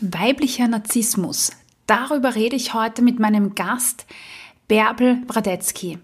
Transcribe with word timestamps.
Weiblicher 0.00 0.68
Narzissmus. 0.68 1.52
Darüber 1.86 2.34
rede 2.34 2.54
ich 2.54 2.74
heute 2.74 3.00
mit 3.00 3.18
meinem 3.18 3.54
Gast 3.54 4.04
Bärbel 4.68 5.22
Bradetzky. 5.26 5.98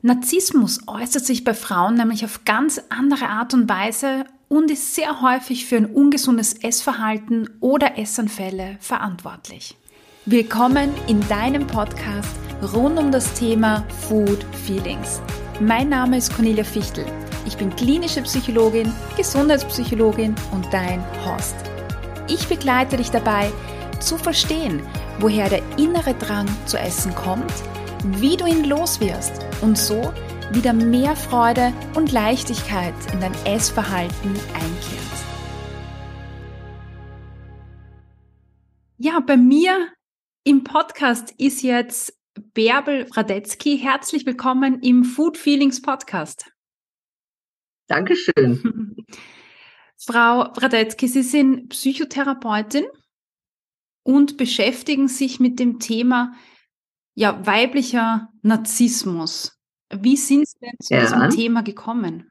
Narzissmus 0.00 0.86
äußert 0.86 1.24
sich 1.24 1.42
bei 1.42 1.54
Frauen 1.54 1.94
nämlich 1.94 2.24
auf 2.24 2.44
ganz 2.44 2.80
andere 2.88 3.28
Art 3.28 3.52
und 3.52 3.68
Weise 3.68 4.24
und 4.46 4.70
ist 4.70 4.94
sehr 4.94 5.20
häufig 5.22 5.66
für 5.66 5.76
ein 5.76 5.86
ungesundes 5.86 6.52
Essverhalten 6.54 7.50
oder 7.58 7.98
Essanfälle 7.98 8.76
verantwortlich. 8.78 9.76
Willkommen 10.24 10.94
in 11.08 11.26
deinem 11.26 11.66
Podcast 11.66 12.36
rund 12.72 12.96
um 12.96 13.10
das 13.10 13.34
Thema 13.34 13.84
Food 14.06 14.46
Feelings. 14.64 15.20
Mein 15.58 15.88
Name 15.88 16.18
ist 16.18 16.32
Cornelia 16.32 16.62
Fichtel. 16.62 17.06
Ich 17.44 17.56
bin 17.56 17.74
klinische 17.74 18.22
Psychologin, 18.22 18.92
Gesundheitspsychologin 19.16 20.36
und 20.52 20.72
dein 20.72 21.04
Host. 21.24 21.67
Ich 22.30 22.46
begleite 22.46 22.98
dich 22.98 23.10
dabei, 23.10 23.50
zu 24.00 24.18
verstehen, 24.18 24.82
woher 25.18 25.48
der 25.48 25.62
innere 25.78 26.12
Drang 26.12 26.46
zu 26.66 26.78
essen 26.78 27.14
kommt, 27.14 27.52
wie 28.04 28.36
du 28.36 28.44
ihn 28.44 28.64
loswirst 28.64 29.32
und 29.62 29.78
so 29.78 30.12
wieder 30.52 30.74
mehr 30.74 31.16
Freude 31.16 31.72
und 31.94 32.12
Leichtigkeit 32.12 32.94
in 33.12 33.20
dein 33.20 33.32
Essverhalten 33.46 34.30
einkehrt. 34.52 35.08
Ja, 38.98 39.20
bei 39.20 39.38
mir 39.38 39.88
im 40.44 40.64
Podcast 40.64 41.32
ist 41.38 41.62
jetzt 41.62 42.14
Bärbel 42.52 43.06
Radetzky. 43.14 43.78
Herzlich 43.78 44.26
willkommen 44.26 44.80
im 44.82 45.04
Food 45.04 45.38
Feelings 45.38 45.80
Podcast. 45.80 46.50
Dankeschön. 47.86 49.06
Frau 50.10 50.40
Radetzky, 50.56 51.06
Sie 51.06 51.22
sind 51.22 51.68
Psychotherapeutin 51.68 52.86
und 54.04 54.38
beschäftigen 54.38 55.06
sich 55.06 55.38
mit 55.38 55.60
dem 55.60 55.80
Thema 55.80 56.32
ja, 57.14 57.44
weiblicher 57.46 58.30
Narzissmus. 58.40 59.60
Wie 59.92 60.16
sind 60.16 60.48
Sie 60.48 60.58
denn 60.62 60.76
zu 60.80 60.94
ja. 60.94 61.00
diesem 61.00 61.28
Thema 61.28 61.62
gekommen? 61.62 62.30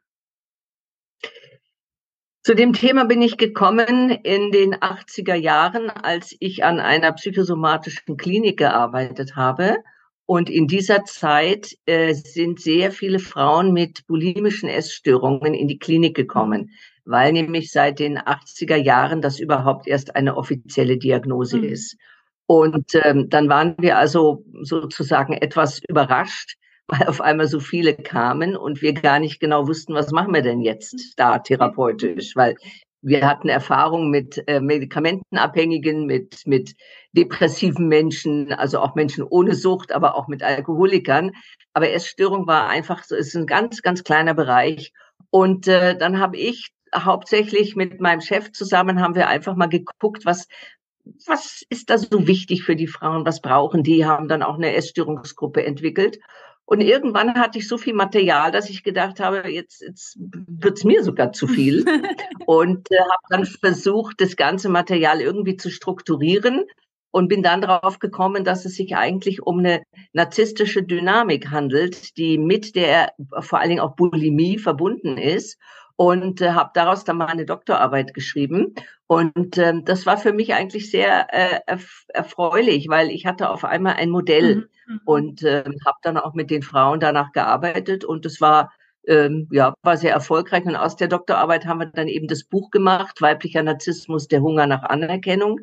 Zu 2.42 2.56
dem 2.56 2.73
Thema 2.73 3.06
bin 3.06 3.22
ich 3.22 3.38
gekommen 3.38 4.09
in 4.09 4.50
den 4.52 4.73
80er 4.73 5.36
Jahren, 5.36 5.91
als 5.91 6.36
ich 6.39 6.64
an 6.64 6.80
einer 6.80 7.12
psychosomatischen 7.12 8.17
Klinik 8.17 8.58
gearbeitet 8.58 9.36
habe. 9.36 9.75
Und 10.25 10.50
in 10.50 10.66
dieser 10.67 11.06
Zeit 11.06 11.78
äh, 11.86 12.16
sind 12.16 12.59
sehr 12.59 12.91
viele 12.91 13.19
Frauen 13.19 13.72
mit 13.72 14.08
bulimischen 14.08 14.67
Essstörungen 14.67 15.53
in 15.53 15.67
die 15.67 15.78
Klinik 15.78 16.16
gekommen 16.16 16.72
weil 17.08 17.31
nämlich 17.31 17.72
seit 17.72 18.00
den 18.00 18.19
80er 18.19 18.75
Jahren 18.75 19.22
das 19.22 19.39
überhaupt 19.39 19.88
erst 19.88 20.16
eine 20.16 20.36
offizielle 20.36 20.97
Diagnose 20.97 21.58
mhm. 21.58 21.63
ist. 21.63 21.97
Und 22.45 22.95
ähm, 23.03 23.30
dann 23.30 23.50
waren 23.50 23.75
wir 23.80 23.97
also 23.97 24.44
sozusagen 24.61 25.33
etwas 25.33 25.81
überrascht, 25.88 26.58
weil 26.88 27.08
auf 27.08 27.19
einmal 27.19 27.47
so 27.47 27.59
viele 27.59 27.95
kamen 27.95 28.55
und 28.55 28.81
wir 28.81 28.94
gar 28.94 29.19
nicht 29.19 29.39
genau 29.39 29.67
wussten, 29.67 29.94
was 29.94 30.11
machen 30.11 30.33
wir 30.33 30.41
denn 30.41 30.61
jetzt 30.61 31.13
da 31.17 31.39
therapeutisch, 31.39 32.35
weil 32.35 32.55
wir 33.02 33.28
hatten 33.28 33.50
Erfahrung 33.50 34.09
mit 34.09 34.44
äh, 34.47 34.59
Medikamentenabhängigen, 34.59 36.05
mit, 36.05 36.41
mit 36.45 36.75
depressiven 37.11 37.88
Menschen, 37.88 38.52
also 38.53 38.80
auch 38.80 38.95
Menschen 38.95 39.23
ohne 39.23 39.55
Sucht, 39.55 39.91
aber 39.91 40.16
auch 40.16 40.28
mit 40.28 40.44
Alkoholikern. 40.44 41.31
Aber 41.73 41.91
Essstörung 41.91 42.47
war 42.47 42.67
einfach 42.69 43.03
so, 43.03 43.16
ist 43.16 43.35
ein 43.35 43.45
ganz, 43.45 43.81
ganz 43.81 44.03
kleiner 44.03 44.33
Bereich. 44.33 44.94
Und 45.30 45.67
äh, 45.67 45.97
dann 45.97 46.19
habe 46.19 46.38
ich 46.38 46.72
hauptsächlich 46.96 47.76
mit 47.76 48.00
meinem 48.02 48.22
Chef 48.22 48.52
zusammen 48.52 49.02
haben 49.02 49.16
wir 49.16 49.28
einfach 49.28 49.56
mal 49.56 49.68
geguckt, 49.70 50.26
was, 50.26 50.48
was 51.26 51.64
ist 51.70 51.90
da 51.90 51.98
so 51.98 52.28
wichtig 52.28 52.64
für 52.64 52.76
die 52.76 52.88
Frauen, 52.88 53.26
was 53.26 53.42
brauchen 53.42 53.84
die, 53.84 54.06
haben 54.06 54.28
dann 54.28 54.44
auch 54.44 54.56
eine 54.56 54.74
Essstörungsgruppe 54.76 55.66
entwickelt. 55.66 56.20
Und 56.66 56.82
irgendwann 56.82 57.36
hatte 57.36 57.60
ich 57.60 57.68
so 57.68 57.78
viel 57.78 57.94
Material, 57.94 58.52
dass 58.52 58.70
ich 58.70 58.84
gedacht 58.84 59.22
habe, 59.22 59.50
jetzt, 59.50 59.81
jetzt 59.81 60.18
wird's 60.20 60.84
mir 60.84 61.02
sogar 61.02 61.31
zu 61.31 61.47
viel. 61.47 61.86
und 62.46 62.92
äh, 62.92 63.00
habe 63.00 63.24
dann 63.30 63.46
versucht, 63.46 64.20
das 64.20 64.36
ganze 64.36 64.68
Material 64.68 65.22
irgendwie 65.22 65.56
zu 65.56 65.70
strukturieren 65.70 66.66
und 67.12 67.30
bin 67.30 67.42
dann 67.42 67.62
darauf 67.62 68.00
gekommen, 68.00 68.44
dass 68.44 68.66
es 68.66 68.76
sich 68.76 68.97
eigentlich 68.97 69.42
um 69.42 69.59
eine 69.59 69.81
narzisstische 70.12 70.84
Dynamik 70.84 71.52
handelt, 71.52 72.18
die 72.18 72.38
mit 72.38 72.76
der 72.76 73.14
vor 73.40 73.59
allen 73.59 73.70
Dingen 73.70 73.81
auch 73.81 73.96
Bulimie 73.96 74.58
verbunden 74.58 75.18
ist 75.18 75.58
und 75.97 76.41
äh, 76.41 76.52
habe 76.52 76.69
daraus 76.74 77.03
dann 77.03 77.18
mal 77.18 77.25
eine 77.25 77.46
Doktorarbeit 77.46 78.13
geschrieben. 78.13 78.75
Und 79.08 79.58
ähm, 79.58 79.84
das 79.84 80.06
war 80.06 80.18
für 80.18 80.31
mich 80.31 80.53
eigentlich 80.53 80.91
sehr 80.91 81.28
äh, 81.34 81.59
erf 81.66 82.06
erfreulich, 82.13 82.88
weil 82.88 83.09
ich 83.09 83.25
hatte 83.25 83.50
auf 83.50 83.66
einmal 83.66 83.96
ein 83.96 84.12
Modell 84.12 84.56
mhm. 84.56 84.94
mhm. 84.94 85.02
und 85.06 85.44
äh, 85.44 85.63
habe 85.85 85.97
dann 86.03 86.18
auch 86.18 86.34
mit 86.34 86.52
den 86.52 86.62
Frauen 86.62 87.00
danach 87.00 87.31
gearbeitet 87.31 88.06
und 88.06 88.25
es 88.25 88.40
war 88.40 88.72
ähm, 89.08 89.47
ja 89.52 89.74
war 89.81 89.97
sehr 89.97 90.13
erfolgreich. 90.13 90.66
Und 90.66 90.75
aus 90.75 90.96
der 90.97 91.08
Doktorarbeit 91.08 91.66
haben 91.66 91.80
wir 91.80 91.88
dann 91.88 92.08
eben 92.08 92.28
das 92.28 92.44
Buch 92.44 92.69
gemacht, 92.69 93.22
Weiblicher 93.22 93.64
Narzissmus, 93.64 94.28
der 94.28 94.41
Hunger 94.41 94.68
nach 94.68 94.84
Anerkennung. 94.84 95.62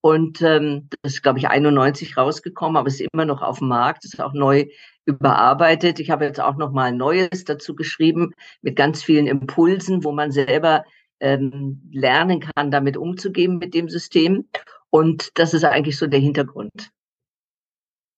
Und 0.00 0.42
ähm, 0.42 0.88
das 1.02 1.14
ist, 1.14 1.22
glaube 1.22 1.38
ich, 1.38 1.48
91 1.48 2.16
rausgekommen, 2.16 2.76
aber 2.76 2.88
ist 2.88 3.00
immer 3.00 3.24
noch 3.24 3.40
auf 3.40 3.58
dem 3.58 3.68
Markt, 3.68 4.04
ist 4.04 4.20
auch 4.20 4.32
neu 4.32 4.66
überarbeitet. 5.04 5.98
Ich 6.00 6.10
habe 6.10 6.24
jetzt 6.24 6.40
auch 6.40 6.56
noch 6.56 6.72
mal 6.72 6.84
ein 6.84 6.96
Neues 6.96 7.44
dazu 7.44 7.74
geschrieben 7.74 8.34
mit 8.60 8.76
ganz 8.76 9.02
vielen 9.02 9.26
Impulsen, 9.26 10.04
wo 10.04 10.12
man 10.12 10.30
selber 10.30 10.84
ähm, 11.20 11.82
lernen 11.92 12.40
kann, 12.40 12.70
damit 12.70 12.96
umzugehen 12.96 13.58
mit 13.58 13.74
dem 13.74 13.88
System. 13.88 14.48
Und 14.90 15.30
das 15.34 15.54
ist 15.54 15.64
eigentlich 15.64 15.96
so 15.96 16.06
der 16.06 16.20
Hintergrund. 16.20 16.90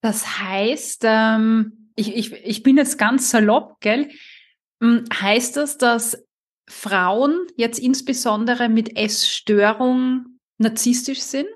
Das 0.01 0.41
heißt, 0.41 1.03
ähm, 1.05 1.91
ich, 1.97 2.15
ich, 2.15 2.33
ich 2.33 2.63
bin 2.63 2.77
jetzt 2.77 2.99
ganz 2.99 3.31
salopp, 3.31 3.81
gell? 3.81 4.11
Hm, 4.83 5.05
heißt 5.13 5.57
das, 5.57 5.79
dass 5.79 6.27
Frauen 6.69 7.47
jetzt 7.57 7.79
insbesondere 7.79 8.69
mit 8.69 8.97
Essstörung 8.97 10.39
narzisstisch 10.59 11.21
sind? 11.21 11.49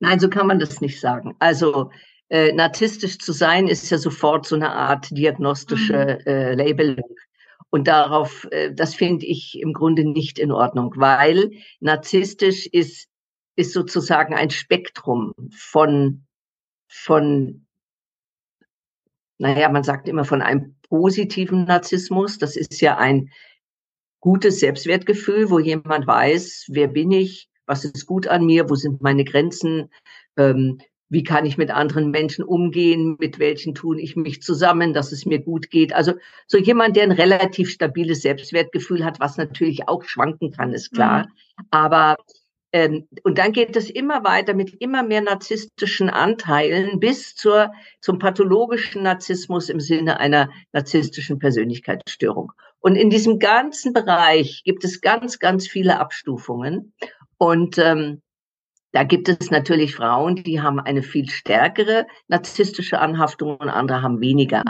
Nein, 0.00 0.18
so 0.18 0.28
kann 0.28 0.46
man 0.46 0.58
das 0.58 0.80
nicht 0.80 1.00
sagen. 1.00 1.36
Also 1.38 1.90
äh, 2.32 2.50
narzisstisch 2.54 3.18
zu 3.18 3.32
sein 3.32 3.68
ist 3.68 3.90
ja 3.90 3.98
sofort 3.98 4.46
so 4.46 4.56
eine 4.56 4.72
Art 4.72 5.10
diagnostische 5.10 6.18
mhm. 6.24 6.26
äh, 6.26 6.54
Labelung. 6.54 7.14
Und 7.68 7.88
darauf, 7.88 8.48
äh, 8.50 8.72
das 8.72 8.94
finde 8.94 9.26
ich 9.26 9.60
im 9.60 9.74
Grunde 9.74 10.04
nicht 10.04 10.38
in 10.38 10.50
Ordnung, 10.50 10.94
weil 10.96 11.50
narzisstisch 11.80 12.66
ist, 12.66 13.08
ist 13.54 13.74
sozusagen 13.74 14.34
ein 14.34 14.48
Spektrum 14.48 15.34
von, 15.54 16.24
von, 16.88 17.66
naja, 19.36 19.68
man 19.68 19.84
sagt 19.84 20.08
immer 20.08 20.24
von 20.24 20.40
einem 20.40 20.76
positiven 20.88 21.66
Narzissmus. 21.66 22.38
Das 22.38 22.56
ist 22.56 22.80
ja 22.80 22.96
ein 22.96 23.28
gutes 24.20 24.58
Selbstwertgefühl, 24.58 25.50
wo 25.50 25.58
jemand 25.58 26.06
weiß, 26.06 26.68
wer 26.70 26.88
bin 26.88 27.10
ich, 27.10 27.50
was 27.66 27.84
ist 27.84 28.06
gut 28.06 28.26
an 28.26 28.46
mir, 28.46 28.70
wo 28.70 28.74
sind 28.74 29.02
meine 29.02 29.24
Grenzen, 29.24 29.90
ähm, 30.38 30.78
wie 31.12 31.24
kann 31.24 31.44
ich 31.44 31.58
mit 31.58 31.70
anderen 31.70 32.10
Menschen 32.10 32.42
umgehen, 32.42 33.16
mit 33.18 33.38
welchen 33.38 33.74
tun 33.74 33.98
ich 33.98 34.16
mich 34.16 34.40
zusammen, 34.40 34.94
dass 34.94 35.12
es 35.12 35.26
mir 35.26 35.40
gut 35.40 35.68
geht. 35.68 35.92
Also 35.92 36.14
so 36.46 36.56
jemand, 36.56 36.96
der 36.96 37.02
ein 37.02 37.12
relativ 37.12 37.68
stabiles 37.68 38.22
Selbstwertgefühl 38.22 39.04
hat, 39.04 39.20
was 39.20 39.36
natürlich 39.36 39.88
auch 39.88 40.04
schwanken 40.04 40.52
kann, 40.52 40.72
ist 40.72 40.90
klar. 40.92 41.26
Mhm. 41.26 41.64
Aber 41.70 42.16
ähm, 42.72 43.06
und 43.24 43.36
dann 43.36 43.52
geht 43.52 43.76
es 43.76 43.90
immer 43.90 44.24
weiter 44.24 44.54
mit 44.54 44.80
immer 44.80 45.02
mehr 45.02 45.20
narzisstischen 45.20 46.08
Anteilen 46.08 46.98
bis 46.98 47.34
zur, 47.34 47.72
zum 48.00 48.18
pathologischen 48.18 49.02
Narzissmus 49.02 49.68
im 49.68 49.80
Sinne 49.80 50.18
einer 50.18 50.48
narzisstischen 50.72 51.38
Persönlichkeitsstörung. 51.38 52.52
Und 52.80 52.96
in 52.96 53.10
diesem 53.10 53.38
ganzen 53.38 53.92
Bereich 53.92 54.62
gibt 54.64 54.82
es 54.82 55.02
ganz, 55.02 55.38
ganz 55.38 55.68
viele 55.68 56.00
Abstufungen. 56.00 56.94
Und 57.36 57.76
ähm, 57.76 58.22
da 58.92 59.04
gibt 59.04 59.28
es 59.28 59.50
natürlich 59.50 59.94
Frauen, 59.94 60.36
die 60.36 60.60
haben 60.60 60.78
eine 60.78 61.02
viel 61.02 61.28
stärkere 61.28 62.06
narzisstische 62.28 63.00
Anhaftung 63.00 63.56
und 63.56 63.68
andere 63.68 64.02
haben 64.02 64.20
weniger. 64.20 64.62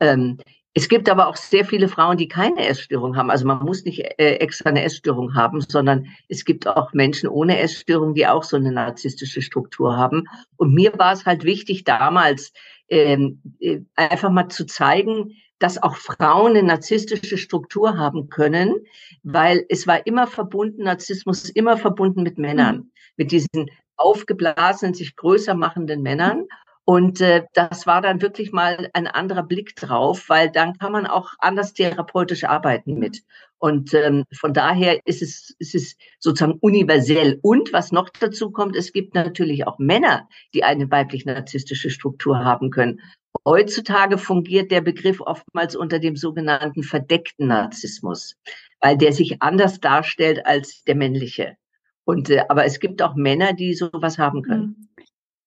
Ähm, 0.00 0.38
es 0.74 0.88
gibt 0.88 1.10
aber 1.10 1.26
auch 1.26 1.36
sehr 1.36 1.64
viele 1.64 1.88
Frauen, 1.88 2.16
die 2.18 2.28
keine 2.28 2.66
Essstörung 2.66 3.16
haben. 3.16 3.30
Also 3.30 3.46
man 3.46 3.64
muss 3.64 3.84
nicht 3.84 4.00
äh, 4.18 4.34
extra 4.36 4.70
eine 4.70 4.84
Essstörung 4.84 5.34
haben, 5.34 5.60
sondern 5.60 6.06
es 6.28 6.44
gibt 6.44 6.68
auch 6.68 6.92
Menschen 6.92 7.28
ohne 7.28 7.58
Essstörung, 7.58 8.14
die 8.14 8.26
auch 8.26 8.44
so 8.44 8.56
eine 8.56 8.70
narzisstische 8.70 9.42
Struktur 9.42 9.96
haben. 9.96 10.24
Und 10.56 10.74
mir 10.74 10.92
war 10.96 11.12
es 11.12 11.26
halt 11.26 11.44
wichtig, 11.44 11.84
damals 11.84 12.52
ähm, 12.88 13.42
äh, 13.60 13.80
einfach 13.96 14.30
mal 14.30 14.48
zu 14.48 14.66
zeigen, 14.66 15.32
dass 15.58 15.82
auch 15.82 15.96
Frauen 15.96 16.56
eine 16.56 16.62
narzisstische 16.62 17.38
Struktur 17.38 17.96
haben 17.96 18.28
können, 18.28 18.74
weil 19.22 19.64
es 19.68 19.86
war 19.86 20.06
immer 20.06 20.26
verbunden, 20.26 20.84
Narzissmus 20.84 21.48
immer 21.48 21.76
verbunden 21.76 22.22
mit 22.22 22.38
Männern, 22.38 22.76
mhm. 22.76 22.90
mit 23.16 23.32
diesen 23.32 23.70
aufgeblasenen, 23.96 24.94
sich 24.94 25.16
größer 25.16 25.54
machenden 25.54 26.02
Männern. 26.02 26.46
Und 26.84 27.20
äh, 27.20 27.44
das 27.52 27.86
war 27.86 28.00
dann 28.00 28.22
wirklich 28.22 28.50
mal 28.50 28.88
ein 28.94 29.06
anderer 29.08 29.42
Blick 29.42 29.76
drauf, 29.76 30.28
weil 30.28 30.50
dann 30.50 30.78
kann 30.78 30.92
man 30.92 31.06
auch 31.06 31.34
anders 31.38 31.74
therapeutisch 31.74 32.44
arbeiten 32.44 32.94
mit. 32.94 33.24
Und 33.58 33.92
ähm, 33.92 34.24
von 34.32 34.54
daher 34.54 34.98
ist 35.04 35.20
es, 35.20 35.54
ist 35.58 35.74
es 35.74 35.96
sozusagen 36.18 36.58
universell. 36.60 37.40
Und 37.42 37.74
was 37.74 37.92
noch 37.92 38.08
dazu 38.08 38.52
kommt, 38.52 38.74
es 38.74 38.92
gibt 38.92 39.14
natürlich 39.14 39.66
auch 39.66 39.78
Männer, 39.78 40.28
die 40.54 40.64
eine 40.64 40.90
weiblich-narzisstische 40.90 41.90
Struktur 41.90 42.42
haben 42.42 42.70
können. 42.70 43.00
Heutzutage 43.48 44.18
fungiert 44.18 44.70
der 44.70 44.82
Begriff 44.82 45.22
oftmals 45.22 45.74
unter 45.74 45.98
dem 45.98 46.16
sogenannten 46.16 46.82
verdeckten 46.82 47.46
Narzissmus, 47.46 48.36
weil 48.82 48.98
der 48.98 49.14
sich 49.14 49.40
anders 49.40 49.80
darstellt 49.80 50.44
als 50.44 50.82
der 50.84 50.96
männliche. 50.96 51.56
Und 52.04 52.28
äh, 52.28 52.44
aber 52.50 52.66
es 52.66 52.78
gibt 52.78 53.00
auch 53.00 53.14
Männer, 53.14 53.54
die 53.54 53.72
sowas 53.72 54.18
haben 54.18 54.42
können. 54.42 54.76
Mhm 54.78 54.88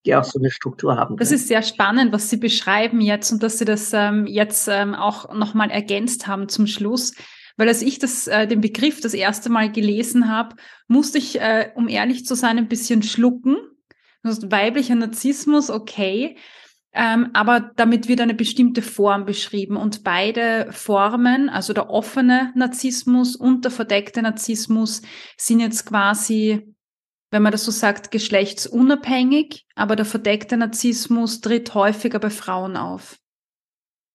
die 0.04 0.16
auch 0.16 0.24
so 0.24 0.40
eine 0.40 0.50
Struktur 0.50 0.96
haben 0.96 1.10
können. 1.10 1.18
Das 1.18 1.30
ist 1.30 1.46
sehr 1.46 1.62
spannend, 1.62 2.12
was 2.12 2.28
Sie 2.28 2.36
beschreiben 2.36 3.00
jetzt 3.00 3.30
und 3.30 3.40
dass 3.42 3.58
Sie 3.58 3.64
das 3.64 3.92
ähm, 3.92 4.26
jetzt 4.26 4.68
ähm, 4.68 4.96
auch 4.96 5.32
nochmal 5.32 5.70
ergänzt 5.70 6.26
haben 6.26 6.48
zum 6.48 6.66
Schluss. 6.66 7.14
Weil 7.56 7.68
als 7.68 7.82
ich 7.82 7.98
das, 8.00 8.26
äh, 8.26 8.48
den 8.48 8.60
Begriff 8.60 9.00
das 9.00 9.14
erste 9.14 9.48
Mal 9.48 9.70
gelesen 9.70 10.28
habe, 10.28 10.56
musste 10.88 11.18
ich, 11.18 11.40
äh, 11.40 11.70
um 11.76 11.86
ehrlich 11.88 12.26
zu 12.26 12.34
sein, 12.34 12.58
ein 12.58 12.68
bisschen 12.68 13.04
schlucken. 13.04 13.56
Das 14.24 14.50
weiblicher 14.50 14.94
Narzissmus, 14.94 15.70
okay. 15.70 16.36
Ähm, 16.94 17.30
aber 17.32 17.72
damit 17.76 18.08
wird 18.08 18.20
eine 18.20 18.34
bestimmte 18.34 18.82
Form 18.82 19.24
beschrieben 19.24 19.76
und 19.76 20.04
beide 20.04 20.68
Formen, 20.72 21.48
also 21.48 21.72
der 21.72 21.88
offene 21.88 22.52
Narzissmus 22.54 23.34
und 23.34 23.64
der 23.64 23.70
verdeckte 23.70 24.20
Narzissmus, 24.20 25.00
sind 25.38 25.60
jetzt 25.60 25.86
quasi, 25.86 26.74
wenn 27.30 27.42
man 27.42 27.52
das 27.52 27.64
so 27.64 27.70
sagt, 27.70 28.10
geschlechtsunabhängig, 28.10 29.66
aber 29.74 29.96
der 29.96 30.04
verdeckte 30.04 30.58
Narzissmus 30.58 31.40
tritt 31.40 31.72
häufiger 31.74 32.18
bei 32.18 32.30
Frauen 32.30 32.76
auf. 32.76 33.16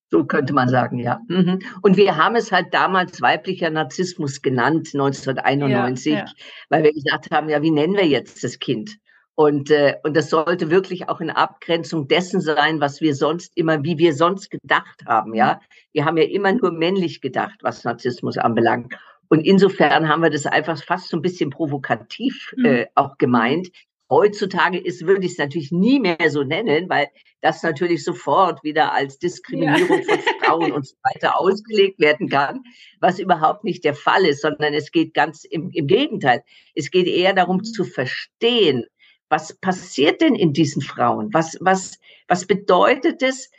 So 0.10 0.26
könnte 0.26 0.54
man 0.54 0.70
sagen, 0.70 1.00
ja. 1.00 1.20
Mhm. 1.28 1.60
Und 1.82 1.98
wir 1.98 2.16
haben 2.16 2.36
es 2.36 2.52
halt 2.52 2.74
damals 2.74 3.22
weiblicher 3.22 3.72
Narzissmus 3.72 4.42
genannt, 4.42 4.92
1991, 4.94 6.14
ja, 6.14 6.20
ja. 6.20 6.26
weil 6.70 6.84
wir 6.84 6.94
gesagt 6.94 7.32
haben, 7.32 7.50
ja, 7.50 7.62
wie 7.62 7.72
nennen 7.72 7.96
wir 7.96 8.06
jetzt 8.06 8.44
das 8.44 8.60
Kind? 8.60 8.98
Und, 9.40 9.70
äh, 9.70 9.98
und 10.02 10.18
das 10.18 10.32
sollte 10.32 10.72
wirklich 10.72 11.10
auch 11.10 11.22
in 11.22 11.30
Abgrenzung 11.30 12.08
dessen 12.08 12.42
sein, 12.42 12.82
was 12.82 13.02
wir 13.02 13.14
sonst 13.14 13.56
immer, 13.56 13.84
wie 13.84 14.00
wir 14.00 14.16
sonst 14.16 14.50
gedacht 14.50 15.04
haben, 15.06 15.36
ja. 15.36 15.62
Wir 15.94 16.06
haben 16.06 16.18
ja 16.18 16.24
immer 16.24 16.54
nur 16.54 16.72
männlich 16.72 17.22
gedacht, 17.22 17.60
was 17.62 17.84
Narzissmus 17.84 18.40
anbelangt. 18.40 18.96
Und 19.30 19.42
insofern 19.42 20.10
haben 20.10 20.24
wir 20.24 20.32
das 20.32 20.48
einfach 20.48 20.84
fast 20.84 21.10
so 21.10 21.18
ein 21.18 21.22
bisschen 21.22 21.52
provokativ 21.52 22.52
mhm. 22.58 22.66
äh, 22.66 22.86
auch 22.96 23.20
gemeint. 23.20 23.68
Heutzutage 24.10 24.80
ist, 24.80 25.06
würde 25.06 25.28
ich 25.28 25.34
es 25.34 25.38
natürlich 25.38 25.72
nie 25.72 26.00
mehr 26.00 26.30
so 26.30 26.42
nennen, 26.42 26.90
weil 26.90 27.08
das 27.42 27.62
natürlich 27.62 28.04
sofort 28.04 28.64
wieder 28.64 28.92
als 28.92 29.20
Diskriminierung 29.20 30.02
ja. 30.02 30.16
von 30.16 30.20
Frauen 30.42 30.72
und 30.72 30.88
so 30.88 30.96
weiter 31.04 31.40
ausgelegt 31.40 32.00
werden 32.00 32.28
kann, 32.28 32.64
was 33.02 33.20
überhaupt 33.20 33.64
nicht 33.64 33.84
der 33.84 33.94
Fall 33.94 34.26
ist, 34.26 34.42
sondern 34.42 34.74
es 34.74 34.92
geht 34.92 35.14
ganz 35.14 35.44
im, 35.44 35.70
im 35.70 35.86
Gegenteil. 35.86 36.42
Es 36.74 36.90
geht 36.90 37.06
eher 37.06 37.34
darum 37.34 37.64
zu 37.64 37.84
verstehen, 37.84 38.88
was 39.30 39.54
passiert 39.54 40.22
denn 40.22 40.36
in 40.36 40.54
diesen 40.54 40.82
Frauen? 40.82 41.34
Was, 41.34 41.58
was, 41.62 42.00
was 42.28 42.46
bedeutet 42.46 43.22
es, 43.22 43.52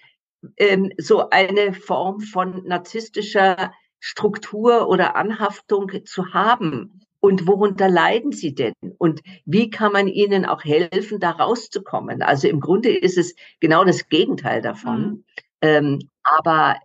ähm, 0.56 0.92
so 0.98 1.30
eine 1.30 1.72
Form 1.72 2.20
von 2.20 2.64
narzisstischer 2.66 3.72
Struktur 4.00 4.88
oder 4.88 5.16
Anhaftung 5.16 5.90
zu 6.04 6.32
haben? 6.32 7.00
Und 7.20 7.48
worunter 7.48 7.88
leiden 7.88 8.30
sie 8.30 8.54
denn? 8.54 8.74
Und 8.98 9.22
wie 9.44 9.70
kann 9.70 9.92
man 9.92 10.06
ihnen 10.06 10.44
auch 10.44 10.62
helfen, 10.62 11.18
da 11.18 11.32
rauszukommen? 11.32 12.22
Also 12.22 12.46
im 12.46 12.60
Grunde 12.60 12.96
ist 12.96 13.18
es 13.18 13.34
genau 13.58 13.84
das 13.84 14.08
Gegenteil 14.08 14.62
davon. 14.62 15.00
Mhm. 15.00 15.24
Ähm, 15.60 15.98
aber 16.22 16.76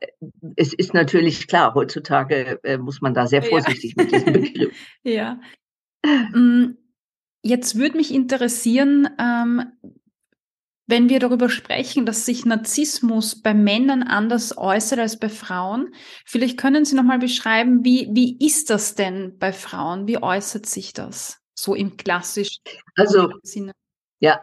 es 0.55 0.73
ist 0.73 0.95
natürlich 0.95 1.47
klar, 1.47 1.75
heutzutage 1.75 2.59
äh, 2.63 2.79
muss 2.79 3.01
man 3.01 3.13
da 3.13 3.27
sehr 3.27 3.43
vorsichtig 3.43 3.93
ja. 3.97 4.03
mit 4.03 4.11
diesem 4.11 4.33
Begriff. 4.33 4.75
ja. 5.03 5.39
Jetzt 7.43 7.77
würde 7.77 7.97
mich 7.97 8.13
interessieren, 8.13 9.09
ähm, 9.19 9.73
wenn 10.87 11.09
wir 11.09 11.19
darüber 11.19 11.49
sprechen, 11.49 12.05
dass 12.05 12.25
sich 12.25 12.45
Narzissmus 12.45 13.41
bei 13.41 13.53
Männern 13.53 14.03
anders 14.03 14.57
äußert 14.57 14.99
als 14.99 15.19
bei 15.19 15.29
Frauen, 15.29 15.93
vielleicht 16.25 16.57
können 16.57 16.85
Sie 16.85 16.95
nochmal 16.95 17.19
beschreiben, 17.19 17.83
wie, 17.83 18.09
wie 18.11 18.37
ist 18.45 18.69
das 18.69 18.95
denn 18.95 19.37
bei 19.39 19.53
Frauen? 19.53 20.07
Wie 20.07 20.21
äußert 20.21 20.65
sich 20.65 20.93
das 20.93 21.41
so 21.53 21.75
im 21.75 21.97
klassischen 21.97 22.63
also, 22.95 23.31
Sinne? 23.43 23.73
Ja, 24.19 24.41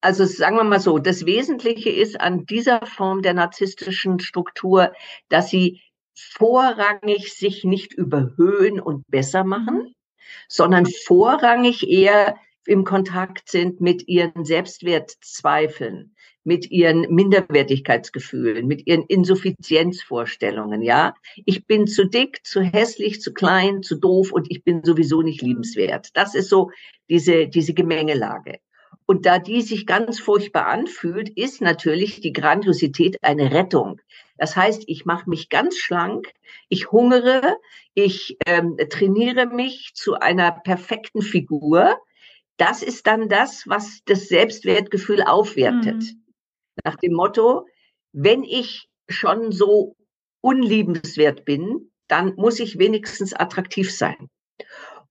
also 0.00 0.24
sagen 0.24 0.56
wir 0.56 0.64
mal 0.64 0.80
so, 0.80 0.98
das 0.98 1.26
Wesentliche 1.26 1.90
ist 1.90 2.20
an 2.20 2.46
dieser 2.46 2.86
Form 2.86 3.22
der 3.22 3.34
narzisstischen 3.34 4.20
Struktur, 4.20 4.92
dass 5.28 5.50
sie 5.50 5.80
vorrangig 6.14 7.34
sich 7.34 7.64
nicht 7.64 7.94
überhöhen 7.94 8.80
und 8.80 9.06
besser 9.08 9.44
machen, 9.44 9.76
mhm. 9.76 9.94
Sondern 10.48 10.86
vorrangig 10.86 11.88
eher 11.88 12.36
im 12.66 12.84
Kontakt 12.84 13.48
sind 13.50 13.80
mit 13.80 14.08
ihren 14.08 14.44
Selbstwertzweifeln, 14.44 16.14
mit 16.44 16.70
ihren 16.70 17.02
Minderwertigkeitsgefühlen, 17.12 18.66
mit 18.66 18.86
ihren 18.86 19.04
Insuffizienzvorstellungen, 19.04 20.82
ja. 20.82 21.14
Ich 21.46 21.66
bin 21.66 21.86
zu 21.86 22.04
dick, 22.04 22.44
zu 22.44 22.60
hässlich, 22.60 23.20
zu 23.20 23.32
klein, 23.32 23.82
zu 23.82 23.96
doof 23.96 24.32
und 24.32 24.50
ich 24.50 24.64
bin 24.64 24.82
sowieso 24.84 25.22
nicht 25.22 25.40
liebenswert. 25.42 26.10
Das 26.14 26.34
ist 26.34 26.48
so 26.48 26.70
diese, 27.08 27.48
diese 27.48 27.74
Gemengelage. 27.74 28.60
Und 29.10 29.24
da 29.24 29.38
die 29.38 29.62
sich 29.62 29.86
ganz 29.86 30.20
furchtbar 30.20 30.66
anfühlt, 30.66 31.30
ist 31.30 31.62
natürlich 31.62 32.20
die 32.20 32.34
Grandiosität 32.34 33.16
eine 33.22 33.52
Rettung. 33.52 34.02
Das 34.36 34.54
heißt, 34.54 34.84
ich 34.86 35.06
mache 35.06 35.30
mich 35.30 35.48
ganz 35.48 35.78
schlank, 35.78 36.30
ich 36.68 36.92
hungere, 36.92 37.56
ich 37.94 38.36
ähm, 38.44 38.76
trainiere 38.90 39.46
mich 39.46 39.92
zu 39.94 40.16
einer 40.16 40.52
perfekten 40.52 41.22
Figur, 41.22 41.96
das 42.58 42.82
ist 42.82 43.06
dann 43.06 43.30
das, 43.30 43.64
was 43.66 44.02
das 44.04 44.28
Selbstwertgefühl 44.28 45.22
aufwertet. 45.22 46.02
Mhm. 46.02 46.24
Nach 46.84 46.96
dem 46.96 47.14
Motto, 47.14 47.66
wenn 48.12 48.44
ich 48.44 48.90
schon 49.08 49.52
so 49.52 49.96
unliebenswert 50.42 51.46
bin, 51.46 51.90
dann 52.08 52.34
muss 52.34 52.60
ich 52.60 52.78
wenigstens 52.78 53.32
attraktiv 53.32 53.90
sein. 53.90 54.28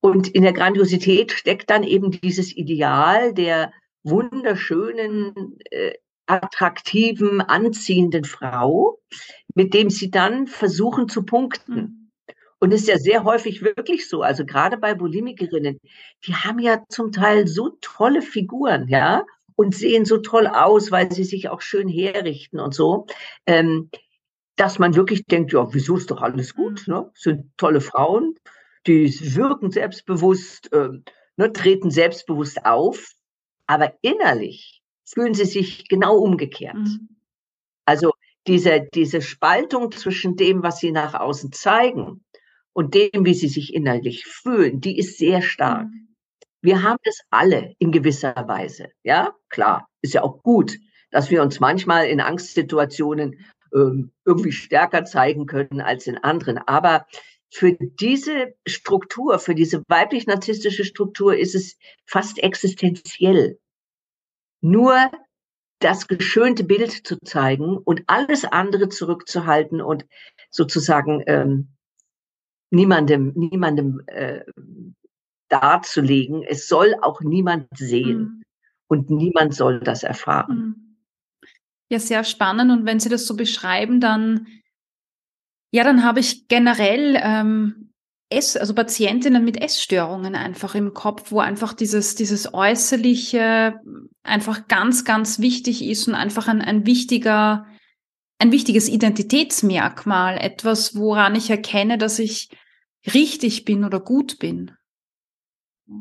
Und 0.02 0.28
in 0.28 0.44
der 0.44 0.54
Grandiosität 0.54 1.32
steckt 1.32 1.72
dann 1.72 1.82
eben 1.82 2.12
dieses 2.12 2.56
Ideal 2.56 3.34
der 3.34 3.72
wunderschönen, 4.10 5.58
äh, 5.72 5.94
attraktiven, 6.28 7.42
anziehenden 7.42 8.26
Frau, 8.26 9.00
mit 9.56 9.74
dem 9.74 9.90
sie 9.90 10.12
dann 10.12 10.48
versuchen 10.48 11.08
zu 11.08 11.24
punkten. 11.24 11.76
Mhm. 11.76 12.08
Und 12.60 12.74
es 12.74 12.82
ist 12.82 12.88
ja 12.88 12.98
sehr 12.98 13.24
häufig 13.24 13.62
wirklich 13.62 14.10
so, 14.10 14.24
also 14.24 14.44
gerade 14.46 14.78
bei 14.78 14.96
Bulimikerinnen, 14.96 15.80
die 16.26 16.34
haben 16.34 16.60
ja 16.60 16.84
zum 16.90 17.12
Teil 17.12 17.48
so 17.48 17.78
tolle 17.82 18.22
Figuren, 18.22 18.88
ja, 18.88 19.26
und 19.56 19.76
sehen 19.76 20.06
so 20.06 20.18
toll 20.18 20.48
aus, 20.48 20.92
weil 20.92 21.12
sie 21.12 21.24
sich 21.24 21.50
auch 21.50 21.62
schön 21.62 21.88
herrichten 21.88 22.60
und 22.60 22.74
so, 22.74 23.08
ähm, 23.46 23.90
dass 24.56 24.80
man 24.80 24.96
wirklich 24.96 25.26
denkt, 25.26 25.54
ja, 25.54 25.72
wieso 25.74 25.98
ist 25.98 26.10
doch 26.10 26.22
alles 26.22 26.56
gut, 26.56 26.88
mhm. 26.88 26.94
ne? 26.94 27.12
Sind 27.14 27.58
tolle 27.58 27.82
Frauen, 27.82 28.36
die 28.88 29.14
wirken 29.36 29.72
selbstbewusst, 29.72 30.70
ähm, 30.74 31.04
ne, 31.38 31.54
treten 31.54 31.92
selbstbewusst 31.92 32.66
auf, 32.66 33.14
aber 33.68 33.94
innerlich 34.02 34.82
fühlen 35.06 35.34
sie 35.34 35.46
sich 35.46 35.88
genau 35.88 36.18
umgekehrt. 36.18 36.76
Mhm. 36.76 37.10
Also 37.86 38.12
diese, 38.48 38.88
diese 38.94 39.22
Spaltung 39.22 39.92
zwischen 39.92 40.36
dem, 40.36 40.64
was 40.64 40.80
sie 40.80 40.92
nach 40.92 41.14
außen 41.14 41.52
zeigen 41.52 42.26
und 42.74 42.94
dem, 42.96 43.26
wie 43.26 43.34
sie 43.34 43.50
sich 43.50 43.74
innerlich 43.74 44.26
fühlen, 44.26 44.82
die 44.82 44.98
ist 44.98 45.18
sehr 45.18 45.42
stark. 45.42 45.88
Mhm. 45.88 46.08
Wir 46.62 46.84
haben 46.84 46.98
das 47.04 47.20
alle 47.30 47.76
in 47.80 47.92
gewisser 47.92 48.34
Weise. 48.48 48.90
Ja, 49.04 49.36
klar, 49.50 49.88
ist 50.02 50.14
ja 50.14 50.24
auch 50.24 50.42
gut, 50.42 50.78
dass 51.12 51.30
wir 51.30 51.42
uns 51.42 51.60
manchmal 51.60 52.08
in 52.08 52.20
Angstsituationen 52.20 53.40
ähm, 53.74 54.12
irgendwie 54.26 54.52
stärker 54.52 55.06
zeigen 55.06 55.46
können 55.46 55.82
als 55.82 56.08
in 56.08 56.18
anderen. 56.18 56.58
Aber 56.58 57.06
für 57.50 57.74
diese 57.80 58.56
Struktur, 58.68 59.40
für 59.40 59.56
diese 59.56 59.84
weiblich-narzisstische 59.88 60.84
Struktur 60.84 61.36
ist 61.38 61.56
es 61.56 61.78
fast 62.06 62.40
existenziell. 62.40 63.60
Nur 64.62 65.12
das 65.80 66.08
geschönte 66.08 66.64
Bild 66.64 66.92
zu 66.92 67.18
zeigen 67.24 67.78
und 67.78 68.04
alles 68.08 68.46
andere 68.46 68.90
zurückzuhalten 68.90 69.82
und 69.82 70.06
sozusagen 70.50 71.24
ähm, 71.28 71.70
niemandem, 72.72 73.34
niemandem 73.36 74.02
äh, 74.08 74.42
darzulegen. 75.50 76.44
Es 76.44 76.68
soll 76.68 76.96
auch 77.02 77.22
niemand 77.22 77.68
sehen 77.76 78.20
mhm. 78.20 78.44
und 78.88 79.10
niemand 79.10 79.54
soll 79.54 79.80
das 79.80 80.04
erfahren. 80.04 80.58
Mhm. 80.58 80.88
Ja, 81.90 82.00
sehr 82.00 82.24
spannend. 82.26 82.72
Und 82.72 82.86
wenn 82.86 83.00
Sie 83.00 83.08
das 83.08 83.26
so 83.26 83.38
beschreiben, 83.38 84.02
dann, 84.02 84.48
ja, 85.72 85.84
dann 85.84 86.04
habe 86.04 86.20
ich 86.20 86.48
generell 86.48 87.20
ähm, 87.22 87.88
Ess, 88.30 88.58
also 88.58 88.74
Patientinnen 88.74 89.44
mit 89.44 89.62
Essstörungen 89.62 90.36
einfach 90.36 90.76
im 90.76 90.94
Kopf, 90.94 91.32
wo 91.32 91.40
einfach 91.40 91.74
dieses, 91.74 92.16
dieses 92.16 92.54
Äußerliche 92.54 93.80
einfach 94.24 94.68
ganz, 94.68 95.06
ganz 95.06 95.40
wichtig 95.40 95.84
ist 95.84 96.08
und 96.08 96.16
einfach 96.16 96.48
ein, 96.48 96.62
ein 96.62 96.86
wichtiger, 96.86 97.66
ein 98.38 98.52
wichtiges 98.52 98.90
Identitätsmerkmal, 98.90 100.38
etwas, 100.38 100.96
woran 100.96 101.36
ich 101.36 101.50
erkenne, 101.50 101.98
dass 101.98 102.20
ich 102.20 102.50
richtig 103.14 103.64
bin 103.64 103.86
oder 103.86 104.02
gut 104.02 104.40
bin. 104.40 104.72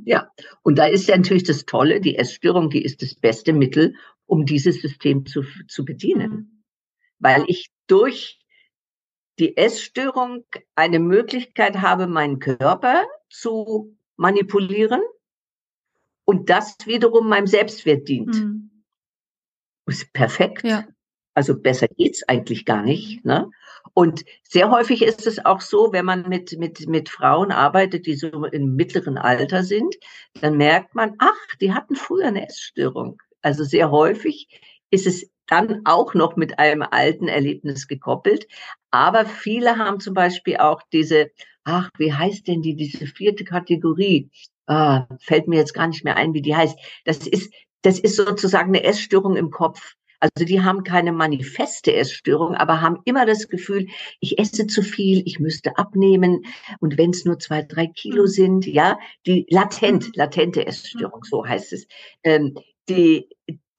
Ja, 0.04 0.28
und 0.62 0.78
da 0.78 0.86
ist 0.86 1.06
ja 1.06 1.16
natürlich 1.16 1.44
das 1.44 1.64
Tolle, 1.64 2.00
die 2.00 2.16
Essstörung, 2.16 2.70
die 2.70 2.82
ist 2.82 3.02
das 3.02 3.14
beste 3.14 3.52
Mittel, 3.52 3.94
um 4.26 4.44
dieses 4.44 4.82
System 4.82 5.26
zu, 5.26 5.44
zu 5.68 5.84
bedienen. 5.84 6.30
Mhm. 6.30 6.62
Weil 7.20 7.44
ich 7.46 7.70
durch 7.86 8.40
die 9.38 9.56
Essstörung 9.56 10.44
eine 10.74 10.98
Möglichkeit 10.98 11.80
habe, 11.80 12.06
meinen 12.06 12.38
Körper 12.38 13.04
zu 13.28 13.96
manipulieren 14.16 15.02
und 16.24 16.50
das 16.50 16.76
wiederum 16.86 17.28
meinem 17.28 17.46
Selbstwert 17.46 18.08
dient. 18.08 18.34
Mhm. 18.34 18.70
Ist 19.86 20.12
perfekt. 20.12 20.64
Ja. 20.64 20.86
Also 21.34 21.60
besser 21.60 21.86
geht's 21.86 22.26
eigentlich 22.26 22.64
gar 22.64 22.82
nicht. 22.82 23.24
Ne? 23.24 23.50
Und 23.92 24.24
sehr 24.42 24.70
häufig 24.70 25.02
ist 25.02 25.26
es 25.26 25.44
auch 25.44 25.60
so, 25.60 25.92
wenn 25.92 26.06
man 26.06 26.28
mit, 26.28 26.58
mit, 26.58 26.88
mit 26.88 27.10
Frauen 27.10 27.52
arbeitet, 27.52 28.06
die 28.06 28.14
so 28.14 28.46
im 28.46 28.74
mittleren 28.74 29.18
Alter 29.18 29.62
sind, 29.62 29.96
dann 30.40 30.56
merkt 30.56 30.94
man, 30.94 31.14
ach, 31.18 31.56
die 31.60 31.74
hatten 31.74 31.94
früher 31.94 32.28
eine 32.28 32.46
Essstörung. 32.46 33.20
Also 33.42 33.64
sehr 33.64 33.90
häufig 33.90 34.48
ist 34.90 35.06
es 35.06 35.30
dann 35.48 35.82
auch 35.84 36.14
noch 36.14 36.36
mit 36.36 36.58
einem 36.58 36.82
alten 36.82 37.28
Erlebnis 37.28 37.88
gekoppelt. 37.88 38.46
Aber 38.90 39.26
viele 39.26 39.78
haben 39.78 40.00
zum 40.00 40.14
Beispiel 40.14 40.56
auch 40.56 40.82
diese, 40.92 41.30
ach, 41.64 41.90
wie 41.98 42.12
heißt 42.12 42.46
denn 42.48 42.62
die, 42.62 42.76
diese 42.76 43.06
vierte 43.06 43.44
Kategorie? 43.44 44.30
Ah, 44.66 45.06
fällt 45.20 45.48
mir 45.48 45.56
jetzt 45.56 45.74
gar 45.74 45.86
nicht 45.86 46.04
mehr 46.04 46.16
ein, 46.16 46.34
wie 46.34 46.42
die 46.42 46.56
heißt. 46.56 46.76
Das 47.04 47.26
ist, 47.26 47.52
das 47.82 47.98
ist 47.98 48.16
sozusagen 48.16 48.68
eine 48.68 48.84
Essstörung 48.84 49.36
im 49.36 49.50
Kopf. 49.50 49.94
Also 50.20 50.46
die 50.46 50.62
haben 50.62 50.82
keine 50.82 51.12
manifeste 51.12 51.94
Essstörung, 51.94 52.54
aber 52.54 52.80
haben 52.80 52.98
immer 53.04 53.26
das 53.26 53.48
Gefühl, 53.48 53.86
ich 54.20 54.38
esse 54.38 54.66
zu 54.66 54.82
viel, 54.82 55.22
ich 55.26 55.38
müsste 55.38 55.76
abnehmen. 55.76 56.44
Und 56.80 56.96
wenn 56.98 57.10
es 57.10 57.24
nur 57.24 57.38
zwei, 57.38 57.62
drei 57.62 57.86
Kilo 57.86 58.22
mhm. 58.22 58.28
sind, 58.28 58.66
ja, 58.66 58.98
die 59.26 59.46
latent, 59.50 60.06
mhm. 60.06 60.12
latente 60.14 60.66
Essstörung, 60.66 61.22
so 61.24 61.46
heißt 61.46 61.72
es, 61.72 61.86
ähm, 62.24 62.54
die, 62.88 63.28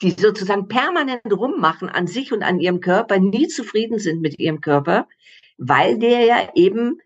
die 0.01 0.11
sozusagen 0.11 0.67
permanent 0.67 1.31
rummachen 1.31 1.89
an 1.89 2.07
sich 2.07 2.31
und 2.31 2.43
an 2.43 2.59
ihrem 2.59 2.81
Körper, 2.81 3.19
nie 3.19 3.47
zufrieden 3.47 3.99
sind 3.99 4.21
mit 4.21 4.39
ihrem 4.39 4.61
Körper, 4.61 5.07
weil 5.57 5.97
der 5.97 6.25
ja 6.25 6.49
eben 6.55 6.99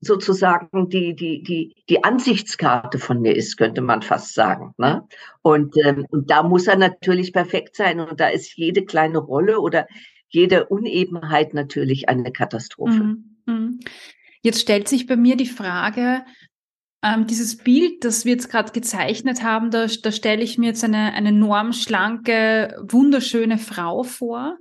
sozusagen 0.00 0.88
die, 0.88 1.14
die, 1.14 1.42
die, 1.42 1.76
die 1.88 2.02
Ansichtskarte 2.04 2.98
von 2.98 3.20
mir 3.20 3.36
ist, 3.36 3.56
könnte 3.56 3.80
man 3.80 4.02
fast 4.02 4.34
sagen. 4.34 4.74
Ne? 4.76 5.06
Und, 5.42 5.76
ähm, 5.84 6.06
und 6.10 6.28
da 6.30 6.42
muss 6.42 6.66
er 6.66 6.76
natürlich 6.76 7.32
perfekt 7.32 7.76
sein. 7.76 8.00
Und 8.00 8.18
da 8.18 8.28
ist 8.28 8.56
jede 8.56 8.84
kleine 8.84 9.18
Rolle 9.18 9.60
oder 9.60 9.86
jede 10.28 10.66
Unebenheit 10.66 11.54
natürlich 11.54 12.08
eine 12.08 12.32
Katastrophe. 12.32 12.92
Mhm. 12.92 13.36
mhm. 13.46 13.80
Jetzt 14.44 14.60
stellt 14.60 14.88
sich 14.88 15.06
bei 15.06 15.16
mir 15.16 15.36
die 15.36 15.46
Frage, 15.46 16.24
ähm, 17.02 17.26
dieses 17.26 17.56
Bild, 17.56 18.04
das 18.04 18.24
wir 18.24 18.32
jetzt 18.32 18.48
gerade 18.48 18.72
gezeichnet 18.72 19.42
haben, 19.42 19.70
da, 19.70 19.86
da 19.86 20.12
stelle 20.12 20.42
ich 20.42 20.56
mir 20.56 20.66
jetzt 20.66 20.84
eine, 20.84 21.12
eine 21.12 21.32
normschlanke, 21.32 22.76
wunderschöne 22.88 23.58
Frau 23.58 24.04
vor. 24.04 24.56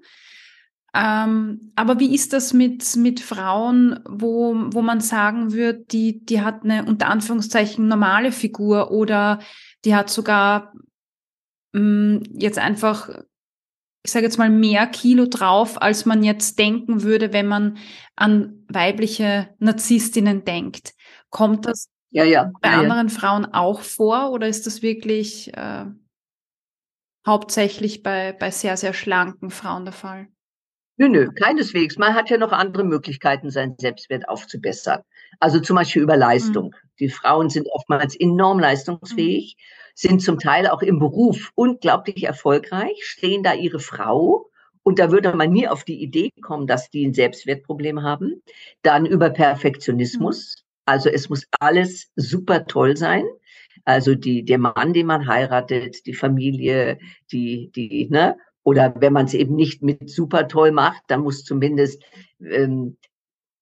Ähm, 0.93 1.71
aber 1.75 1.99
wie 1.99 2.13
ist 2.13 2.33
das 2.33 2.51
mit, 2.51 2.95
mit 2.97 3.21
Frauen, 3.21 3.99
wo, 4.09 4.55
wo 4.71 4.81
man 4.81 4.99
sagen 4.99 5.53
würde, 5.53 5.85
die, 5.91 6.25
die 6.25 6.41
hat 6.41 6.63
eine 6.63 6.85
unter 6.85 7.07
Anführungszeichen 7.07 7.87
normale 7.87 8.31
Figur 8.31 8.91
oder 8.91 9.39
die 9.85 9.95
hat 9.95 10.09
sogar 10.09 10.73
mh, 11.73 11.81
mm, 11.81 12.23
jetzt 12.33 12.57
einfach, 12.57 13.09
ich 14.03 14.11
sage 14.11 14.25
jetzt 14.25 14.37
mal, 14.37 14.49
mehr 14.49 14.87
Kilo 14.87 15.27
drauf, 15.27 15.81
als 15.81 16.05
man 16.05 16.23
jetzt 16.23 16.59
denken 16.59 17.03
würde, 17.03 17.31
wenn 17.31 17.47
man 17.47 17.77
an 18.15 18.65
weibliche 18.67 19.49
Narzisstinnen 19.59 20.43
denkt. 20.43 20.93
Kommt 21.29 21.67
das 21.67 21.87
ja, 22.11 22.23
ja, 22.25 22.51
bei 22.61 22.69
ja, 22.69 22.79
anderen 22.79 23.09
Frauen 23.09 23.45
auch 23.45 23.81
vor 23.81 24.31
oder 24.31 24.47
ist 24.47 24.67
das 24.67 24.81
wirklich 24.81 25.55
äh, 25.55 25.85
hauptsächlich 27.25 28.03
bei, 28.03 28.33
bei 28.33 28.51
sehr, 28.51 28.77
sehr 28.77 28.93
schlanken 28.93 29.49
Frauen 29.49 29.85
der 29.85 29.93
Fall? 29.93 30.27
Nö, 30.97 31.07
nö, 31.09 31.31
keineswegs. 31.33 31.97
Man 31.97 32.13
hat 32.13 32.29
ja 32.29 32.37
noch 32.37 32.51
andere 32.51 32.83
Möglichkeiten, 32.83 33.49
seinen 33.49 33.75
Selbstwert 33.77 34.27
aufzubessern. 34.29 35.01
Also 35.39 35.59
zum 35.59 35.77
Beispiel 35.77 36.03
über 36.03 36.17
Leistung. 36.17 36.67
Mhm. 36.67 36.89
Die 36.99 37.09
Frauen 37.09 37.49
sind 37.49 37.67
oftmals 37.71 38.15
enorm 38.19 38.59
leistungsfähig, 38.59 39.55
mhm. 39.57 39.91
sind 39.95 40.21
zum 40.21 40.37
Teil 40.37 40.67
auch 40.67 40.81
im 40.81 40.99
Beruf 40.99 41.51
unglaublich 41.55 42.23
erfolgreich, 42.23 42.97
stehen 43.01 43.41
da 43.41 43.53
ihre 43.53 43.79
Frau 43.79 44.51
und 44.83 44.99
da 44.99 45.11
würde 45.11 45.33
man 45.33 45.51
nie 45.51 45.67
auf 45.67 45.83
die 45.83 46.01
Idee 46.01 46.31
kommen, 46.41 46.67
dass 46.67 46.89
die 46.89 47.05
ein 47.05 47.13
Selbstwertproblem 47.13 48.03
haben. 48.03 48.43
Dann 48.81 49.05
über 49.05 49.29
Perfektionismus. 49.29 50.57
Mhm. 50.57 50.70
Also 50.85 51.09
es 51.09 51.29
muss 51.29 51.47
alles 51.59 52.11
super 52.15 52.65
toll 52.65 52.97
sein. 52.97 53.25
Also 53.85 54.15
die, 54.15 54.43
der 54.43 54.57
Mann, 54.57 54.93
den 54.93 55.07
man 55.07 55.27
heiratet, 55.27 56.05
die 56.05 56.13
Familie, 56.13 56.99
die, 57.31 57.71
die, 57.75 58.07
ne, 58.09 58.35
oder 58.63 58.93
wenn 58.99 59.13
man 59.13 59.25
es 59.25 59.33
eben 59.33 59.55
nicht 59.55 59.81
mit 59.81 60.09
super 60.09 60.47
toll 60.47 60.71
macht, 60.71 61.03
dann 61.07 61.21
muss 61.21 61.43
zumindest, 61.43 62.03
ähm, 62.39 62.97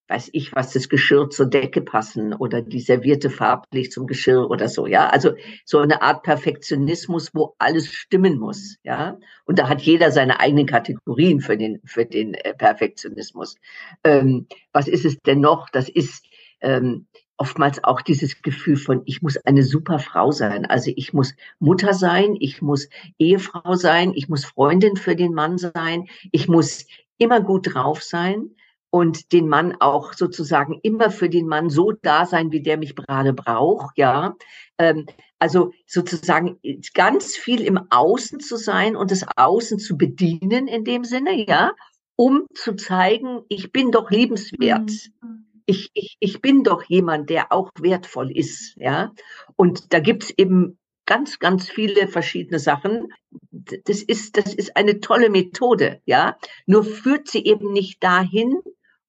weiß 0.09 0.31
ich 0.33 0.53
was, 0.55 0.73
das 0.73 0.89
Geschirr 0.89 1.29
zur 1.29 1.45
Decke 1.45 1.81
passen 1.81 2.33
oder 2.33 2.63
die 2.63 2.79
Servierte 2.79 3.29
farblich 3.29 3.91
zum 3.91 4.07
Geschirr 4.07 4.49
oder 4.49 4.67
so, 4.67 4.87
ja. 4.87 5.07
Also 5.07 5.33
so 5.65 5.77
eine 5.77 6.01
Art 6.01 6.23
Perfektionismus, 6.23 7.29
wo 7.33 7.55
alles 7.59 7.93
stimmen 7.93 8.39
muss, 8.39 8.77
ja. 8.83 9.19
Und 9.45 9.59
da 9.59 9.69
hat 9.69 9.81
jeder 9.81 10.11
seine 10.11 10.39
eigenen 10.39 10.65
Kategorien 10.65 11.41
für 11.41 11.57
den, 11.57 11.79
für 11.85 12.05
den 12.05 12.33
äh, 12.33 12.55
Perfektionismus. 12.55 13.55
Ähm, 14.03 14.47
was 14.73 14.87
ist 14.87 15.05
es 15.05 15.17
denn 15.19 15.41
noch? 15.41 15.69
Das 15.69 15.87
ist, 15.89 16.25
ähm, 16.61 17.07
oftmals 17.39 17.83
auch 17.83 18.01
dieses 18.01 18.41
Gefühl 18.41 18.75
von, 18.75 19.01
ich 19.05 19.21
muss 19.21 19.37
eine 19.37 19.63
super 19.63 19.97
Frau 19.99 20.31
sein. 20.31 20.65
Also 20.65 20.91
ich 20.95 21.13
muss 21.13 21.33
Mutter 21.59 21.93
sein, 21.93 22.35
ich 22.39 22.61
muss 22.61 22.89
Ehefrau 23.17 23.75
sein, 23.75 24.11
ich 24.13 24.27
muss 24.27 24.45
Freundin 24.45 24.97
für 24.97 25.15
den 25.15 25.33
Mann 25.33 25.57
sein, 25.57 26.07
ich 26.31 26.49
muss 26.49 26.85
immer 27.17 27.39
gut 27.41 27.73
drauf 27.73 28.03
sein 28.03 28.51
und 28.89 29.31
den 29.31 29.47
Mann 29.47 29.75
auch 29.79 30.13
sozusagen 30.13 30.79
immer 30.83 31.11
für 31.11 31.29
den 31.29 31.47
Mann 31.47 31.69
so 31.69 31.93
da 31.93 32.25
sein, 32.25 32.51
wie 32.51 32.61
der 32.61 32.77
mich 32.77 32.95
gerade 32.95 33.33
braucht, 33.33 33.97
ja. 33.97 34.35
Ähm, 34.77 35.05
also 35.37 35.71
sozusagen 35.87 36.59
ganz 36.93 37.37
viel 37.37 37.61
im 37.61 37.79
Außen 37.89 38.41
zu 38.41 38.57
sein 38.57 38.97
und 38.97 39.11
das 39.11 39.25
Außen 39.37 39.79
zu 39.79 39.97
bedienen 39.97 40.67
in 40.67 40.83
dem 40.83 41.05
Sinne, 41.05 41.47
ja, 41.47 41.71
um 42.17 42.47
zu 42.53 42.75
zeigen, 42.75 43.43
ich 43.47 43.71
bin 43.71 43.91
doch 43.91 44.11
liebenswert. 44.11 44.91
Mhm 45.21 45.48
ich, 45.69 45.91
ich, 45.93 46.17
ich 46.19 46.41
bin 46.41 46.63
doch 46.63 46.83
jemand, 46.83 47.29
der 47.29 47.51
auch 47.51 47.69
wertvoll 47.79 48.35
ist, 48.35 48.75
ja. 48.77 49.13
Und 49.55 49.93
da 49.93 49.99
gibt's 49.99 50.33
eben 50.35 50.79
ganz, 51.05 51.37
ganz 51.37 51.69
viele 51.69 52.07
verschiedene 52.07 52.59
Sachen. 52.59 53.13
Das 53.51 54.01
ist, 54.01 54.35
das 54.35 54.53
ist 54.53 54.75
eine 54.75 54.99
tolle 54.99 55.29
Methode, 55.29 56.01
ja. 56.05 56.37
Nur 56.65 56.83
führt 56.83 57.27
sie 57.27 57.45
eben 57.45 57.71
nicht 57.71 58.03
dahin, 58.03 58.59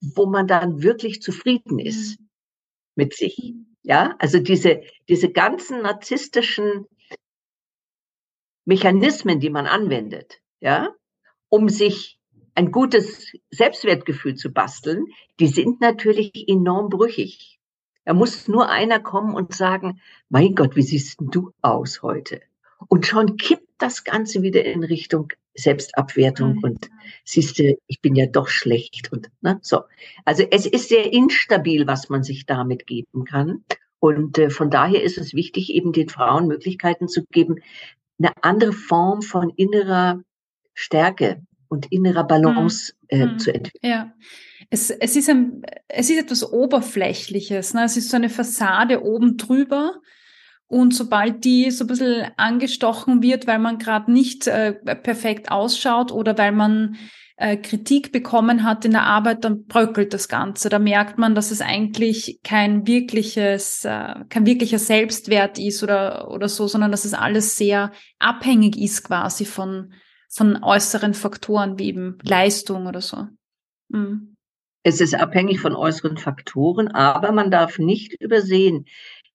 wo 0.01 0.27
man 0.27 0.47
dann 0.47 0.83
wirklich 0.83 1.23
zufrieden 1.23 1.79
ist 1.79 2.21
mhm. 2.21 2.27
mit 2.95 3.15
sich. 3.15 3.55
Ja, 3.83 4.15
also 4.19 4.39
diese, 4.39 4.83
diese 5.09 5.33
ganzen 5.33 5.81
narzisstischen 5.81 6.85
Mechanismen, 8.67 9.41
die 9.41 9.49
man 9.49 9.67
anwendet, 9.67 10.43
ja, 10.61 10.95
um 11.49 11.71
sich 11.71 12.20
ein 12.55 12.73
gutes 12.73 13.33
Selbstwertgefühl 13.51 14.35
zu 14.35 14.51
basteln, 14.53 15.07
die 15.39 15.49
sind 15.49 15.81
natürlich 15.81 16.49
enorm 16.49 16.89
brüchig. 16.89 17.59
Da 18.05 18.15
muss 18.15 18.49
nur 18.49 18.69
einer 18.69 19.01
kommen 19.01 19.35
und 19.35 19.55
sagen, 19.55 20.01
mein 20.29 20.55
Gott, 20.55 20.77
wie 20.77 20.83
siehst 20.83 21.19
du 21.21 21.53
aus 21.63 22.03
heute? 22.03 22.41
Und 22.89 23.07
schon 23.07 23.37
kippt 23.37 23.69
das 23.79 24.05
Ganze 24.05 24.43
wieder 24.43 24.65
in 24.65 24.85
Richtung 24.85 25.33
Selbstabwertung 25.55 26.57
mhm. 26.57 26.63
und 26.63 26.91
siehst 27.25 27.59
du, 27.59 27.77
ich 27.87 28.01
bin 28.01 28.15
ja 28.15 28.27
doch 28.27 28.49
schlecht 28.49 29.13
und 29.13 29.31
ne, 29.43 29.59
so. 29.63 29.83
Also 30.25 30.45
es 30.51 30.67
ist 30.67 30.89
sehr 30.89 31.13
instabil, 31.13 31.87
was 31.87 32.09
man 32.09 32.23
sich 32.23 32.47
damit 32.47 32.87
geben 32.87 33.25
kann. 33.25 33.65
Und 33.99 34.39
äh, 34.39 34.51
von 34.51 34.71
daher 34.71 35.03
ist 35.03 35.19
es 35.19 35.35
wichtig, 35.35 35.71
eben 35.75 35.93
den 35.93 36.09
Frauen 36.09 36.47
Möglichkeiten 36.47 37.09
zu 37.09 37.25
geben, 37.31 37.57
eine 38.19 38.33
andere 38.43 38.73
Form 38.73 39.23
von 39.23 39.51
innerer 39.51 40.23
Stärke 40.75 41.43
und 41.71 41.91
innerer 41.91 42.25
Balance 42.25 42.93
hm. 43.09 43.21
äh, 43.21 43.25
hm. 43.25 43.39
zu 43.39 43.55
entwickeln. 43.55 43.93
Ja. 43.93 44.13
Es, 44.69 44.91
es, 44.91 45.17
ist 45.17 45.31
ein, 45.31 45.63
es 45.89 46.11
ist 46.11 46.19
etwas 46.19 46.53
Oberflächliches. 46.53 47.75
Ne? 47.75 47.85
Es 47.85 47.97
ist 47.97 48.11
so 48.11 48.17
eine 48.17 48.29
Fassade 48.29 49.03
oben 49.03 49.37
drüber. 49.37 49.95
Und 50.67 50.95
sobald 50.95 51.45
die 51.45 51.71
so 51.71 51.85
ein 51.85 51.89
bisschen 51.89 52.27
angestochen 52.37 53.23
wird, 53.23 53.47
weil 53.47 53.59
man 53.59 53.79
gerade 53.79 54.13
nicht 54.13 54.47
äh, 54.47 54.73
perfekt 54.73 55.51
ausschaut 55.51 56.13
oder 56.13 56.39
weil 56.39 56.53
man 56.53 56.97
äh, 57.37 57.57
Kritik 57.57 58.13
bekommen 58.13 58.63
hat 58.63 58.85
in 58.85 58.93
der 58.93 59.03
Arbeit, 59.03 59.45
dann 59.45 59.65
bröckelt 59.65 60.13
das 60.15 60.29
Ganze. 60.29 60.69
Da 60.69 60.79
merkt 60.79 61.19
man, 61.19 61.35
dass 61.35 61.51
es 61.51 61.61
eigentlich 61.61 62.41
kein 62.45 62.87
wirkliches, 62.87 63.85
äh, 63.85 64.15
kein 64.29 64.47
wirklicher 64.47 64.79
Selbstwert 64.79 65.59
ist 65.59 65.83
oder, 65.83 66.31
oder 66.31 66.49
so, 66.49 66.69
sondern 66.69 66.93
dass 66.93 67.05
es 67.05 67.15
alles 67.15 67.57
sehr 67.57 67.91
abhängig 68.19 68.77
ist 68.77 69.03
quasi 69.03 69.45
von, 69.45 69.93
von 70.33 70.63
äußeren 70.63 71.15
Faktoren 71.15 71.79
wie 71.79 71.89
eben 71.89 72.19
Leistung 72.23 72.87
oder 72.87 73.01
so. 73.01 73.27
Mhm. 73.89 74.37
Es 74.83 75.01
ist 75.01 75.15
abhängig 75.15 75.61
von 75.61 75.77
äußeren 75.77 76.17
Faktoren, 76.17 76.89
aber 76.89 77.33
man 77.33 77.51
darf 77.51 77.79
nicht 77.79 78.15
übersehen, 78.21 78.87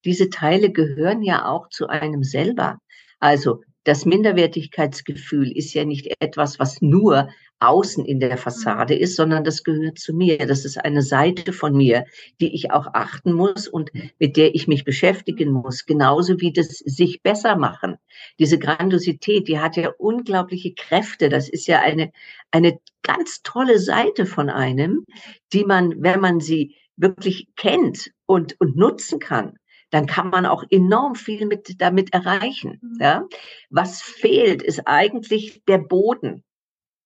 diese 0.04 0.30
Teile 0.30 0.72
gehören 0.72 1.22
ja 1.22 1.46
auch 1.46 1.68
zu 1.68 1.86
einem 1.88 2.24
selber. 2.24 2.78
Also 3.20 3.62
das 3.86 4.04
Minderwertigkeitsgefühl 4.04 5.56
ist 5.56 5.72
ja 5.72 5.84
nicht 5.84 6.12
etwas, 6.18 6.58
was 6.58 6.82
nur 6.82 7.28
außen 7.60 8.04
in 8.04 8.18
der 8.18 8.36
Fassade 8.36 8.96
ist, 8.96 9.14
sondern 9.14 9.44
das 9.44 9.62
gehört 9.62 10.00
zu 10.00 10.12
mir. 10.12 10.38
Das 10.38 10.64
ist 10.64 10.76
eine 10.76 11.02
Seite 11.02 11.52
von 11.52 11.76
mir, 11.76 12.04
die 12.40 12.52
ich 12.52 12.72
auch 12.72 12.88
achten 12.94 13.32
muss 13.32 13.68
und 13.68 13.92
mit 14.18 14.36
der 14.36 14.56
ich 14.56 14.66
mich 14.66 14.84
beschäftigen 14.84 15.52
muss. 15.52 15.86
Genauso 15.86 16.40
wie 16.40 16.52
das 16.52 16.66
sich 16.66 17.22
besser 17.22 17.56
machen. 17.56 17.96
Diese 18.40 18.58
Grandiosität, 18.58 19.46
die 19.46 19.60
hat 19.60 19.76
ja 19.76 19.92
unglaubliche 19.98 20.74
Kräfte. 20.74 21.28
Das 21.28 21.48
ist 21.48 21.68
ja 21.68 21.80
eine, 21.80 22.10
eine 22.50 22.80
ganz 23.04 23.42
tolle 23.44 23.78
Seite 23.78 24.26
von 24.26 24.50
einem, 24.50 25.06
die 25.52 25.64
man, 25.64 26.02
wenn 26.02 26.18
man 26.18 26.40
sie 26.40 26.74
wirklich 26.96 27.46
kennt 27.54 28.10
und, 28.26 28.56
und 28.60 28.76
nutzen 28.76 29.20
kann, 29.20 29.58
dann 29.96 30.06
kann 30.06 30.28
man 30.28 30.44
auch 30.44 30.62
enorm 30.68 31.14
viel 31.14 31.46
mit, 31.46 31.80
damit 31.80 32.12
erreichen. 32.12 32.78
Mhm. 32.82 32.98
Ja? 33.00 33.26
Was 33.70 34.02
fehlt, 34.02 34.62
ist 34.62 34.86
eigentlich 34.86 35.62
der 35.66 35.78
Boden. 35.78 36.44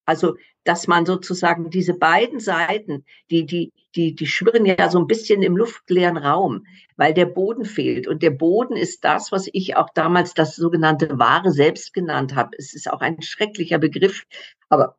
Also, 0.07 0.35
dass 0.65 0.89
man 0.89 1.07
sozusagen 1.07 1.71
diese 1.71 1.95
beiden 1.95 2.41
Seiten, 2.41 3.05
die, 3.31 3.47
die, 3.47 3.73
die, 3.95 4.17
die 4.17 4.27
schwirren 4.27 4.67
ja 4.67 4.91
so 4.91 4.99
ein 4.99 5.07
bisschen 5.07 5.43
im 5.43 5.57
luftleeren 5.57 6.17
Raum, 6.17 6.67
weil 6.97 7.15
der 7.15 7.27
Boden 7.27 7.65
fehlt. 7.65 8.09
Und 8.09 8.25
der 8.25 8.31
Boden 8.31 8.77
ist 8.77 9.05
das, 9.05 9.31
was 9.31 9.49
ich 9.53 9.77
auch 9.77 9.91
damals 9.95 10.35
das 10.35 10.57
sogenannte 10.57 11.17
wahre 11.17 11.53
Selbst 11.53 11.95
genannt 11.95 12.35
habe. 12.35 12.57
Es 12.59 12.75
ist 12.75 12.91
auch 12.91 13.03
ein 13.03 13.23
schrecklicher 13.23 13.79
Begriff, 13.79 14.25
aber 14.69 14.97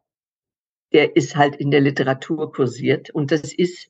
der 0.94 1.18
ist 1.18 1.36
halt 1.36 1.58
in 1.58 1.72
der 1.72 1.82
Literatur 1.82 2.54
kursiert. 2.54 3.10
Und 3.10 3.32
das 3.32 3.54
ist 3.54 3.90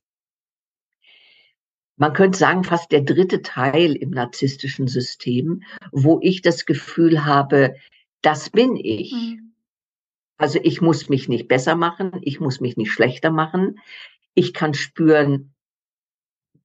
man 2.01 2.13
könnte 2.13 2.39
sagen, 2.39 2.63
fast 2.63 2.91
der 2.91 3.01
dritte 3.01 3.43
Teil 3.43 3.95
im 3.95 4.09
narzisstischen 4.09 4.87
System, 4.87 5.61
wo 5.91 6.19
ich 6.23 6.41
das 6.41 6.65
Gefühl 6.65 7.25
habe, 7.25 7.75
das 8.23 8.49
bin 8.49 8.75
ich. 8.75 9.13
Mhm. 9.13 9.53
Also 10.35 10.59
ich 10.63 10.81
muss 10.81 11.09
mich 11.09 11.29
nicht 11.29 11.47
besser 11.47 11.75
machen, 11.75 12.13
ich 12.23 12.39
muss 12.39 12.59
mich 12.59 12.75
nicht 12.75 12.91
schlechter 12.91 13.29
machen. 13.29 13.77
Ich 14.33 14.55
kann 14.55 14.73
spüren, 14.73 15.53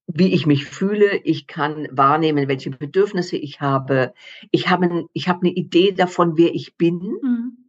wie 0.06 0.32
ich 0.32 0.46
mich 0.46 0.64
fühle. 0.64 1.18
Ich 1.18 1.46
kann 1.46 1.86
wahrnehmen, 1.90 2.48
welche 2.48 2.70
Bedürfnisse 2.70 3.36
ich 3.36 3.60
habe. 3.60 4.14
Ich 4.52 4.70
habe, 4.70 5.04
ich 5.12 5.28
habe 5.28 5.40
eine 5.46 5.54
Idee 5.54 5.92
davon, 5.92 6.38
wer 6.38 6.54
ich 6.54 6.78
bin. 6.78 7.18
Mhm 7.22 7.65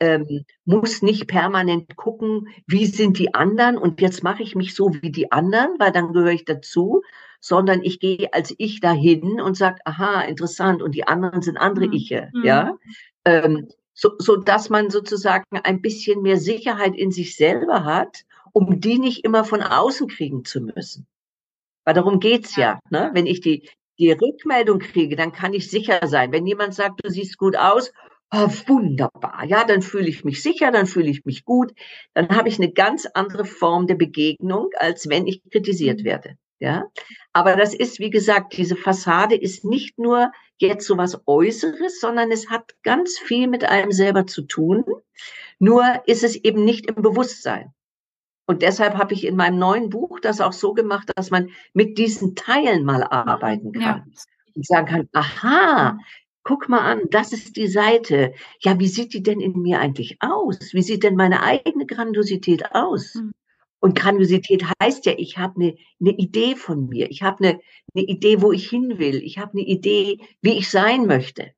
ähm, 0.00 0.44
muss 0.64 1.02
nicht 1.02 1.26
permanent 1.26 1.96
gucken, 1.96 2.48
wie 2.66 2.86
sind 2.86 3.18
die 3.18 3.34
anderen 3.34 3.78
und 3.78 4.00
jetzt 4.00 4.22
mache 4.22 4.42
ich 4.42 4.54
mich 4.54 4.74
so 4.74 4.94
wie 5.00 5.10
die 5.10 5.30
anderen, 5.30 5.78
weil 5.78 5.92
dann 5.92 6.12
gehöre 6.12 6.32
ich 6.32 6.44
dazu, 6.44 7.02
sondern 7.40 7.82
ich 7.82 8.00
gehe 8.00 8.32
als 8.32 8.54
ich 8.58 8.80
dahin 8.80 9.40
und 9.40 9.56
sage, 9.56 9.78
aha, 9.84 10.22
interessant 10.22 10.82
und 10.82 10.94
die 10.94 11.06
anderen 11.06 11.42
sind 11.42 11.56
andere 11.56 11.86
mhm. 11.86 11.92
Iche, 11.92 12.30
mhm. 12.32 12.44
ja. 12.44 12.76
Ähm, 13.24 13.68
so, 13.92 14.12
so 14.18 14.36
dass 14.36 14.70
man 14.70 14.88
sozusagen 14.88 15.44
ein 15.62 15.82
bisschen 15.82 16.22
mehr 16.22 16.38
Sicherheit 16.38 16.96
in 16.96 17.10
sich 17.10 17.36
selber 17.36 17.84
hat, 17.84 18.24
um 18.52 18.80
die 18.80 18.98
nicht 18.98 19.24
immer 19.24 19.44
von 19.44 19.62
außen 19.62 20.08
kriegen 20.08 20.44
zu 20.44 20.62
müssen. 20.62 21.06
Weil 21.84 21.94
darum 21.94 22.20
geht's 22.20 22.56
ja. 22.56 22.78
Ne? 22.90 23.10
Wenn 23.12 23.26
ich 23.26 23.40
die, 23.40 23.68
die 23.98 24.12
Rückmeldung 24.12 24.78
kriege, 24.78 25.16
dann 25.16 25.32
kann 25.32 25.52
ich 25.52 25.70
sicher 25.70 26.06
sein. 26.06 26.32
Wenn 26.32 26.46
jemand 26.46 26.74
sagt, 26.74 27.04
du 27.04 27.10
siehst 27.10 27.36
gut 27.36 27.56
aus, 27.56 27.92
oh, 28.32 28.48
wunderbar, 28.66 29.44
ja, 29.46 29.64
dann 29.64 29.82
fühle 29.82 30.08
ich 30.08 30.24
mich 30.24 30.42
sicher, 30.42 30.70
dann 30.70 30.86
fühle 30.86 31.10
ich 31.10 31.24
mich 31.24 31.44
gut, 31.44 31.72
dann 32.14 32.28
habe 32.30 32.48
ich 32.48 32.58
eine 32.58 32.72
ganz 32.72 33.06
andere 33.06 33.44
Form 33.44 33.86
der 33.86 33.96
Begegnung, 33.96 34.70
als 34.78 35.08
wenn 35.08 35.26
ich 35.26 35.42
kritisiert 35.50 36.00
mhm. 36.00 36.04
werde. 36.04 36.36
Ja, 36.62 36.84
aber 37.32 37.56
das 37.56 37.72
ist, 37.72 38.00
wie 38.00 38.10
gesagt, 38.10 38.54
diese 38.58 38.76
Fassade 38.76 39.34
ist 39.34 39.64
nicht 39.64 39.98
nur 39.98 40.30
jetzt 40.58 40.86
so 40.86 40.98
was 40.98 41.26
Äußeres, 41.26 42.00
sondern 42.00 42.30
es 42.30 42.50
hat 42.50 42.74
ganz 42.82 43.18
viel 43.18 43.48
mit 43.48 43.64
einem 43.64 43.92
selber 43.92 44.26
zu 44.26 44.42
tun. 44.42 44.84
Nur 45.58 46.02
ist 46.06 46.22
es 46.22 46.36
eben 46.36 46.62
nicht 46.64 46.84
im 46.84 46.96
Bewusstsein. 46.96 47.72
Und 48.46 48.60
deshalb 48.60 48.98
habe 48.98 49.14
ich 49.14 49.24
in 49.24 49.36
meinem 49.36 49.58
neuen 49.58 49.88
Buch 49.88 50.20
das 50.20 50.42
auch 50.42 50.52
so 50.52 50.74
gemacht, 50.74 51.10
dass 51.16 51.30
man 51.30 51.50
mit 51.72 51.96
diesen 51.96 52.34
Teilen 52.34 52.84
mal 52.84 53.04
arbeiten 53.04 53.72
kann. 53.72 53.82
Ja. 53.82 54.04
Und 54.54 54.66
sagen 54.66 54.86
kann, 54.86 55.08
aha, 55.12 55.98
guck 56.42 56.68
mal 56.68 56.80
an, 56.80 57.02
das 57.10 57.32
ist 57.32 57.56
die 57.56 57.68
Seite. 57.68 58.32
Ja, 58.60 58.78
wie 58.78 58.88
sieht 58.88 59.14
die 59.14 59.22
denn 59.22 59.40
in 59.40 59.60
mir 59.60 59.80
eigentlich 59.80 60.16
aus? 60.20 60.72
Wie 60.72 60.82
sieht 60.82 61.02
denn 61.02 61.16
meine 61.16 61.42
eigene 61.42 61.86
Grandiosität 61.86 62.74
aus? 62.74 63.14
Mhm. 63.14 63.32
Und 63.80 63.94
Grandiosität 63.94 64.64
heißt 64.82 65.06
ja, 65.06 65.14
ich 65.16 65.38
habe 65.38 65.54
eine, 65.56 65.76
eine 66.00 66.10
Idee 66.10 66.54
von 66.54 66.88
mir. 66.88 67.10
Ich 67.10 67.22
habe 67.22 67.44
eine, 67.44 67.60
eine 67.94 68.04
Idee, 68.04 68.42
wo 68.42 68.52
ich 68.52 68.68
hin 68.68 68.98
will. 68.98 69.22
Ich 69.22 69.38
habe 69.38 69.52
eine 69.52 69.62
Idee, 69.62 70.18
wie 70.42 70.58
ich 70.58 70.70
sein 70.70 71.06
möchte. 71.06 71.52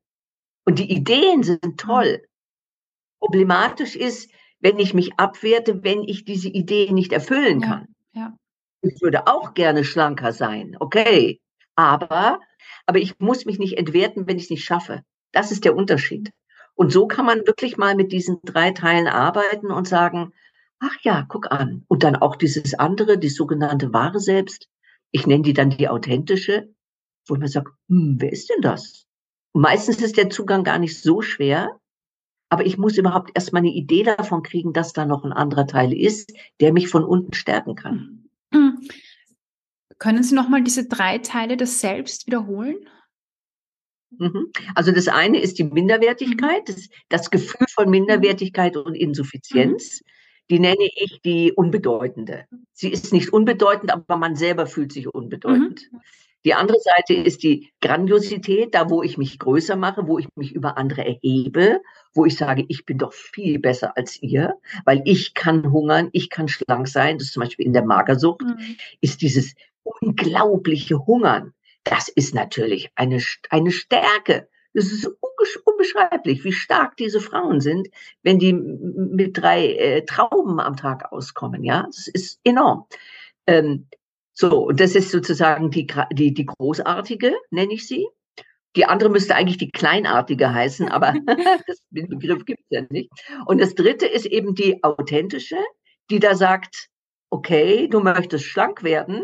Und 0.65 0.79
die 0.79 0.89
Ideen 0.91 1.43
sind 1.43 1.63
hm. 1.63 1.77
toll. 1.77 2.23
Problematisch 3.19 3.95
ist, 3.95 4.31
wenn 4.59 4.79
ich 4.79 4.93
mich 4.93 5.11
abwerte, 5.17 5.83
wenn 5.83 6.03
ich 6.03 6.23
diese 6.23 6.47
Idee 6.47 6.91
nicht 6.91 7.11
erfüllen 7.11 7.61
kann. 7.61 7.87
Ja, 8.13 8.21
ja. 8.21 8.37
Ich 8.81 9.01
würde 9.01 9.27
auch 9.27 9.53
gerne 9.53 9.83
schlanker 9.83 10.31
sein, 10.31 10.75
okay. 10.79 11.41
Aber 11.75 12.39
aber 12.85 12.99
ich 12.99 13.19
muss 13.19 13.45
mich 13.45 13.59
nicht 13.59 13.77
entwerten, 13.77 14.27
wenn 14.27 14.37
ich 14.37 14.45
es 14.45 14.49
nicht 14.49 14.65
schaffe. 14.65 15.03
Das 15.31 15.51
ist 15.51 15.65
der 15.65 15.75
Unterschied. 15.75 16.31
Und 16.75 16.91
so 16.91 17.07
kann 17.07 17.25
man 17.25 17.45
wirklich 17.45 17.77
mal 17.77 17.95
mit 17.95 18.11
diesen 18.11 18.39
drei 18.43 18.71
Teilen 18.71 19.07
arbeiten 19.07 19.71
und 19.71 19.87
sagen, 19.87 20.33
ach 20.79 20.95
ja, 21.01 21.25
guck 21.27 21.51
an. 21.51 21.85
Und 21.87 22.03
dann 22.03 22.15
auch 22.15 22.35
dieses 22.35 22.73
andere, 22.73 23.17
die 23.17 23.29
sogenannte 23.29 23.93
wahre 23.93 24.19
Selbst. 24.19 24.67
Ich 25.11 25.27
nenne 25.27 25.43
die 25.43 25.53
dann 25.53 25.69
die 25.69 25.87
authentische, 25.87 26.73
wo 27.27 27.35
man 27.35 27.47
sagt, 27.47 27.69
hm, 27.89 28.17
wer 28.19 28.31
ist 28.31 28.49
denn 28.49 28.61
das? 28.61 29.05
Meistens 29.53 30.01
ist 30.01 30.17
der 30.17 30.29
Zugang 30.29 30.63
gar 30.63 30.79
nicht 30.79 30.99
so 30.99 31.21
schwer, 31.21 31.79
aber 32.49 32.65
ich 32.65 32.77
muss 32.77 32.97
überhaupt 32.97 33.31
erstmal 33.35 33.61
eine 33.61 33.71
Idee 33.71 34.03
davon 34.03 34.43
kriegen, 34.43 34.73
dass 34.73 34.93
da 34.93 35.05
noch 35.05 35.23
ein 35.23 35.33
anderer 35.33 35.67
Teil 35.67 35.93
ist, 35.93 36.33
der 36.59 36.73
mich 36.73 36.87
von 36.87 37.03
unten 37.03 37.33
stärken 37.33 37.75
kann. 37.75 38.29
Hm. 38.51 38.79
Können 39.99 40.23
Sie 40.23 40.35
nochmal 40.35 40.63
diese 40.63 40.87
drei 40.87 41.17
Teile 41.19 41.57
des 41.57 41.79
Selbst 41.79 42.27
wiederholen? 42.27 42.77
Mhm. 44.17 44.51
Also 44.75 44.91
das 44.91 45.07
eine 45.07 45.39
ist 45.39 45.59
die 45.59 45.63
Minderwertigkeit, 45.63 46.67
das, 46.67 46.89
das 47.09 47.29
Gefühl 47.31 47.67
von 47.73 47.89
Minderwertigkeit 47.89 48.77
und 48.77 48.95
Insuffizienz. 48.95 50.01
Mhm. 50.01 50.07
Die 50.49 50.59
nenne 50.59 50.89
ich 50.95 51.21
die 51.23 51.53
unbedeutende. 51.53 52.45
Sie 52.73 52.89
ist 52.89 53.13
nicht 53.13 53.31
unbedeutend, 53.31 53.91
aber 53.91 54.17
man 54.17 54.35
selber 54.35 54.67
fühlt 54.67 54.91
sich 54.91 55.07
unbedeutend. 55.07 55.89
Mhm. 55.91 55.99
Die 56.45 56.53
andere 56.53 56.77
Seite 56.79 57.13
ist 57.13 57.43
die 57.43 57.71
Grandiosität, 57.79 58.75
da 58.75 58.89
wo 58.89 59.01
ich 59.01 59.17
mich 59.17 59.39
größer 59.39 59.77
mache, 59.77 60.07
wo 60.07 60.19
ich 60.19 60.27
mich 60.35 60.53
über 60.53 60.77
andere 60.77 61.05
erhebe, 61.05 61.79
wo 62.13 62.25
ich 62.25 62.35
sage, 62.35 62.65
ich 62.67 62.85
bin 62.85 62.97
doch 62.97 63.13
viel 63.13 63.59
besser 63.59 63.95
als 63.95 64.21
ihr, 64.21 64.55
weil 64.83 65.01
ich 65.05 65.33
kann 65.33 65.71
hungern, 65.71 66.09
ich 66.11 66.29
kann 66.29 66.49
schlank 66.49 66.89
sein. 66.89 67.17
Das 67.17 67.27
ist 67.27 67.33
zum 67.33 67.43
Beispiel 67.43 67.65
in 67.65 67.73
der 67.73 67.85
Magersucht, 67.85 68.41
mhm. 68.41 68.75
ist 68.99 69.21
dieses 69.21 69.53
unglaubliche 69.83 71.05
Hungern. 71.05 71.53
Das 71.83 72.07
ist 72.09 72.33
natürlich 72.33 72.91
eine, 72.95 73.21
eine 73.49 73.71
Stärke. 73.71 74.47
Es 74.73 74.91
ist 74.91 75.09
unbeschreiblich, 75.65 76.43
wie 76.43 76.53
stark 76.53 76.97
diese 76.97 77.21
Frauen 77.21 77.61
sind, 77.61 77.89
wenn 78.23 78.39
die 78.39 78.53
mit 78.53 79.37
drei 79.37 79.73
äh, 79.73 80.05
Trauben 80.05 80.59
am 80.59 80.75
Tag 80.75 81.11
auskommen. 81.11 81.63
Ja, 81.63 81.83
das 81.83 82.07
ist 82.07 82.39
enorm. 82.43 82.85
Ähm, 83.45 83.87
so, 84.33 84.71
das 84.71 84.95
ist 84.95 85.11
sozusagen 85.11 85.69
die, 85.69 85.87
die, 86.11 86.33
die 86.33 86.45
großartige, 86.45 87.33
nenne 87.51 87.73
ich 87.73 87.87
sie. 87.87 88.07
Die 88.75 88.85
andere 88.85 89.09
müsste 89.09 89.35
eigentlich 89.35 89.59
die 89.59 89.69
kleinartige 89.69 90.51
heißen, 90.51 90.89
aber 90.89 91.13
das, 91.67 91.77
den 91.91 92.07
Begriff 92.09 92.45
gibt 92.45 92.61
es 92.61 92.67
ja 92.69 92.81
nicht. 92.89 93.11
Und 93.45 93.61
das 93.61 93.75
dritte 93.75 94.07
ist 94.07 94.25
eben 94.25 94.55
die 94.55 94.83
authentische, 94.83 95.57
die 96.09 96.19
da 96.19 96.35
sagt, 96.35 96.89
okay, 97.29 97.87
du 97.87 97.99
möchtest 97.99 98.45
schlank 98.45 98.83
werden, 98.83 99.23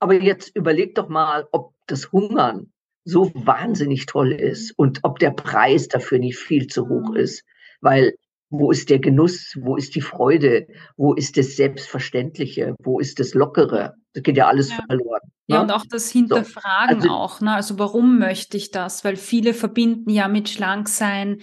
aber 0.00 0.20
jetzt 0.20 0.56
überleg 0.56 0.94
doch 0.94 1.08
mal, 1.08 1.46
ob 1.52 1.74
das 1.86 2.10
Hungern 2.10 2.72
so 3.04 3.30
wahnsinnig 3.34 4.06
toll 4.06 4.32
ist 4.32 4.72
und 4.76 5.00
ob 5.02 5.18
der 5.18 5.30
Preis 5.30 5.88
dafür 5.88 6.18
nicht 6.18 6.38
viel 6.38 6.66
zu 6.66 6.88
hoch 6.88 7.10
mhm. 7.10 7.16
ist. 7.16 7.44
Weil 7.80 8.14
Wo 8.50 8.72
ist 8.72 8.90
der 8.90 8.98
Genuss? 8.98 9.56
Wo 9.60 9.76
ist 9.76 9.94
die 9.94 10.00
Freude? 10.00 10.66
Wo 10.96 11.14
ist 11.14 11.36
das 11.36 11.56
Selbstverständliche? 11.56 12.74
Wo 12.82 12.98
ist 12.98 13.20
das 13.20 13.34
Lockere? 13.34 13.94
Das 14.12 14.24
geht 14.24 14.36
ja 14.36 14.48
alles 14.48 14.70
ja. 14.70 14.82
verloren. 14.86 15.20
Ja, 15.46 15.58
ne? 15.58 15.62
und 15.62 15.70
auch 15.70 15.84
das 15.88 16.10
Hinterfragen 16.10 17.00
so. 17.00 17.08
also, 17.08 17.10
auch. 17.10 17.40
Ne? 17.40 17.52
Also 17.52 17.78
warum 17.78 18.18
möchte 18.18 18.56
ich 18.56 18.72
das? 18.72 19.04
Weil 19.04 19.16
viele 19.16 19.54
verbinden 19.54 20.10
ja 20.10 20.26
mit 20.26 20.48
Schlanksein 20.48 21.38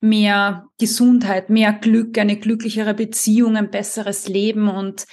mehr 0.00 0.66
Gesundheit, 0.78 1.50
mehr 1.50 1.72
Glück, 1.72 2.16
eine 2.18 2.38
glücklichere 2.38 2.94
Beziehung, 2.94 3.56
ein 3.56 3.70
besseres 3.70 4.28
Leben 4.28 4.68
und 4.68 5.06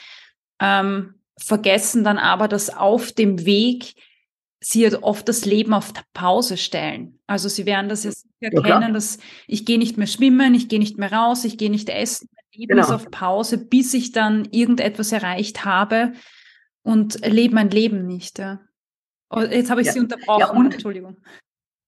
ähm, 0.59 1.15
vergessen 1.37 2.03
dann 2.03 2.17
aber, 2.17 2.47
dass 2.47 2.69
auf 2.69 3.11
dem 3.11 3.45
Weg 3.45 3.95
sie 4.59 4.83
halt 4.83 5.03
oft 5.03 5.27
das 5.27 5.45
Leben 5.45 5.73
auf 5.73 5.93
Pause 6.13 6.57
stellen. 6.57 7.19
Also 7.27 7.49
sie 7.49 7.65
werden 7.65 7.89
das 7.89 8.03
jetzt 8.03 8.25
erkennen, 8.39 8.81
ja, 8.81 8.91
dass 8.91 9.17
ich 9.47 9.65
gehe 9.65 9.77
nicht 9.77 9.97
mehr 9.97 10.07
schwimmen, 10.07 10.53
ich 10.53 10.69
gehe 10.69 10.79
nicht 10.79 10.97
mehr 10.97 11.11
raus, 11.11 11.43
ich 11.43 11.57
gehe 11.57 11.69
nicht 11.69 11.89
essen, 11.89 12.29
mein 12.33 12.45
Leben 12.59 12.69
genau. 12.75 12.83
ist 12.83 12.91
auf 12.91 13.11
Pause, 13.11 13.57
bis 13.57 13.93
ich 13.93 14.11
dann 14.11 14.45
irgendetwas 14.51 15.11
erreicht 15.11 15.65
habe 15.65 16.13
und 16.83 17.25
lebe 17.25 17.55
mein 17.55 17.69
Leben 17.69 18.05
nicht. 18.05 18.39
Ja. 18.39 18.61
Oh, 19.29 19.41
jetzt 19.41 19.69
habe 19.69 19.81
ich 19.81 19.87
ja. 19.87 19.93
Sie 19.93 19.99
unterbrochen, 19.99 20.39
ja, 20.39 20.51
und, 20.51 20.73
Entschuldigung. 20.73 21.17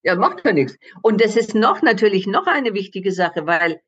Ja, 0.02 0.16
macht 0.16 0.44
ja 0.44 0.52
nichts. 0.52 0.76
Und 1.02 1.22
das 1.22 1.36
ist 1.36 1.54
noch 1.54 1.82
natürlich 1.82 2.26
noch 2.26 2.46
eine 2.46 2.74
wichtige 2.74 3.12
Sache, 3.12 3.46
weil 3.46 3.80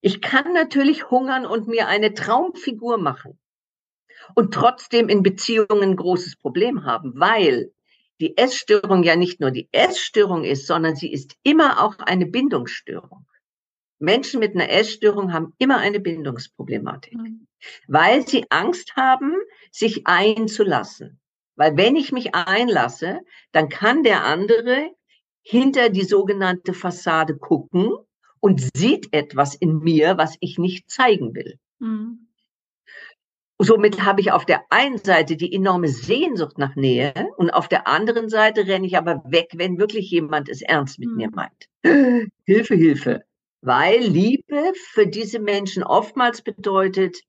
ich 0.00 0.20
kann 0.20 0.52
natürlich 0.54 1.10
hungern 1.10 1.46
und 1.46 1.68
mir 1.68 1.86
eine 1.86 2.14
Traumfigur 2.14 2.98
machen 2.98 3.38
und 4.34 4.54
trotzdem 4.54 5.08
in 5.08 5.22
Beziehungen 5.22 5.82
ein 5.82 5.96
großes 5.96 6.36
Problem 6.36 6.84
haben, 6.84 7.12
weil 7.16 7.72
die 8.20 8.36
Essstörung 8.36 9.02
ja 9.02 9.16
nicht 9.16 9.40
nur 9.40 9.50
die 9.50 9.68
Essstörung 9.72 10.44
ist, 10.44 10.66
sondern 10.66 10.94
sie 10.94 11.12
ist 11.12 11.34
immer 11.42 11.82
auch 11.82 11.98
eine 11.98 12.26
Bindungsstörung. 12.26 13.26
Menschen 13.98 14.40
mit 14.40 14.54
einer 14.54 14.70
Essstörung 14.70 15.32
haben 15.32 15.54
immer 15.58 15.78
eine 15.78 16.00
Bindungsproblematik, 16.00 17.14
mhm. 17.14 17.46
weil 17.86 18.26
sie 18.26 18.46
Angst 18.50 18.96
haben, 18.96 19.34
sich 19.70 20.06
einzulassen. 20.06 21.20
Weil 21.54 21.76
wenn 21.76 21.96
ich 21.96 22.12
mich 22.12 22.34
einlasse, 22.34 23.20
dann 23.52 23.68
kann 23.68 24.02
der 24.02 24.24
andere 24.24 24.90
hinter 25.42 25.88
die 25.88 26.04
sogenannte 26.04 26.72
Fassade 26.72 27.36
gucken 27.36 27.92
und 28.40 28.68
sieht 28.76 29.12
etwas 29.12 29.54
in 29.54 29.78
mir, 29.78 30.18
was 30.18 30.36
ich 30.40 30.58
nicht 30.58 30.90
zeigen 30.90 31.34
will. 31.34 31.58
Mhm. 31.78 32.21
Somit 33.58 34.02
habe 34.02 34.20
ich 34.20 34.32
auf 34.32 34.44
der 34.44 34.64
einen 34.70 34.98
Seite 34.98 35.36
die 35.36 35.54
enorme 35.54 35.88
Sehnsucht 35.88 36.58
nach 36.58 36.74
Nähe 36.74 37.12
und 37.36 37.50
auf 37.50 37.68
der 37.68 37.86
anderen 37.86 38.28
Seite 38.28 38.66
renne 38.66 38.86
ich 38.86 38.96
aber 38.96 39.22
weg, 39.26 39.50
wenn 39.54 39.78
wirklich 39.78 40.10
jemand 40.10 40.48
es 40.48 40.62
ernst 40.62 40.98
mit 40.98 41.10
mir 41.10 41.30
meint. 41.30 41.68
Hilfe, 42.44 42.74
Hilfe. 42.74 43.24
Weil 43.60 44.00
Liebe 44.00 44.72
für 44.90 45.06
diese 45.06 45.38
Menschen 45.38 45.84
oftmals 45.84 46.42
bedeutet, 46.42 47.20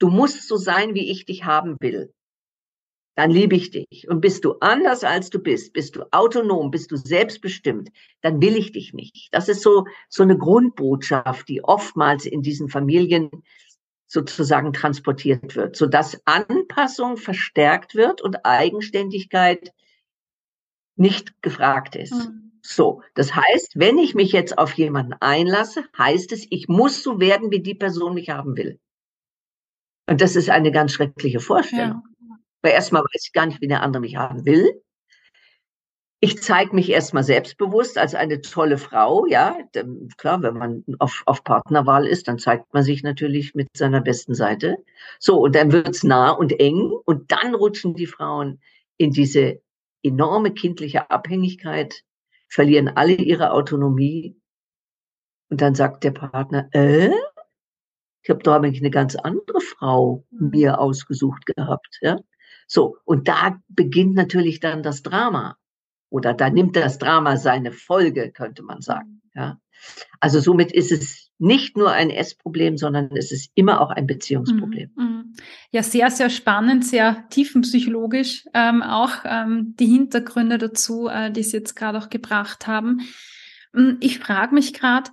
du 0.00 0.08
musst 0.08 0.48
so 0.48 0.56
sein, 0.56 0.94
wie 0.94 1.10
ich 1.10 1.26
dich 1.26 1.44
haben 1.44 1.76
will. 1.80 2.12
Dann 3.16 3.30
liebe 3.30 3.54
ich 3.54 3.70
dich. 3.70 4.08
Und 4.08 4.20
bist 4.20 4.44
du 4.44 4.54
anders 4.60 5.04
als 5.04 5.30
du 5.30 5.38
bist, 5.38 5.72
bist 5.72 5.94
du 5.94 6.04
autonom, 6.10 6.70
bist 6.70 6.90
du 6.90 6.96
selbstbestimmt, 6.96 7.90
dann 8.22 8.40
will 8.40 8.56
ich 8.56 8.72
dich 8.72 8.94
nicht. 8.94 9.28
Das 9.32 9.48
ist 9.48 9.62
so, 9.62 9.84
so 10.08 10.22
eine 10.22 10.38
Grundbotschaft, 10.38 11.48
die 11.48 11.62
oftmals 11.62 12.24
in 12.24 12.42
diesen 12.42 12.68
Familien 12.68 13.30
sozusagen 14.10 14.72
transportiert 14.72 15.54
wird, 15.54 15.76
so 15.76 15.86
dass 15.86 16.20
Anpassung 16.24 17.16
verstärkt 17.16 17.94
wird 17.94 18.20
und 18.20 18.44
Eigenständigkeit 18.44 19.72
nicht 20.96 21.40
gefragt 21.42 21.94
ist. 21.94 22.12
Mhm. 22.12 22.50
So, 22.60 23.02
das 23.14 23.34
heißt, 23.34 23.74
wenn 23.76 23.98
ich 23.98 24.14
mich 24.16 24.32
jetzt 24.32 24.58
auf 24.58 24.72
jemanden 24.74 25.14
einlasse, 25.20 25.84
heißt 25.96 26.32
es, 26.32 26.44
ich 26.50 26.68
muss 26.68 27.04
so 27.04 27.20
werden, 27.20 27.52
wie 27.52 27.62
die 27.62 27.76
Person 27.76 28.14
mich 28.14 28.30
haben 28.30 28.56
will. 28.56 28.80
Und 30.08 30.20
das 30.20 30.34
ist 30.34 30.50
eine 30.50 30.72
ganz 30.72 30.92
schreckliche 30.92 31.38
Vorstellung. 31.38 32.02
Ja. 32.20 32.36
Weil 32.62 32.72
erstmal 32.72 33.02
weiß 33.02 33.26
ich 33.26 33.32
gar 33.32 33.46
nicht, 33.46 33.60
wie 33.60 33.68
der 33.68 33.82
andere 33.82 34.00
mich 34.00 34.16
haben 34.16 34.44
will. 34.44 34.82
Ich 36.22 36.42
zeige 36.42 36.74
mich 36.74 36.90
erstmal 36.90 37.24
selbstbewusst 37.24 37.96
als 37.96 38.14
eine 38.14 38.42
tolle 38.42 38.76
Frau, 38.76 39.24
ja. 39.24 39.56
Klar, 40.18 40.42
wenn 40.42 40.54
man 40.54 40.84
auf, 40.98 41.22
auf 41.24 41.42
Partnerwahl 41.44 42.06
ist, 42.06 42.28
dann 42.28 42.38
zeigt 42.38 42.74
man 42.74 42.82
sich 42.82 43.02
natürlich 43.02 43.54
mit 43.54 43.68
seiner 43.74 44.02
besten 44.02 44.34
Seite. 44.34 44.76
So, 45.18 45.40
und 45.40 45.54
dann 45.54 45.72
wird's 45.72 46.04
nah 46.04 46.30
und 46.30 46.52
eng 46.60 46.90
und 47.06 47.32
dann 47.32 47.54
rutschen 47.54 47.94
die 47.94 48.06
Frauen 48.06 48.60
in 48.98 49.12
diese 49.12 49.62
enorme 50.02 50.52
kindliche 50.52 51.10
Abhängigkeit, 51.10 52.02
verlieren 52.48 52.88
alle 52.88 53.14
ihre 53.14 53.52
Autonomie. 53.52 54.36
Und 55.48 55.62
dann 55.62 55.74
sagt 55.74 56.04
der 56.04 56.10
Partner, 56.10 56.68
äh, 56.72 57.10
ich 58.22 58.28
habe 58.28 58.42
doch 58.42 58.52
eigentlich 58.52 58.82
eine 58.82 58.90
ganz 58.90 59.16
andere 59.16 59.62
Frau 59.62 60.26
mhm. 60.30 60.50
mir 60.50 60.80
ausgesucht 60.80 61.46
gehabt, 61.46 61.98
ja. 62.02 62.18
So, 62.66 62.98
und 63.04 63.26
da 63.26 63.58
beginnt 63.68 64.14
natürlich 64.14 64.60
dann 64.60 64.82
das 64.82 65.02
Drama 65.02 65.56
oder 66.10 66.34
da 66.34 66.50
nimmt 66.50 66.76
das 66.76 66.98
Drama 66.98 67.36
seine 67.36 67.72
Folge, 67.72 68.30
könnte 68.30 68.62
man 68.62 68.82
sagen. 68.82 69.22
Ja. 69.34 69.58
Also 70.18 70.40
somit 70.40 70.72
ist 70.72 70.92
es 70.92 71.30
nicht 71.38 71.76
nur 71.76 71.90
ein 71.90 72.10
Essproblem, 72.10 72.76
sondern 72.76 73.16
es 73.16 73.32
ist 73.32 73.50
immer 73.54 73.80
auch 73.80 73.90
ein 73.90 74.06
Beziehungsproblem. 74.06 74.90
Mhm, 74.94 75.04
mhm. 75.04 75.32
Ja, 75.70 75.82
sehr, 75.82 76.10
sehr 76.10 76.28
spannend, 76.28 76.84
sehr 76.84 77.24
tiefenpsychologisch 77.30 78.44
ähm, 78.52 78.82
auch 78.82 79.24
ähm, 79.24 79.74
die 79.78 79.86
Hintergründe 79.86 80.58
dazu, 80.58 81.08
äh, 81.08 81.30
die 81.30 81.42
Sie 81.42 81.56
jetzt 81.56 81.76
gerade 81.76 81.96
auch 81.96 82.10
gebracht 82.10 82.66
haben. 82.66 83.00
Hm, 83.72 83.96
ich 84.00 84.18
frage 84.18 84.54
mich 84.54 84.74
gerade, 84.74 85.10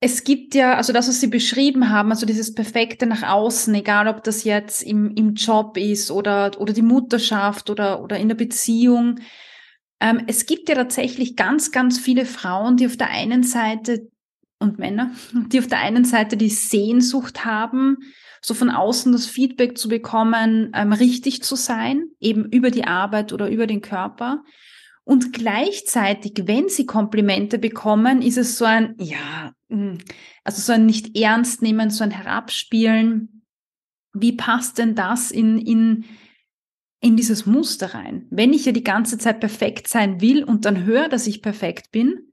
es 0.00 0.24
gibt 0.24 0.54
ja, 0.54 0.74
also 0.74 0.92
das, 0.92 1.08
was 1.08 1.20
Sie 1.20 1.28
beschrieben 1.28 1.88
haben, 1.88 2.10
also 2.10 2.26
dieses 2.26 2.54
Perfekte 2.54 3.06
nach 3.06 3.22
außen, 3.22 3.72
egal 3.74 4.08
ob 4.08 4.24
das 4.24 4.44
jetzt 4.44 4.82
im, 4.82 5.14
im 5.14 5.34
Job 5.34 5.78
ist 5.78 6.10
oder, 6.10 6.60
oder 6.60 6.72
die 6.72 6.82
Mutterschaft 6.82 7.70
oder, 7.70 8.02
oder 8.02 8.18
in 8.18 8.28
der 8.28 8.34
Beziehung, 8.34 9.20
ähm, 10.02 10.24
es 10.26 10.46
gibt 10.46 10.68
ja 10.68 10.74
tatsächlich 10.74 11.36
ganz, 11.36 11.70
ganz 11.70 11.98
viele 11.98 12.26
Frauen, 12.26 12.76
die 12.76 12.86
auf 12.86 12.96
der 12.96 13.10
einen 13.10 13.44
Seite 13.44 14.08
und 14.58 14.78
Männer, 14.78 15.12
die 15.32 15.60
auf 15.60 15.68
der 15.68 15.78
einen 15.78 16.04
Seite 16.04 16.36
die 16.36 16.50
Sehnsucht 16.50 17.44
haben, 17.44 17.98
so 18.42 18.52
von 18.52 18.68
außen 18.68 19.12
das 19.12 19.26
Feedback 19.26 19.78
zu 19.78 19.88
bekommen, 19.88 20.72
ähm, 20.74 20.92
richtig 20.92 21.44
zu 21.44 21.54
sein, 21.54 22.08
eben 22.18 22.46
über 22.46 22.72
die 22.72 22.84
Arbeit 22.84 23.32
oder 23.32 23.48
über 23.48 23.68
den 23.68 23.80
Körper. 23.80 24.42
Und 25.04 25.32
gleichzeitig, 25.32 26.32
wenn 26.46 26.68
sie 26.68 26.84
Komplimente 26.84 27.60
bekommen, 27.60 28.22
ist 28.22 28.38
es 28.38 28.58
so 28.58 28.64
ein, 28.64 28.96
ja, 28.98 29.52
hm, 29.68 29.98
also 30.42 30.60
so 30.60 30.72
ein 30.72 30.84
nicht 30.84 31.16
ernst 31.16 31.62
nehmen, 31.62 31.90
so 31.90 32.02
ein 32.02 32.10
Herabspielen. 32.10 33.44
Wie 34.12 34.32
passt 34.32 34.78
denn 34.78 34.96
das 34.96 35.30
in, 35.30 35.58
in, 35.58 36.04
in 37.02 37.16
dieses 37.16 37.46
Muster 37.46 37.94
rein. 37.94 38.26
Wenn 38.30 38.52
ich 38.52 38.64
ja 38.64 38.72
die 38.72 38.84
ganze 38.84 39.18
Zeit 39.18 39.40
perfekt 39.40 39.88
sein 39.88 40.20
will 40.20 40.44
und 40.44 40.64
dann 40.64 40.84
höre, 40.84 41.08
dass 41.08 41.26
ich 41.26 41.42
perfekt 41.42 41.90
bin, 41.90 42.32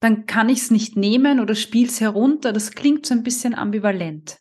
dann 0.00 0.26
kann 0.26 0.50
ich 0.50 0.58
es 0.58 0.70
nicht 0.70 0.96
nehmen 0.96 1.40
oder 1.40 1.54
spiele 1.54 1.88
es 1.88 2.00
herunter. 2.00 2.52
Das 2.52 2.72
klingt 2.72 3.06
so 3.06 3.14
ein 3.14 3.22
bisschen 3.22 3.54
ambivalent. 3.54 4.36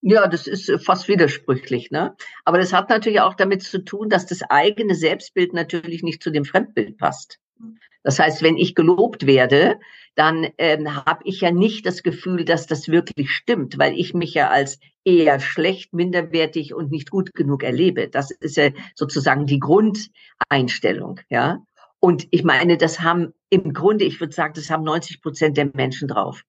Ja, 0.00 0.28
das 0.28 0.46
ist 0.46 0.68
äh, 0.68 0.78
fast 0.78 1.08
widersprüchlich, 1.08 1.90
ne? 1.90 2.14
Aber 2.44 2.58
das 2.58 2.72
hat 2.72 2.88
natürlich 2.88 3.20
auch 3.20 3.34
damit 3.34 3.64
zu 3.64 3.84
tun, 3.84 4.08
dass 4.08 4.26
das 4.26 4.42
eigene 4.42 4.94
Selbstbild 4.94 5.52
natürlich 5.52 6.04
nicht 6.04 6.22
zu 6.22 6.30
dem 6.30 6.44
Fremdbild 6.44 6.96
passt. 6.96 7.40
Das 8.04 8.20
heißt, 8.20 8.42
wenn 8.42 8.56
ich 8.56 8.76
gelobt 8.76 9.26
werde, 9.26 9.80
dann 10.14 10.46
ähm, 10.58 10.94
habe 10.94 11.22
ich 11.24 11.40
ja 11.40 11.50
nicht 11.50 11.84
das 11.86 12.04
Gefühl, 12.04 12.44
dass 12.44 12.68
das 12.68 12.88
wirklich 12.88 13.32
stimmt, 13.32 13.78
weil 13.78 13.98
ich 13.98 14.14
mich 14.14 14.34
ja 14.34 14.48
als 14.48 14.78
eher 15.06 15.38
schlecht, 15.40 15.94
minderwertig 15.94 16.74
und 16.74 16.90
nicht 16.90 17.10
gut 17.10 17.32
genug 17.32 17.62
erlebe. 17.62 18.08
Das 18.08 18.30
ist 18.32 18.56
ja 18.56 18.70
sozusagen 18.94 19.46
die 19.46 19.60
Grundeinstellung, 19.60 21.20
ja. 21.30 21.62
Und 22.00 22.26
ich 22.30 22.44
meine, 22.44 22.76
das 22.76 23.00
haben 23.00 23.32
im 23.48 23.72
Grunde, 23.72 24.04
ich 24.04 24.20
würde 24.20 24.34
sagen, 24.34 24.54
das 24.54 24.68
haben 24.68 24.82
90 24.82 25.22
Prozent 25.22 25.56
der 25.56 25.70
Menschen 25.72 26.08
drauf. 26.08 26.42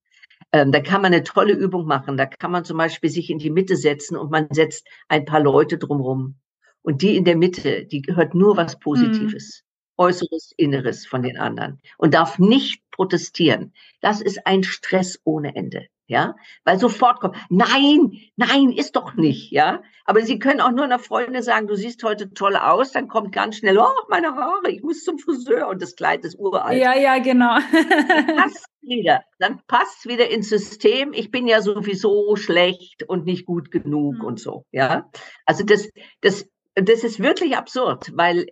Ähm, 0.51 0.71
da 0.71 0.81
kann 0.81 1.01
man 1.01 1.13
eine 1.13 1.23
tolle 1.23 1.53
Übung 1.53 1.85
machen. 1.85 2.17
Da 2.17 2.25
kann 2.25 2.51
man 2.51 2.65
zum 2.65 2.77
Beispiel 2.77 3.09
sich 3.09 3.29
in 3.29 3.39
die 3.39 3.49
Mitte 3.49 3.75
setzen 3.77 4.17
und 4.17 4.31
man 4.31 4.47
setzt 4.51 4.87
ein 5.07 5.25
paar 5.25 5.39
Leute 5.39 5.77
drumherum. 5.77 6.35
Und 6.81 7.01
die 7.01 7.15
in 7.15 7.25
der 7.25 7.37
Mitte, 7.37 7.85
die 7.85 8.03
hört 8.07 8.33
nur 8.33 8.57
was 8.57 8.79
Positives. 8.79 9.61
Mhm. 9.61 9.67
Äußeres, 9.99 10.53
Inneres 10.57 11.07
von 11.07 11.23
den 11.23 11.37
anderen 11.37 11.81
und 11.97 12.13
darf 12.13 12.37
nicht 12.37 12.83
protestieren. 12.91 13.73
Das 13.99 14.21
ist 14.21 14.45
ein 14.45 14.63
Stress 14.63 15.19
ohne 15.23 15.55
Ende, 15.55 15.87
ja, 16.07 16.35
weil 16.63 16.79
sofort 16.79 17.19
kommt, 17.19 17.35
nein, 17.49 18.13
nein, 18.37 18.71
ist 18.71 18.95
doch 18.95 19.13
nicht, 19.15 19.51
ja. 19.51 19.83
Aber 20.05 20.21
Sie 20.21 20.39
können 20.39 20.61
auch 20.61 20.71
nur 20.71 20.85
einer 20.85 20.99
Freundin 20.99 21.43
sagen, 21.43 21.67
du 21.67 21.75
siehst 21.75 22.01
heute 22.03 22.33
toll 22.33 22.55
aus, 22.55 22.93
dann 22.93 23.09
kommt 23.09 23.33
ganz 23.33 23.57
schnell, 23.57 23.77
oh, 23.77 23.91
meine 24.07 24.33
Haare, 24.35 24.71
ich 24.71 24.81
muss 24.81 25.03
zum 25.03 25.19
Friseur 25.19 25.67
und 25.67 25.81
das 25.81 25.97
Kleid 25.97 26.23
ist 26.23 26.39
uralt. 26.39 26.81
Ja, 26.81 26.95
ja, 26.95 27.19
genau. 27.19 27.55
passt 28.37 28.65
wieder, 28.81 29.21
dann 29.37 29.61
passt 29.67 30.07
wieder 30.07 30.29
ins 30.29 30.47
System. 30.47 31.11
Ich 31.11 31.29
bin 31.29 31.45
ja 31.45 31.61
sowieso 31.61 32.37
schlecht 32.37 33.03
und 33.03 33.25
nicht 33.25 33.45
gut 33.45 33.69
genug 33.69 34.19
mhm. 34.19 34.25
und 34.25 34.39
so, 34.39 34.65
ja. 34.71 35.09
Also 35.45 35.65
das, 35.65 35.89
das, 36.21 36.47
das 36.75 37.03
ist 37.03 37.19
wirklich 37.19 37.57
absurd, 37.57 38.11
weil 38.15 38.47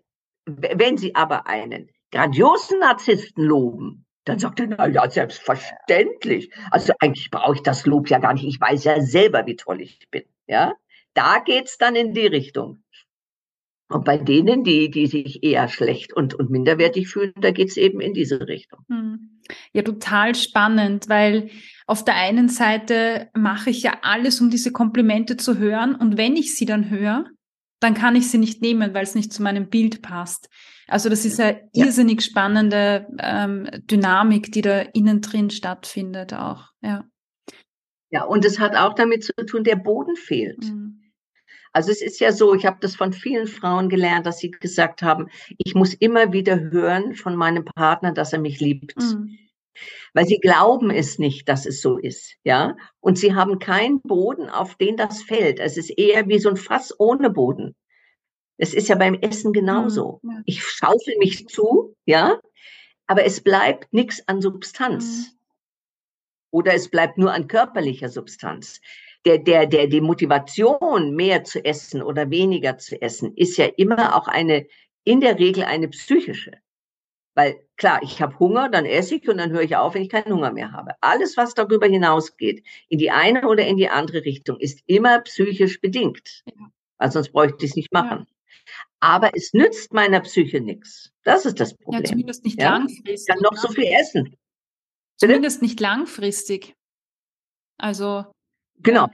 wenn 0.45 0.97
Sie 0.97 1.15
aber 1.15 1.47
einen 1.47 1.89
grandiosen 2.11 2.79
Narzissten 2.79 3.43
loben, 3.43 4.04
Dann 4.25 4.39
sagt 4.39 4.59
er, 4.59 4.67
na 4.67 4.87
ja, 4.87 5.09
selbstverständlich. 5.09 6.51
Also 6.71 6.93
eigentlich 6.99 7.29
brauche 7.29 7.55
ich 7.55 7.61
das 7.61 7.85
Lob 7.85 8.09
ja 8.09 8.19
gar 8.19 8.33
nicht. 8.33 8.45
Ich 8.45 8.59
weiß 8.59 8.83
ja 8.83 8.99
selber, 9.01 9.45
wie 9.45 9.55
toll 9.55 9.81
ich 9.81 9.99
bin. 10.09 10.23
Ja, 10.47 10.73
da 11.13 11.39
geht's 11.39 11.77
dann 11.77 11.95
in 11.95 12.13
die 12.13 12.27
Richtung. 12.27 12.83
Und 13.87 14.03
bei 14.03 14.17
denen, 14.17 14.63
die, 14.63 14.89
die 14.89 15.05
sich 15.05 15.43
eher 15.43 15.67
schlecht 15.67 16.11
und, 16.11 16.33
und 16.33 16.49
minderwertig 16.49 17.07
fühlen, 17.07 17.33
da 17.39 17.51
geht's 17.51 17.77
eben 17.77 18.01
in 18.01 18.15
diese 18.15 18.47
Richtung. 18.47 18.79
Hm. 18.89 19.41
Ja, 19.73 19.83
total 19.83 20.33
spannend, 20.33 21.07
weil 21.07 21.51
auf 21.85 22.03
der 22.03 22.15
einen 22.15 22.49
Seite 22.49 23.29
mache 23.35 23.69
ich 23.69 23.83
ja 23.83 23.99
alles, 24.01 24.41
um 24.41 24.49
diese 24.49 24.71
Komplimente 24.71 25.37
zu 25.37 25.59
hören. 25.59 25.93
Und 25.93 26.17
wenn 26.17 26.35
ich 26.35 26.55
sie 26.55 26.65
dann 26.65 26.89
höre, 26.89 27.25
dann 27.79 27.93
kann 27.93 28.15
ich 28.15 28.29
sie 28.29 28.37
nicht 28.37 28.61
nehmen, 28.61 28.93
weil 28.93 29.03
es 29.03 29.15
nicht 29.15 29.33
zu 29.33 29.43
meinem 29.43 29.69
Bild 29.69 30.01
passt. 30.01 30.49
Also 30.87 31.09
das 31.09 31.25
ist 31.25 31.39
eine 31.39 31.61
ja. 31.73 31.85
irrsinnig 31.85 32.21
spannende 32.23 33.07
ähm, 33.19 33.67
Dynamik, 33.89 34.51
die 34.51 34.61
da 34.61 34.81
innen 34.81 35.21
drin 35.21 35.49
stattfindet 35.49 36.33
auch. 36.33 36.69
Ja. 36.81 37.05
Ja, 38.11 38.23
und 38.23 38.45
es 38.45 38.59
hat 38.59 38.75
auch 38.75 38.93
damit 38.93 39.23
zu 39.23 39.33
tun, 39.45 39.63
der 39.63 39.75
Boden 39.75 40.15
fehlt. 40.15 40.63
Mhm. 40.63 41.01
Also 41.73 41.91
es 41.91 42.01
ist 42.01 42.21
ja 42.21 42.31
so, 42.31 42.53
ich 42.53 42.65
habe 42.65 42.77
das 42.79 42.95
von 42.95 43.11
vielen 43.11 43.47
Frauen 43.47 43.89
gelernt, 43.89 44.25
dass 44.25 44.37
sie 44.37 44.51
gesagt 44.51 45.01
haben, 45.01 45.27
ich 45.57 45.75
muss 45.75 45.93
immer 45.93 46.31
wieder 46.31 46.57
hören 46.57 47.15
von 47.15 47.35
meinem 47.35 47.65
Partner, 47.65 48.13
dass 48.13 48.31
er 48.31 48.39
mich 48.39 48.61
liebt. 48.61 48.95
Mhm. 48.97 49.37
Weil 50.13 50.25
sie 50.25 50.39
glauben 50.39 50.91
es 50.91 51.19
nicht, 51.19 51.49
dass 51.49 51.65
es 51.65 51.81
so 51.81 51.97
ist, 51.97 52.35
ja. 52.43 52.75
Und 52.99 53.17
sie 53.17 53.35
haben 53.35 53.59
keinen 53.59 54.01
Boden, 54.01 54.49
auf 54.49 54.75
den 54.75 54.97
das 54.97 55.23
fällt. 55.23 55.59
Es 55.59 55.77
ist 55.77 55.89
eher 55.89 56.27
wie 56.27 56.39
so 56.39 56.49
ein 56.49 56.57
Fass 56.57 56.93
ohne 56.99 57.29
Boden. 57.29 57.75
Es 58.57 58.73
ist 58.73 58.87
ja 58.87 58.95
beim 58.95 59.15
Essen 59.15 59.53
genauso. 59.53 60.19
Mhm, 60.23 60.31
ja. 60.31 60.41
Ich 60.45 60.63
schaufel 60.63 61.17
mich 61.19 61.47
zu, 61.47 61.95
ja, 62.05 62.39
aber 63.07 63.25
es 63.25 63.41
bleibt 63.41 63.93
nichts 63.93 64.27
an 64.27 64.41
Substanz. 64.41 65.05
Mhm. 65.05 65.39
Oder 66.51 66.73
es 66.73 66.89
bleibt 66.89 67.17
nur 67.17 67.33
an 67.33 67.47
körperlicher 67.47 68.09
Substanz. 68.09 68.79
Der, 69.25 69.39
der, 69.39 69.65
der, 69.65 69.87
die 69.87 70.01
Motivation, 70.01 71.15
mehr 71.15 71.43
zu 71.43 71.65
essen 71.65 72.01
oder 72.01 72.29
weniger 72.29 72.77
zu 72.77 73.01
essen, 73.01 73.35
ist 73.35 73.57
ja 73.57 73.65
immer 73.65 74.15
auch 74.15 74.27
eine, 74.27 74.67
in 75.03 75.19
der 75.19 75.37
Regel 75.39 75.63
eine 75.63 75.89
psychische. 75.89 76.51
Weil 77.33 77.64
klar, 77.77 77.99
ich 78.03 78.21
habe 78.21 78.37
Hunger, 78.39 78.69
dann 78.69 78.85
esse 78.85 79.15
ich 79.15 79.27
und 79.27 79.37
dann 79.37 79.51
höre 79.51 79.61
ich 79.61 79.75
auf, 79.75 79.93
wenn 79.93 80.03
ich 80.03 80.09
keinen 80.09 80.33
Hunger 80.33 80.51
mehr 80.51 80.71
habe. 80.71 80.91
Alles, 81.01 81.37
was 81.37 81.53
darüber 81.53 81.87
hinausgeht, 81.87 82.65
in 82.89 82.99
die 82.99 83.11
eine 83.11 83.47
oder 83.47 83.65
in 83.65 83.77
die 83.77 83.89
andere 83.89 84.23
Richtung, 84.25 84.59
ist 84.59 84.81
immer 84.85 85.19
psychisch 85.21 85.81
bedingt. 85.81 86.43
Ja. 86.45 86.67
Weil 86.97 87.11
sonst 87.11 87.31
bräuchte 87.31 87.65
ich 87.65 87.71
es 87.71 87.75
nicht 87.75 87.93
machen. 87.93 88.19
Ja 88.19 88.35
aber 89.05 89.31
es 89.35 89.53
nützt 89.53 89.93
meiner 89.93 90.19
Psyche 90.21 90.61
nichts. 90.61 91.11
Das 91.23 91.45
ist 91.45 91.59
das 91.59 91.75
Problem. 91.75 92.03
Ja, 92.03 92.09
zumindest 92.09 92.43
nicht 92.43 92.59
ja? 92.59 92.71
langfristig. 92.71 93.13
Ich 93.13 93.27
kann 93.27 93.39
noch 93.39 93.55
so 93.55 93.67
viel 93.67 93.85
essen. 93.85 94.35
Zumindest 95.17 95.61
nicht 95.61 95.79
langfristig. 95.79 96.75
Also 97.77 98.25
genau, 98.79 99.07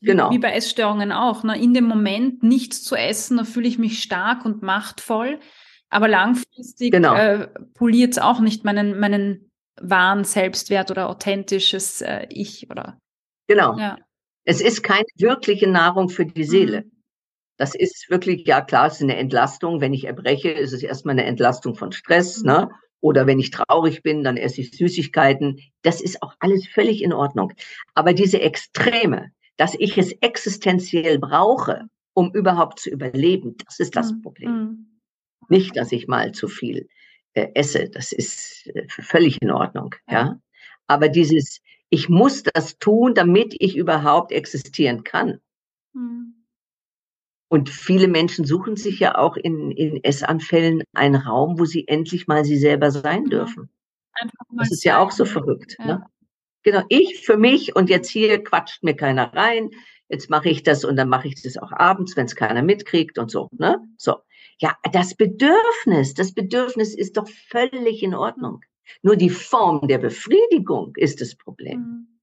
wie, 0.00 0.06
genau. 0.06 0.30
Wie 0.30 0.38
bei 0.38 0.52
Essstörungen 0.52 1.12
auch. 1.12 1.44
Ne? 1.44 1.58
In 1.60 1.72
dem 1.72 1.84
Moment 1.84 2.42
nichts 2.42 2.82
zu 2.82 2.94
essen, 2.94 3.38
da 3.38 3.44
fühle 3.44 3.68
ich 3.68 3.78
mich 3.78 4.02
stark 4.02 4.44
und 4.44 4.62
machtvoll. 4.62 5.40
Aber 5.90 6.08
langfristig 6.08 6.92
genau. 6.92 7.14
äh, 7.14 7.48
poliert 7.74 8.12
es 8.12 8.18
auch 8.18 8.40
nicht 8.40 8.64
meinen, 8.64 8.98
meinen 8.98 9.50
wahren 9.80 10.24
Selbstwert 10.24 10.90
oder 10.90 11.08
authentisches 11.08 12.02
äh, 12.02 12.26
Ich 12.30 12.70
oder. 12.70 12.98
Genau. 13.46 13.78
Ja. 13.78 13.98
Es 14.44 14.60
ist 14.60 14.82
keine 14.82 15.06
wirkliche 15.16 15.68
Nahrung 15.68 16.08
für 16.08 16.26
die 16.26 16.44
Seele. 16.44 16.82
Mhm. 16.82 16.92
Das 17.56 17.74
ist 17.74 18.08
wirklich, 18.08 18.46
ja 18.46 18.60
klar, 18.60 18.86
es 18.86 18.94
ist 18.94 19.02
eine 19.02 19.16
Entlastung. 19.16 19.80
Wenn 19.80 19.92
ich 19.92 20.04
erbreche, 20.04 20.50
ist 20.50 20.72
es 20.72 20.82
erstmal 20.82 21.12
eine 21.12 21.24
Entlastung 21.24 21.74
von 21.74 21.92
Stress. 21.92 22.42
Mhm. 22.42 22.46
Ne? 22.46 22.70
Oder 23.00 23.26
wenn 23.26 23.38
ich 23.38 23.50
traurig 23.50 24.02
bin, 24.02 24.24
dann 24.24 24.36
esse 24.36 24.60
ich 24.60 24.72
Süßigkeiten. 24.72 25.60
Das 25.82 26.00
ist 26.00 26.22
auch 26.22 26.34
alles 26.40 26.66
völlig 26.68 27.02
in 27.02 27.12
Ordnung. 27.12 27.52
Aber 27.94 28.12
diese 28.12 28.40
Extreme, 28.40 29.30
dass 29.56 29.74
ich 29.74 29.98
es 29.98 30.12
existenziell 30.20 31.18
brauche, 31.18 31.88
um 32.14 32.32
überhaupt 32.34 32.80
zu 32.80 32.90
überleben, 32.90 33.56
das 33.64 33.78
ist 33.80 33.96
das 33.96 34.12
mhm. 34.12 34.22
Problem. 34.22 34.97
Nicht, 35.48 35.76
dass 35.76 35.92
ich 35.92 36.08
mal 36.08 36.32
zu 36.32 36.48
viel 36.48 36.88
äh, 37.34 37.48
esse. 37.54 37.88
Das 37.88 38.12
ist 38.12 38.66
äh, 38.68 38.86
völlig 38.88 39.40
in 39.42 39.50
Ordnung. 39.50 39.94
Ja. 40.08 40.14
ja. 40.14 40.40
Aber 40.86 41.08
dieses, 41.08 41.60
ich 41.90 42.08
muss 42.08 42.42
das 42.42 42.78
tun, 42.78 43.14
damit 43.14 43.54
ich 43.58 43.76
überhaupt 43.76 44.32
existieren 44.32 45.04
kann. 45.04 45.40
Mhm. 45.92 46.34
Und 47.50 47.70
viele 47.70 48.08
Menschen 48.08 48.44
suchen 48.44 48.76
sich 48.76 49.00
ja 49.00 49.16
auch 49.16 49.36
in, 49.36 49.70
in 49.70 50.04
Essanfällen 50.04 50.82
einen 50.92 51.14
Raum, 51.14 51.58
wo 51.58 51.64
sie 51.64 51.88
endlich 51.88 52.26
mal 52.26 52.44
sie 52.44 52.58
selber 52.58 52.90
sein 52.90 53.24
dürfen. 53.24 53.70
das 54.50 54.70
ist 54.70 54.84
ja 54.84 54.98
auch 54.98 55.10
so 55.10 55.24
verrückt. 55.24 55.76
Ja. 55.78 55.86
Ne? 55.86 56.06
Genau, 56.62 56.82
ich 56.90 57.24
für 57.24 57.38
mich 57.38 57.74
und 57.74 57.88
jetzt 57.88 58.10
hier 58.10 58.42
quatscht 58.44 58.82
mir 58.82 58.94
keiner 58.94 59.32
rein. 59.32 59.70
Jetzt 60.10 60.28
mache 60.28 60.50
ich 60.50 60.62
das 60.62 60.84
und 60.84 60.96
dann 60.96 61.08
mache 61.08 61.28
ich 61.28 61.42
das 61.42 61.56
auch 61.56 61.72
abends, 61.72 62.16
wenn 62.16 62.26
es 62.26 62.36
keiner 62.36 62.62
mitkriegt 62.62 63.18
und 63.18 63.30
so. 63.30 63.48
Ne? 63.52 63.78
So. 63.96 64.16
Ja, 64.60 64.76
das 64.92 65.14
Bedürfnis, 65.14 66.14
das 66.14 66.32
Bedürfnis 66.32 66.94
ist 66.94 67.16
doch 67.16 67.28
völlig 67.28 68.02
in 68.02 68.14
Ordnung. 68.14 68.60
Nur 69.02 69.16
die 69.16 69.30
Form 69.30 69.86
der 69.86 69.98
Befriedigung 69.98 70.94
ist 70.96 71.20
das 71.20 71.36
Problem. 71.36 71.80
Mhm. 71.80 72.18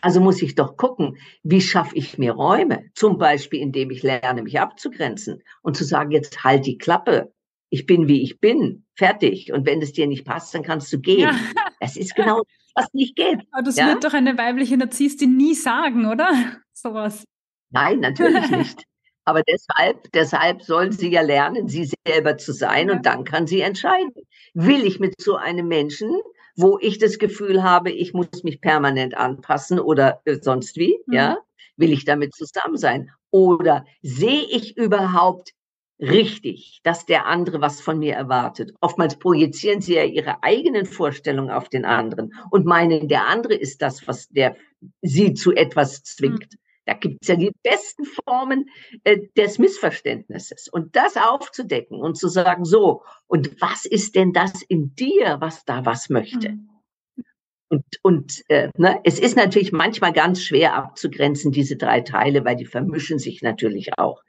Also 0.00 0.20
muss 0.20 0.42
ich 0.42 0.54
doch 0.54 0.76
gucken, 0.76 1.16
wie 1.42 1.62
schaffe 1.62 1.96
ich 1.96 2.18
mir 2.18 2.32
Räume? 2.32 2.90
Zum 2.94 3.16
Beispiel, 3.16 3.60
indem 3.60 3.90
ich 3.90 4.02
lerne, 4.02 4.42
mich 4.42 4.60
abzugrenzen 4.60 5.42
und 5.62 5.78
zu 5.78 5.84
sagen, 5.84 6.10
jetzt 6.10 6.44
halt 6.44 6.66
die 6.66 6.76
Klappe. 6.76 7.32
Ich 7.70 7.86
bin, 7.86 8.06
wie 8.06 8.22
ich 8.22 8.38
bin. 8.38 8.84
Fertig. 8.94 9.50
Und 9.50 9.64
wenn 9.64 9.80
es 9.80 9.92
dir 9.92 10.06
nicht 10.06 10.26
passt, 10.26 10.54
dann 10.54 10.62
kannst 10.62 10.92
du 10.92 11.00
gehen. 11.00 11.20
Ja. 11.20 11.34
Es 11.80 11.96
ist 11.96 12.14
genau 12.14 12.42
das, 12.42 12.72
was 12.74 12.92
nicht 12.92 13.16
geht. 13.16 13.40
Aber 13.50 13.62
das 13.62 13.76
ja? 13.76 13.88
wird 13.88 14.04
doch 14.04 14.12
eine 14.12 14.36
weibliche 14.36 14.76
Narzisstin 14.76 15.36
nie 15.36 15.54
sagen, 15.54 16.06
oder? 16.06 16.28
Sowas. 16.74 17.24
Nein, 17.70 18.00
natürlich 18.00 18.50
nicht. 18.50 18.84
Aber 19.24 19.42
deshalb, 19.42 20.12
deshalb 20.12 20.62
soll 20.62 20.92
sie 20.92 21.10
ja 21.10 21.22
lernen, 21.22 21.68
sie 21.68 21.90
selber 22.06 22.36
zu 22.36 22.52
sein 22.52 22.90
und 22.90 23.06
dann 23.06 23.24
kann 23.24 23.46
sie 23.46 23.60
entscheiden. 23.60 24.12
Will 24.52 24.84
ich 24.84 25.00
mit 25.00 25.20
so 25.20 25.36
einem 25.36 25.66
Menschen 25.68 26.20
wo 26.56 26.78
ich 26.80 26.98
das 26.98 27.18
Gefühl 27.18 27.62
habe, 27.62 27.90
ich 27.90 28.14
muss 28.14 28.42
mich 28.42 28.60
permanent 28.60 29.16
anpassen 29.16 29.80
oder 29.80 30.20
äh, 30.24 30.38
sonst 30.40 30.76
wie, 30.76 30.98
mhm. 31.06 31.14
ja, 31.14 31.38
will 31.76 31.92
ich 31.92 32.04
damit 32.04 32.34
zusammen 32.34 32.76
sein? 32.76 33.10
Oder 33.30 33.84
sehe 34.02 34.44
ich 34.44 34.76
überhaupt 34.76 35.50
richtig, 35.98 36.80
dass 36.84 37.06
der 37.06 37.26
andere 37.26 37.60
was 37.60 37.80
von 37.80 37.98
mir 37.98 38.14
erwartet? 38.14 38.72
Oftmals 38.80 39.18
projizieren 39.18 39.80
sie 39.80 39.94
ja 39.94 40.04
ihre 40.04 40.42
eigenen 40.42 40.86
Vorstellungen 40.86 41.50
auf 41.50 41.68
den 41.68 41.84
anderen 41.84 42.32
und 42.50 42.66
meinen, 42.66 43.08
der 43.08 43.26
andere 43.26 43.54
ist 43.54 43.82
das, 43.82 44.06
was 44.06 44.28
der 44.28 44.56
sie 45.02 45.34
zu 45.34 45.52
etwas 45.52 46.02
zwingt. 46.04 46.52
Mhm. 46.52 46.58
Da 46.86 46.94
gibt 46.94 47.18
es 47.22 47.28
ja 47.28 47.36
die 47.36 47.52
besten 47.62 48.04
Formen 48.04 48.68
äh, 49.04 49.18
des 49.36 49.58
Missverständnisses. 49.58 50.68
Und 50.68 50.96
das 50.96 51.16
aufzudecken 51.16 52.00
und 52.00 52.16
zu 52.16 52.28
sagen, 52.28 52.64
so, 52.64 53.02
und 53.26 53.60
was 53.60 53.86
ist 53.86 54.14
denn 54.14 54.32
das 54.32 54.62
in 54.62 54.94
dir, 54.94 55.38
was 55.40 55.64
da 55.64 55.86
was 55.86 56.10
möchte? 56.10 56.50
Mhm. 56.50 56.70
Und, 57.70 57.84
und 58.02 58.42
äh, 58.48 58.68
ne, 58.76 59.00
es 59.04 59.18
ist 59.18 59.36
natürlich 59.36 59.72
manchmal 59.72 60.12
ganz 60.12 60.42
schwer 60.42 60.74
abzugrenzen, 60.74 61.50
diese 61.50 61.76
drei 61.76 62.02
Teile, 62.02 62.44
weil 62.44 62.56
die 62.56 62.66
vermischen 62.66 63.18
sich 63.18 63.42
natürlich 63.42 63.98
auch. 63.98 64.22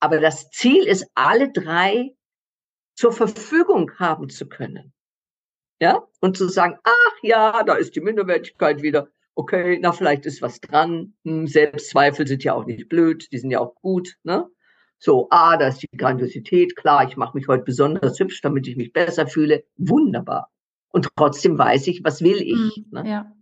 Aber 0.00 0.18
das 0.18 0.50
Ziel 0.50 0.84
ist, 0.84 1.06
alle 1.14 1.52
drei 1.52 2.14
zur 2.96 3.12
Verfügung 3.12 3.92
haben 3.98 4.30
zu 4.30 4.48
können. 4.48 4.92
Ja, 5.80 6.06
und 6.20 6.36
zu 6.36 6.48
sagen, 6.48 6.78
ach 6.82 7.16
ja, 7.22 7.62
da 7.62 7.74
ist 7.74 7.96
die 7.96 8.00
Minderwertigkeit 8.00 8.82
wieder 8.82 9.08
okay, 9.40 9.78
na, 9.80 9.92
vielleicht 9.92 10.26
ist 10.26 10.42
was 10.42 10.60
dran. 10.60 11.14
Hm, 11.24 11.46
Selbstzweifel 11.46 12.26
sind 12.26 12.44
ja 12.44 12.54
auch 12.54 12.66
nicht 12.66 12.88
blöd, 12.88 13.26
die 13.32 13.38
sind 13.38 13.50
ja 13.50 13.60
auch 13.60 13.74
gut. 13.76 14.16
Ne? 14.22 14.46
So, 14.98 15.28
ah, 15.30 15.56
da 15.56 15.68
ist 15.68 15.82
die 15.82 15.96
Grandiosität, 15.96 16.76
klar, 16.76 17.08
ich 17.08 17.16
mache 17.16 17.36
mich 17.36 17.48
heute 17.48 17.64
besonders 17.64 18.20
hübsch, 18.20 18.42
damit 18.42 18.68
ich 18.68 18.76
mich 18.76 18.92
besser 18.92 19.26
fühle. 19.26 19.64
Wunderbar. 19.78 20.50
Und 20.90 21.08
trotzdem 21.16 21.56
weiß 21.56 21.86
ich, 21.86 22.04
was 22.04 22.20
will 22.20 22.42
ich. 22.42 22.76
Mhm, 22.76 22.86
ne? 22.90 23.08
Ja. 23.08 23.32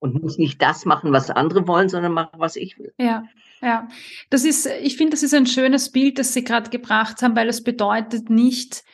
Und 0.00 0.20
muss 0.20 0.36
nicht 0.36 0.60
das 0.60 0.84
machen, 0.84 1.12
was 1.12 1.30
andere 1.30 1.66
wollen, 1.66 1.88
sondern 1.88 2.12
machen, 2.12 2.38
was 2.38 2.56
ich 2.56 2.78
will. 2.78 2.92
Ja, 2.98 3.24
ja. 3.62 3.88
Das 4.30 4.44
ist, 4.44 4.66
ich 4.66 4.96
finde, 4.96 5.12
das 5.12 5.22
ist 5.22 5.32
ein 5.32 5.46
schönes 5.46 5.92
Bild, 5.92 6.18
das 6.18 6.34
Sie 6.34 6.44
gerade 6.44 6.70
gebracht 6.70 7.22
haben, 7.22 7.36
weil 7.36 7.48
es 7.48 7.62
bedeutet 7.62 8.28
nicht, 8.28 8.84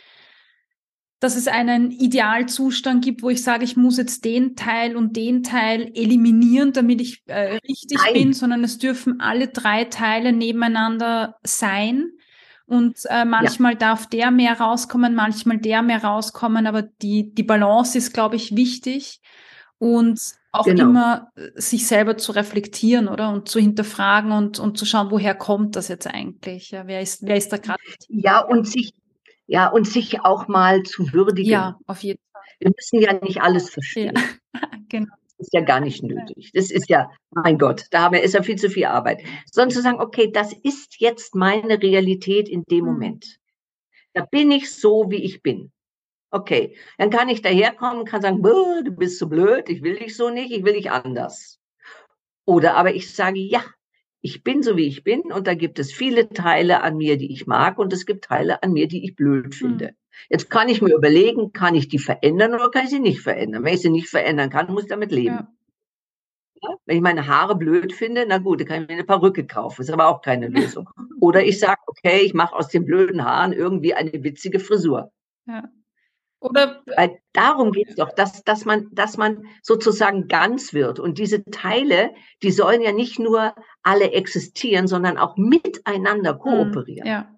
dass 1.21 1.37
es 1.37 1.49
einen 1.49 1.91
Idealzustand 1.91 3.05
gibt, 3.05 3.23
wo 3.23 3.31
ich 3.31 3.43
sage, 3.43 3.65
ich 3.65 3.77
muss 3.77 3.97
jetzt 3.97 4.25
den 4.25 4.55
Teil 4.55 4.97
und 4.97 5.17
den 5.17 5.43
Teil 5.43 5.91
eliminieren, 5.95 6.73
damit 6.73 7.01
ich 7.01 7.23
äh, 7.27 7.59
richtig 7.69 7.99
Nein. 8.05 8.13
bin, 8.15 8.33
sondern 8.33 8.63
es 8.63 8.79
dürfen 8.79 9.21
alle 9.21 9.49
drei 9.49 9.85
Teile 9.85 10.33
nebeneinander 10.33 11.37
sein. 11.43 12.13
Und 12.67 12.99
äh, 13.09 13.25
manchmal 13.25 13.73
ja. 13.73 13.79
darf 13.79 14.07
der 14.07 14.31
mehr 14.31 14.61
rauskommen, 14.61 15.15
manchmal 15.15 15.59
der 15.59 15.83
mehr 15.83 16.05
rauskommen, 16.05 16.67
aber 16.67 16.83
die, 16.83 17.35
die 17.35 17.43
Balance 17.43 17.97
ist, 17.97 18.13
glaube 18.13 18.37
ich, 18.37 18.55
wichtig. 18.55 19.21
Und 19.79 20.21
auch 20.53 20.65
genau. 20.65 20.85
immer 20.85 21.33
äh, 21.37 21.49
sich 21.61 21.87
selber 21.87 22.17
zu 22.17 22.33
reflektieren, 22.33 23.09
oder? 23.09 23.31
Und 23.31 23.49
zu 23.49 23.59
hinterfragen 23.59 24.33
und, 24.33 24.59
und 24.59 24.79
zu 24.79 24.85
schauen, 24.85 25.11
woher 25.11 25.35
kommt 25.35 25.77
das 25.77 25.89
jetzt 25.89 26.07
eigentlich? 26.07 26.71
Ja, 26.71 26.87
wer 26.87 27.01
ist, 27.01 27.23
wer 27.23 27.37
ist 27.37 27.53
da 27.53 27.57
gerade? 27.57 27.81
Ja, 28.09 28.41
und 28.41 28.67
sich, 28.67 28.93
ja, 29.49 29.67
und 29.69 29.89
sich 29.89 30.21
auch 30.21 30.47
mal 30.47 30.83
zu 30.83 31.13
würdigen. 31.13 31.51
Ja, 31.51 31.79
auf 31.87 32.03
jeden 32.03 32.21
Fall. 32.33 32.43
Wir 32.61 32.71
müssen 32.77 33.01
ja 33.01 33.15
nicht 33.15 33.41
alles 33.41 33.71
verstehen. 33.71 34.15
Ja, 34.15 34.61
genau. 34.89 35.15
Das 35.39 35.47
ist 35.47 35.55
ja 35.55 35.61
gar 35.63 35.81
nicht 35.81 36.03
nötig. 36.03 36.51
Das 36.53 36.71
ist 36.71 36.89
ja, 36.89 37.11
mein 37.31 37.59
Gott, 37.59 37.87
da 37.91 38.03
haben 38.03 38.15
wir, 38.15 38.23
ist 38.23 38.35
ja 38.35 38.43
viel 38.43 38.57
zu 38.57 38.69
viel 38.69 38.85
Arbeit. 38.85 39.23
Sondern 39.51 39.71
zu 39.71 39.81
sagen, 39.81 40.01
okay, 40.01 40.31
das 40.31 40.53
ist 40.53 41.01
jetzt 41.01 41.35
meine 41.35 41.81
Realität 41.81 42.49
in 42.49 42.65
dem 42.65 42.87
hm. 42.87 42.93
Moment. 42.93 43.39
Da 44.13 44.25
bin 44.25 44.51
ich 44.51 44.71
so, 44.73 45.07
wie 45.11 45.25
ich 45.25 45.43
bin. 45.43 45.73
Okay, 46.31 46.77
dann 46.99 47.09
kann 47.09 47.31
ich 47.31 47.41
daherkommen, 47.41 48.05
kann 48.05 48.21
sagen, 48.21 48.43
du 48.43 48.91
bist 48.91 49.19
so 49.19 49.29
blöd, 49.29 49.71
ich 49.71 49.83
will 49.83 49.97
dich 49.97 50.15
so 50.15 50.29
nicht, 50.29 50.53
ich 50.53 50.63
will 50.63 50.75
dich 50.75 50.91
anders. 50.91 51.59
Oder 52.45 52.77
aber 52.77 52.95
ich 52.95 53.15
sage, 53.15 53.39
ja, 53.39 53.65
ich 54.21 54.43
bin 54.43 54.63
so, 54.63 54.77
wie 54.77 54.87
ich 54.87 55.05
bin 55.05 55.33
und 55.33 55.47
da 55.47 55.55
gibt 55.55 55.79
es 55.79 55.93
viele 55.93 56.29
Teile 56.29 56.83
an 56.83 56.97
mir, 56.97 57.17
die 57.17 57.33
ich 57.33 57.47
mag 57.47 57.79
und 57.79 57.93
es 57.93 58.07
gibt 58.07 58.25
Teile 58.25 58.63
an 58.63 58.73
mir, 58.73 58.89
die 58.89 59.05
ich 59.05 59.15
blöd 59.15 59.55
finde. 59.55 59.87
Mhm. 59.87 59.97
Jetzt 60.29 60.51
kann 60.51 60.69
ich 60.69 60.83
mir 60.83 60.95
überlegen, 60.95 61.53
kann 61.53 61.75
ich 61.75 61.89
die 61.89 61.99
verändern 61.99 62.55
oder 62.55 62.71
kann 62.71 62.85
ich 62.85 62.91
sie 62.91 62.99
nicht 62.99 63.21
verändern? 63.21 63.65
Wenn 63.65 63.75
ich 63.75 63.83
sie 63.83 63.91
nicht 63.91 64.09
verändern 64.09 64.51
kann, 64.51 64.73
muss 64.73 64.85
ich 64.85 64.89
damit 64.89 65.13
leben. 65.13 65.37
Ja. 65.37 65.53
Ja? 66.63 66.75
Wenn 66.87 66.97
ich 66.97 67.03
meine 67.03 67.27
Haare 67.27 67.57
blöd 67.57 67.93
finde, 67.93 68.25
na 68.29 68.39
gut, 68.39 68.61
dann 68.61 68.67
kann 68.67 68.83
ich 68.83 68.89
mir 68.89 68.95
eine 68.95 69.05
Perücke 69.05 69.47
kaufen. 69.47 69.83
Ist 69.83 69.91
aber 69.91 70.09
auch 70.09 70.23
keine 70.23 70.49
Lösung. 70.49 70.89
Oder 71.21 71.45
ich 71.45 71.59
sage, 71.59 71.81
okay, 71.87 72.21
ich 72.23 72.35
mache 72.35 72.55
aus 72.55 72.69
den 72.69 72.85
blöden 72.85 73.25
Haaren 73.25 73.53
irgendwie 73.53 73.95
eine 73.95 74.13
witzige 74.13 74.59
Frisur. 74.59 75.13
Ja. 75.47 75.69
Oder 76.41 76.83
Weil 76.97 77.19
darum 77.33 77.73
geht 77.73 77.89
es 77.89 77.97
doch, 77.97 78.13
dass, 78.15 78.45
dass, 78.45 78.65
man, 78.65 78.89
dass 78.93 79.17
man 79.17 79.45
sozusagen 79.63 80.29
ganz 80.29 80.73
wird. 80.73 81.01
Und 81.01 81.19
diese 81.19 81.45
Teile, 81.45 82.11
die 82.43 82.53
sollen 82.53 82.81
ja 82.81 82.93
nicht 82.93 83.19
nur 83.19 83.55
alle 83.83 84.13
existieren, 84.13 84.87
sondern 84.87 85.19
auch 85.19 85.37
miteinander 85.37 86.35
hm, 86.35 86.39
kooperieren. 86.39 87.07
Ja. 87.07 87.29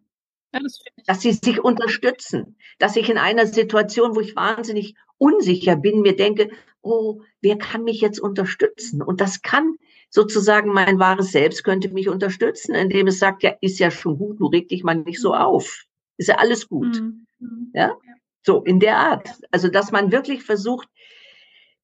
ja 0.53 0.61
das 0.61 0.81
dass 1.07 1.21
sie 1.23 1.33
sich 1.33 1.63
unterstützen. 1.63 2.57
Dass 2.79 2.97
ich 2.97 3.09
in 3.09 3.17
einer 3.17 3.47
Situation, 3.47 4.15
wo 4.15 4.21
ich 4.21 4.37
wahnsinnig 4.37 4.97
unsicher 5.17 5.77
bin, 5.77 6.03
mir 6.03 6.17
denke, 6.17 6.51
oh, 6.83 7.23
wer 7.41 7.57
kann 7.57 7.85
mich 7.85 8.03
jetzt 8.03 8.21
unterstützen? 8.21 9.03
Und 9.03 9.21
das 9.23 9.41
kann 9.41 9.77
sozusagen 10.11 10.73
mein 10.73 10.99
wahres 10.99 11.33
Selbst 11.33 11.65
könnte 11.65 11.89
mich 11.89 12.09
unterstützen, 12.09 12.75
indem 12.75 13.07
es 13.07 13.19
sagt, 13.19 13.43
ja, 13.45 13.55
ist 13.61 13.79
ja 13.79 13.91
schon 13.91 14.19
gut, 14.19 14.41
du 14.41 14.47
reg 14.47 14.69
dich 14.69 14.83
mal 14.83 14.97
nicht 14.97 15.21
so 15.21 15.35
hm. 15.35 15.41
auf. 15.41 15.85
Ist 16.19 16.29
ja 16.29 16.37
alles 16.37 16.69
gut. 16.69 17.01
Mhm. 17.01 17.71
Ja? 17.73 17.97
So, 18.43 18.63
in 18.63 18.81
der 18.81 18.97
Art. 18.97 19.29
Also, 19.51 19.69
dass 19.69 19.93
man 19.93 20.13
wirklich 20.13 20.43
versucht, 20.43 20.89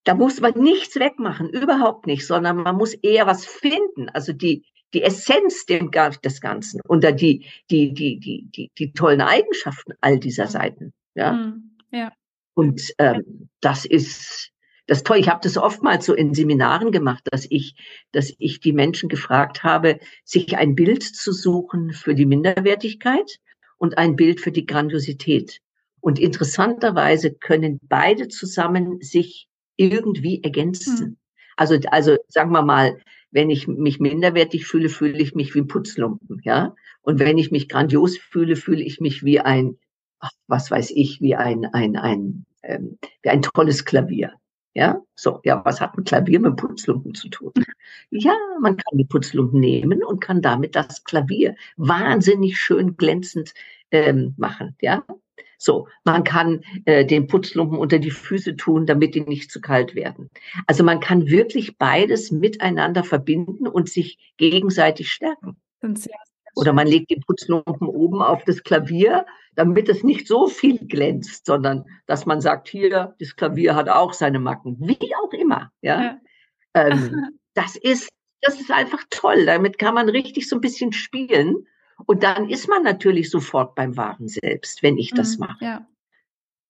da 0.05 0.14
muss 0.14 0.40
man 0.40 0.55
nichts 0.55 0.97
wegmachen, 0.97 1.51
überhaupt 1.51 2.07
nicht, 2.07 2.27
sondern 2.27 2.59
man 2.59 2.77
muss 2.77 2.95
eher 2.95 3.27
was 3.27 3.45
finden. 3.45 4.09
Also 4.09 4.33
die, 4.33 4.64
die 4.95 5.03
Essenz 5.03 5.66
des 5.66 6.40
Ganzen 6.40 6.81
und 6.87 7.03
die, 7.21 7.45
die, 7.71 7.92
die, 7.92 8.21
die, 8.21 8.49
die, 8.55 8.71
die 8.79 8.92
tollen 8.92 9.21
Eigenschaften 9.21 9.95
all 10.01 10.21
dieser 10.21 10.47
Seiten. 10.47 10.92
Ja. 11.14 11.33
Mhm. 11.33 11.77
ja. 11.90 12.12
Und 12.55 12.95
ähm, 12.99 13.49
das 13.61 13.85
ist 13.85 14.53
das 14.87 14.99
ist 14.99 15.07
toll. 15.07 15.19
Ich 15.19 15.29
habe 15.29 15.40
das 15.42 15.59
oftmals 15.59 16.07
so 16.07 16.14
in 16.14 16.33
Seminaren 16.33 16.92
gemacht, 16.92 17.25
dass 17.33 17.47
ich, 17.51 17.75
dass 18.12 18.33
ich 18.38 18.61
die 18.61 18.73
Menschen 18.73 19.09
gefragt 19.09 19.64
habe, 19.64 19.99
sich 20.25 20.57
ein 20.57 20.77
Bild 20.77 21.03
zu 21.03 21.33
suchen 21.33 21.92
für 21.92 22.14
die 22.14 22.27
Minderwertigkeit 22.27 23.40
und 23.79 23.99
ein 23.99 24.14
Bild 24.14 24.40
für 24.40 24.53
die 24.53 24.64
Grandiosität. 24.64 25.61
Und 26.07 26.21
interessanterweise 26.21 27.35
können 27.35 27.81
beide 27.83 28.29
zusammen 28.29 29.01
sich 29.01 29.49
irgendwie 29.75 30.40
ergänzen. 30.40 31.01
Mhm. 31.01 31.16
Also, 31.57 31.81
also 31.90 32.16
sagen 32.29 32.53
wir 32.53 32.62
mal, 32.62 33.01
wenn 33.33 33.51
ich 33.51 33.66
mich 33.66 33.99
minderwertig 33.99 34.69
fühle, 34.69 34.88
fühle 34.88 35.19
ich 35.19 35.35
mich 35.35 35.57
wie 35.57 35.62
ein 35.62 35.66
Putzlumpen, 35.66 36.40
ja. 36.45 36.77
Und 37.03 37.19
wenn 37.19 37.38
ich 37.38 37.51
mich 37.51 37.69
grandios 37.69 38.19
fühle, 38.19 38.55
fühle 38.55 38.85
ich 38.85 39.01
mich 39.01 39.25
wie 39.25 39.40
ein, 39.40 39.79
ach, 40.21 40.31
was 40.47 40.71
weiß 40.71 40.92
ich, 40.92 41.21
wie 41.21 41.35
ein, 41.35 41.64
ein, 41.64 41.97
ein, 41.97 42.47
ähm, 42.62 42.99
wie 43.25 43.31
ein 43.31 43.42
tolles 43.42 43.85
Klavier. 43.85 44.31
Ja, 44.75 45.03
so, 45.16 45.40
ja, 45.42 45.64
was 45.64 45.81
hat 45.81 45.99
ein 45.99 46.05
Klavier 46.05 46.38
mit 46.38 46.55
Putzlumpen 46.55 47.16
zu 47.16 47.31
tun? 47.31 47.53
Ja, 48.11 48.37
man 48.61 48.77
kann 48.77 48.97
die 48.97 49.07
Putzlumpen 49.07 49.59
nehmen 49.59 50.05
und 50.05 50.21
kann 50.21 50.40
damit 50.40 50.77
das 50.77 51.03
Klavier 51.03 51.57
wahnsinnig 51.77 52.61
schön 52.61 52.97
glänzend 52.97 53.55
ähm, 53.90 54.35
machen, 54.37 54.77
ja. 54.81 55.03
So, 55.59 55.88
man 56.05 56.25
kann 56.25 56.62
äh, 56.85 57.05
den 57.05 57.27
Putzlumpen 57.27 57.79
unter 57.79 57.99
die 57.99 58.11
Füße 58.11 58.57
tun, 58.57 58.87
damit 58.87 59.14
die 59.14 59.23
nicht 59.23 59.51
zu 59.51 59.61
kalt 59.61 59.95
werden. 59.95 60.31
Also 60.66 60.85
man 60.85 61.01
kann 61.01 61.29
wirklich 61.29 61.79
beides 61.79 62.31
miteinander 62.31 63.05
verbinden 63.05 63.66
und 63.66 63.88
sich 63.88 64.19
gegenseitig 64.37 65.11
stärken. 65.11 65.57
Oder 66.55 66.73
man 66.73 66.87
legt 66.87 67.11
den 67.11 67.21
Putzlumpen 67.21 67.87
oben 67.87 68.23
auf 68.23 68.42
das 68.45 68.62
Klavier, 68.62 69.27
damit 69.55 69.88
es 69.90 70.03
nicht 70.03 70.27
so 70.27 70.47
viel 70.47 70.79
glänzt, 70.79 71.45
sondern 71.45 71.85
dass 72.07 72.25
man 72.25 72.40
sagt, 72.40 72.69
hier, 72.69 73.14
das 73.21 73.37
Klavier 73.37 73.75
hat 73.75 73.90
auch 73.90 74.14
seine 74.14 74.38
Macken, 74.38 74.77
wie 74.81 75.14
auch 75.23 75.33
immer. 75.33 75.71
Ja, 75.83 76.03
ja. 76.03 76.19
Ähm, 76.75 77.27
das 77.55 77.77
ist, 77.77 78.09
das 78.40 78.59
ist 78.59 78.71
einfach 78.71 79.03
toll. 79.11 79.45
Damit 79.45 79.79
kann 79.79 79.95
man 79.95 80.09
richtig 80.09 80.49
so 80.49 80.57
ein 80.57 80.62
bisschen 80.62 80.92
spielen 80.92 81.66
und 82.05 82.23
dann 82.23 82.49
ist 82.51 82.69
man 82.69 82.83
natürlich 82.83 83.31
sofort 83.31 83.75
beim 83.75 83.97
wahren 83.97 84.29
Selbst, 84.29 84.83
wenn 84.83 84.99
ich 84.99 85.13
das 85.13 85.39
mhm, 85.39 85.47
mache. 85.47 85.65
Ja. 85.65 85.87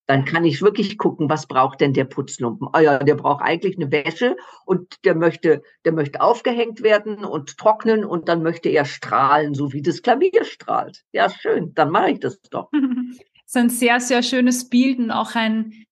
Dann 0.07 0.23
kann 0.23 0.45
ich 0.45 0.61
wirklich 0.61 0.97
gucken, 0.97 1.29
was 1.29 1.47
braucht 1.47 1.81
denn 1.81 1.91
der 1.91 2.05
Putzlumpen? 2.05 2.69
Ah 2.71 2.79
ja, 2.79 2.99
der 2.99 3.15
braucht 3.15 3.43
eigentlich 3.43 3.75
eine 3.75 3.91
Wäsche 3.91 4.37
und 4.65 5.03
der 5.03 5.15
möchte, 5.15 5.63
der 5.83 5.91
möchte 5.91 6.21
aufgehängt 6.21 6.81
werden 6.81 7.25
und 7.25 7.57
trocknen 7.57 8.05
und 8.05 8.29
dann 8.29 8.41
möchte 8.41 8.69
er 8.69 8.85
strahlen, 8.85 9.53
so 9.53 9.73
wie 9.73 9.81
das 9.81 10.01
Klavier 10.01 10.45
strahlt. 10.45 11.03
Ja, 11.11 11.29
schön, 11.29 11.73
dann 11.73 11.89
mache 11.89 12.11
ich 12.11 12.19
das 12.21 12.39
doch. 12.39 12.69
Das 12.71 12.81
ist 13.47 13.57
ein 13.57 13.69
sehr, 13.69 13.99
sehr 13.99 14.23
schönes 14.23 14.69
Bild 14.69 14.99
und 14.99 15.11
auch 15.11 15.35
ein, 15.35 15.83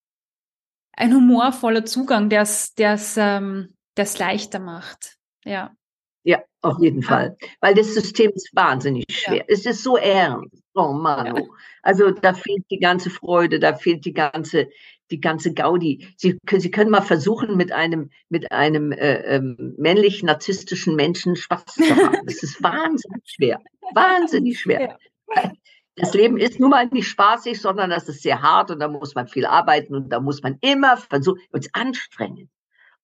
ein 0.93 1.13
humorvoller 1.13 1.84
Zugang, 1.84 2.30
der 2.30 2.43
es 2.43 3.17
ähm, 3.17 3.76
leichter 3.98 4.60
macht. 4.60 5.17
Ja. 5.43 5.76
Ja, 6.25 6.43
auf 6.61 6.79
jeden 6.79 7.03
Fall. 7.03 7.38
Weil 7.61 7.75
das 7.75 7.93
System 7.93 8.31
ist 8.33 8.49
wahnsinnig 8.55 9.05
schwer. 9.09 9.38
Ja. 9.38 9.43
Es 9.47 9.65
ist 9.67 9.83
so 9.83 9.95
ernst. 9.95 10.63
Oh 10.73 10.91
Mann. 10.91 11.27
Ja. 11.27 11.35
Oh. 11.35 11.47
Also 11.83 12.09
da 12.09 12.33
fehlt 12.33 12.65
die 12.71 12.79
ganze 12.79 13.11
Freude, 13.11 13.59
da 13.59 13.75
fehlt 13.75 14.05
die 14.05 14.13
ganze, 14.13 14.67
die 15.11 15.21
ganze 15.21 15.53
Gaudi. 15.53 16.07
Sie, 16.17 16.39
Sie 16.57 16.71
können 16.71 16.89
mal 16.89 17.03
versuchen, 17.03 17.55
mit 17.55 17.71
einem, 17.71 18.09
mit 18.29 18.51
einem 18.51 18.91
äh, 18.91 19.35
ähm, 19.35 19.75
männlich 19.77 20.23
narzisstischen 20.23 20.95
Menschen 20.95 21.35
Spaß 21.35 21.65
zu 21.65 21.95
haben. 21.95 22.25
Das 22.25 22.41
ist 22.41 22.61
wahnsinnig 22.61 23.23
schwer. 23.25 23.61
Wahnsinnig 23.93 24.59
schwer. 24.59 24.97
Ja. 25.35 25.51
Das 25.95 26.15
Leben 26.15 26.38
ist 26.38 26.59
nun 26.59 26.71
mal 26.71 26.88
nicht 26.88 27.07
spaßig, 27.07 27.61
sondern 27.61 27.91
das 27.91 28.09
ist 28.09 28.23
sehr 28.23 28.41
hart 28.41 28.71
und 28.71 28.79
da 28.79 28.88
muss 28.88 29.13
man 29.13 29.27
viel 29.27 29.45
arbeiten 29.45 29.93
und 29.93 30.09
da 30.09 30.19
muss 30.19 30.41
man 30.41 30.57
immer 30.61 30.97
versuchen, 30.97 31.39
uns 31.51 31.69
anstrengen 31.73 32.49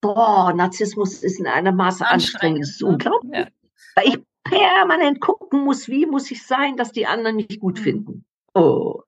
boah, 0.01 0.53
Narzissmus 0.53 1.23
ist 1.23 1.39
in 1.39 1.47
einem 1.47 1.75
Maße 1.75 2.05
anstrengend. 2.05 2.61
Das 2.61 2.69
ist 2.71 2.81
ne? 2.81 2.87
unglaublich. 2.89 3.31
Ja. 3.33 3.47
Weil 3.95 4.07
ich 4.07 4.19
permanent 4.43 5.21
gucken 5.21 5.63
muss, 5.63 5.87
wie 5.87 6.05
muss 6.05 6.29
ich 6.31 6.45
sein, 6.45 6.75
dass 6.75 6.91
die 6.91 7.05
anderen 7.05 7.35
mich 7.35 7.59
gut 7.59 7.79
mhm. 7.79 7.83
finden. 7.83 8.25
Oh. 8.53 9.01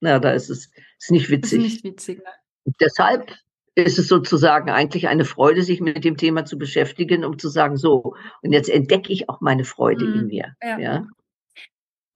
Na, 0.00 0.18
da 0.18 0.32
ist 0.32 0.50
es 0.50 0.70
ist 0.98 1.10
nicht 1.10 1.30
witzig. 1.30 1.58
ist 1.58 1.64
nicht 1.64 1.84
witzig. 1.84 2.18
Ne? 2.18 2.74
Deshalb 2.80 3.34
ist 3.74 3.98
es 3.98 4.08
sozusagen 4.08 4.70
eigentlich 4.70 5.08
eine 5.08 5.24
Freude, 5.24 5.62
sich 5.62 5.80
mit 5.80 6.04
dem 6.04 6.16
Thema 6.16 6.44
zu 6.44 6.56
beschäftigen, 6.56 7.24
um 7.24 7.38
zu 7.38 7.48
sagen, 7.48 7.76
so, 7.76 8.14
und 8.42 8.52
jetzt 8.52 8.70
entdecke 8.70 9.12
ich 9.12 9.28
auch 9.28 9.40
meine 9.40 9.64
Freude 9.64 10.06
mhm. 10.06 10.20
in 10.20 10.26
mir. 10.28 10.56
Ja. 10.62 10.78
ja. 10.78 11.06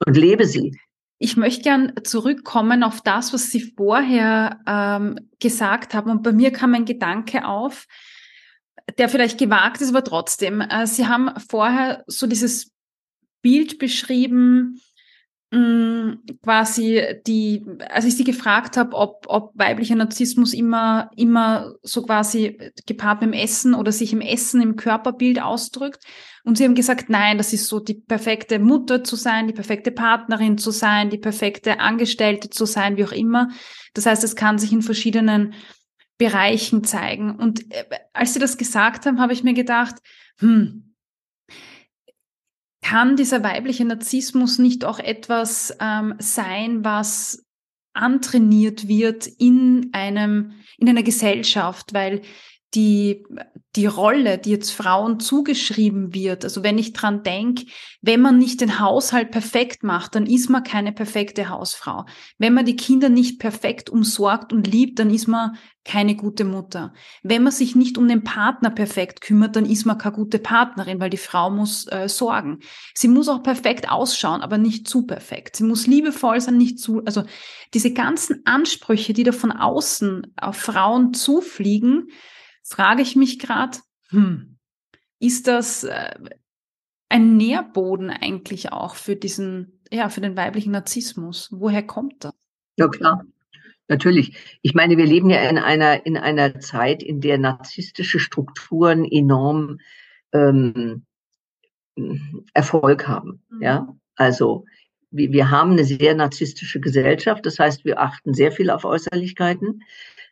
Und 0.06 0.16
lebe 0.16 0.46
sie. 0.46 0.78
Ich 1.22 1.36
möchte 1.36 1.62
gern 1.62 1.92
zurückkommen 2.02 2.82
auf 2.82 3.02
das, 3.02 3.34
was 3.34 3.50
Sie 3.50 3.74
vorher 3.76 4.58
ähm, 4.66 5.28
gesagt 5.38 5.92
haben. 5.92 6.10
Und 6.10 6.22
bei 6.22 6.32
mir 6.32 6.50
kam 6.50 6.72
ein 6.72 6.86
Gedanke 6.86 7.46
auf, 7.46 7.86
der 8.96 9.10
vielleicht 9.10 9.36
gewagt 9.36 9.82
ist, 9.82 9.90
aber 9.90 10.02
trotzdem. 10.02 10.62
Äh, 10.62 10.86
Sie 10.86 11.06
haben 11.06 11.38
vorher 11.38 12.04
so 12.06 12.26
dieses 12.26 12.72
Bild 13.42 13.78
beschrieben, 13.78 14.80
mh, 15.50 16.18
quasi 16.42 17.02
die, 17.26 17.64
als 17.88 18.04
ich 18.04 18.16
Sie 18.16 18.24
gefragt 18.24 18.76
habe, 18.76 18.96
ob, 18.96 19.26
ob 19.28 19.52
weiblicher 19.54 19.94
Narzissmus 19.96 20.54
immer, 20.54 21.10
immer 21.16 21.74
so 21.82 22.02
quasi 22.02 22.58
gepaart 22.86 23.20
mit 23.20 23.32
dem 23.32 23.40
Essen 23.40 23.74
oder 23.74 23.92
sich 23.92 24.12
im 24.12 24.20
Essen, 24.20 24.60
im 24.60 24.76
Körperbild 24.76 25.42
ausdrückt. 25.42 26.04
Und 26.44 26.56
sie 26.56 26.64
haben 26.64 26.74
gesagt, 26.74 27.10
nein, 27.10 27.36
das 27.36 27.52
ist 27.52 27.66
so 27.66 27.80
die 27.80 27.94
perfekte 27.94 28.58
Mutter 28.58 29.04
zu 29.04 29.16
sein, 29.16 29.46
die 29.46 29.52
perfekte 29.52 29.90
Partnerin 29.90 30.56
zu 30.56 30.70
sein, 30.70 31.10
die 31.10 31.18
perfekte 31.18 31.80
Angestellte 31.80 32.48
zu 32.48 32.64
sein, 32.64 32.96
wie 32.96 33.04
auch 33.04 33.12
immer. 33.12 33.48
Das 33.92 34.06
heißt, 34.06 34.24
es 34.24 34.36
kann 34.36 34.58
sich 34.58 34.72
in 34.72 34.82
verschiedenen 34.82 35.54
Bereichen 36.16 36.84
zeigen. 36.84 37.36
Und 37.36 37.70
äh, 37.72 37.84
als 38.12 38.34
sie 38.34 38.40
das 38.40 38.56
gesagt 38.56 39.06
haben, 39.06 39.20
habe 39.20 39.32
ich 39.32 39.42
mir 39.42 39.54
gedacht, 39.54 39.96
hm, 40.38 40.89
kann 42.82 43.16
dieser 43.16 43.42
weibliche 43.42 43.84
Narzissmus 43.84 44.58
nicht 44.58 44.84
auch 44.84 44.98
etwas 44.98 45.76
ähm, 45.80 46.14
sein, 46.18 46.84
was 46.84 47.44
antrainiert 47.92 48.88
wird 48.88 49.26
in 49.26 49.90
einem, 49.92 50.52
in 50.78 50.88
einer 50.88 51.02
Gesellschaft, 51.02 51.92
weil 51.92 52.22
die, 52.74 53.24
die 53.74 53.86
Rolle, 53.86 54.38
die 54.38 54.50
jetzt 54.50 54.70
Frauen 54.70 55.18
zugeschrieben 55.18 56.14
wird. 56.14 56.44
Also 56.44 56.62
wenn 56.62 56.78
ich 56.78 56.92
dran 56.92 57.22
denke, 57.22 57.66
wenn 58.00 58.20
man 58.20 58.38
nicht 58.38 58.60
den 58.60 58.78
Haushalt 58.78 59.30
perfekt 59.30 59.82
macht, 59.82 60.14
dann 60.14 60.26
ist 60.26 60.48
man 60.50 60.62
keine 60.62 60.92
perfekte 60.92 61.48
Hausfrau. 61.48 62.06
Wenn 62.38 62.54
man 62.54 62.66
die 62.66 62.76
Kinder 62.76 63.08
nicht 63.08 63.40
perfekt 63.40 63.90
umsorgt 63.90 64.52
und 64.52 64.66
liebt, 64.66 64.98
dann 64.98 65.10
ist 65.10 65.26
man 65.26 65.56
keine 65.84 66.14
gute 66.14 66.44
Mutter. 66.44 66.92
Wenn 67.22 67.42
man 67.42 67.52
sich 67.52 67.74
nicht 67.74 67.98
um 67.98 68.06
den 68.06 68.22
Partner 68.22 68.70
perfekt 68.70 69.20
kümmert, 69.20 69.56
dann 69.56 69.64
ist 69.64 69.86
man 69.86 69.98
keine 69.98 70.14
gute 70.14 70.38
Partnerin, 70.38 71.00
weil 71.00 71.10
die 71.10 71.16
Frau 71.16 71.50
muss 71.50 71.86
äh, 71.90 72.08
sorgen. 72.08 72.60
Sie 72.94 73.08
muss 73.08 73.28
auch 73.28 73.42
perfekt 73.42 73.90
ausschauen, 73.90 74.42
aber 74.42 74.58
nicht 74.58 74.86
zu 74.86 75.06
perfekt. 75.06 75.56
Sie 75.56 75.64
muss 75.64 75.86
liebevoll 75.86 76.40
sein, 76.40 76.58
nicht 76.58 76.78
zu, 76.78 77.02
also 77.04 77.24
diese 77.72 77.92
ganzen 77.92 78.42
Ansprüche, 78.44 79.12
die 79.12 79.24
da 79.24 79.32
von 79.32 79.52
außen 79.52 80.34
auf 80.36 80.56
Frauen 80.56 81.14
zufliegen, 81.14 82.08
frage 82.62 83.02
ich 83.02 83.16
mich 83.16 83.38
gerade, 83.38 83.78
hm, 84.08 84.58
ist 85.18 85.46
das 85.46 85.84
äh, 85.84 86.14
ein 87.08 87.36
Nährboden 87.36 88.10
eigentlich 88.10 88.72
auch 88.72 88.94
für 88.94 89.16
diesen, 89.16 89.80
ja, 89.92 90.08
für 90.08 90.20
den 90.20 90.36
weiblichen 90.36 90.72
Narzissmus? 90.72 91.48
Woher 91.52 91.82
kommt 91.82 92.24
das? 92.24 92.34
Ja, 92.76 92.88
klar. 92.88 93.24
Natürlich. 93.88 94.36
Ich 94.62 94.74
meine, 94.74 94.96
wir 94.96 95.04
leben 95.04 95.30
ja 95.30 95.40
in 95.48 95.58
einer, 95.58 96.06
in 96.06 96.16
einer 96.16 96.60
Zeit, 96.60 97.02
in 97.02 97.20
der 97.20 97.38
narzisstische 97.38 98.20
Strukturen 98.20 99.04
enorm 99.04 99.80
ähm, 100.32 101.04
Erfolg 102.54 103.08
haben. 103.08 103.42
Mhm. 103.50 103.62
Ja, 103.62 103.96
also 104.14 104.64
wir, 105.10 105.32
wir 105.32 105.50
haben 105.50 105.72
eine 105.72 105.84
sehr 105.84 106.14
narzisstische 106.14 106.80
Gesellschaft. 106.80 107.44
Das 107.44 107.58
heißt, 107.58 107.84
wir 107.84 108.00
achten 108.00 108.32
sehr 108.32 108.52
viel 108.52 108.70
auf 108.70 108.84
Äußerlichkeiten. 108.84 109.82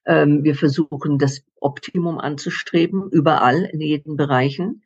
Ähm, 0.06 0.44
wir 0.44 0.54
versuchen, 0.54 1.18
das 1.18 1.42
Optimum 1.60 2.18
anzustreben, 2.18 3.08
überall, 3.10 3.64
in 3.64 3.80
jeden 3.80 4.16
Bereichen. 4.16 4.82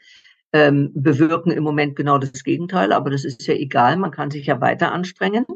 Ähm, 0.55 0.91
bewirken 0.95 1.51
im 1.51 1.65
Moment 1.65 1.97
genau 1.97 2.19
das 2.19 2.45
Gegenteil, 2.45 2.93
aber 2.93 3.09
das 3.09 3.25
ist 3.25 3.47
ja 3.47 3.55
egal, 3.55 3.97
man 3.97 4.11
kann 4.11 4.31
sich 4.31 4.45
ja 4.45 4.61
weiter 4.61 4.93
anstrengen. 4.93 5.47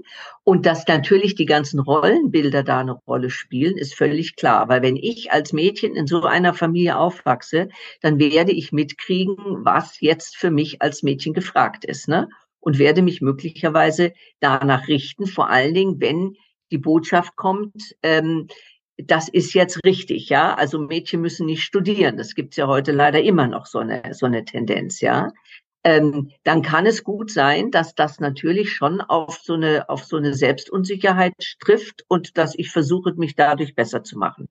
Und 0.43 0.65
dass 0.65 0.89
natürlich 0.89 1.35
die 1.35 1.45
ganzen 1.45 1.81
Rollenbilder 1.81 2.63
da 2.63 2.81
eine 2.81 2.93
Rolle 3.07 3.29
spielen, 3.29 3.77
ist 3.77 3.95
völlig 3.95 4.37
klar. 4.37 4.71
Weil 4.71 4.81
wenn 4.81 4.97
ich 4.97 5.33
als 5.33 5.53
Mädchen 5.53 5.95
in 5.95 6.07
so 6.07 6.23
einer 6.23 6.55
Familie 6.55 6.97
aufwachse, 6.97 7.69
dann 8.01 8.19
werde 8.19 8.53
ich 8.53 8.73
mitkriegen, 8.73 9.37
was 9.37 10.01
jetzt 10.01 10.39
für 10.39 10.51
mich 10.51 10.81
als 10.81 11.03
Mädchen 11.03 11.35
gefragt 11.35 11.85
ist. 11.85 12.09
Ne? 12.09 12.31
Und 12.59 12.79
werde 12.79 13.03
mich 13.03 13.21
möglicherweise 13.21 14.15
danach 14.41 14.89
richten, 14.89 15.27
vor 15.27 15.51
allen 15.51 15.75
Dingen, 15.75 16.01
wenn 16.01 16.37
die 16.71 16.79
Botschaft 16.79 17.37
kommt, 17.37 17.95
ähm, 18.03 18.49
das 18.99 19.29
ist 19.29 19.55
jetzt 19.55 19.85
richtig, 19.85 20.29
ja. 20.29 20.55
Also 20.55 20.79
Mädchen 20.79 21.21
müssen 21.21 21.47
nicht 21.47 21.63
studieren. 21.63 22.17
Das 22.17 22.35
gibt's 22.35 22.57
ja 22.57 22.67
heute 22.67 22.93
leider 22.93 23.23
immer 23.23 23.47
noch 23.47 23.67
so 23.67 23.79
eine, 23.79 24.03
so 24.15 24.27
eine 24.27 24.45
Tendenz, 24.45 25.01
ja 25.01 25.33
ähm, 25.87 26.33
dann 26.43 26.63
kann 26.63 26.85
es 26.85 27.05
gut 27.05 27.31
sein, 27.31 27.71
dass 27.71 27.95
das 27.95 28.19
natürlich 28.19 28.73
schon 28.73 29.01
auf 29.01 29.39
so 29.41 29.55
eine, 29.55 29.89
auf 29.89 30.03
so 30.03 30.17
eine 30.17 30.35
Selbstunsicherheit 30.35 31.33
trifft 31.61 32.05
und 32.09 32.37
dass 32.37 32.57
ich 32.59 32.73
versuche, 32.73 33.15
mich 33.15 33.37
dadurch 33.37 33.77
besser 33.77 34.03
zu 34.03 34.19
machen. 34.19 34.49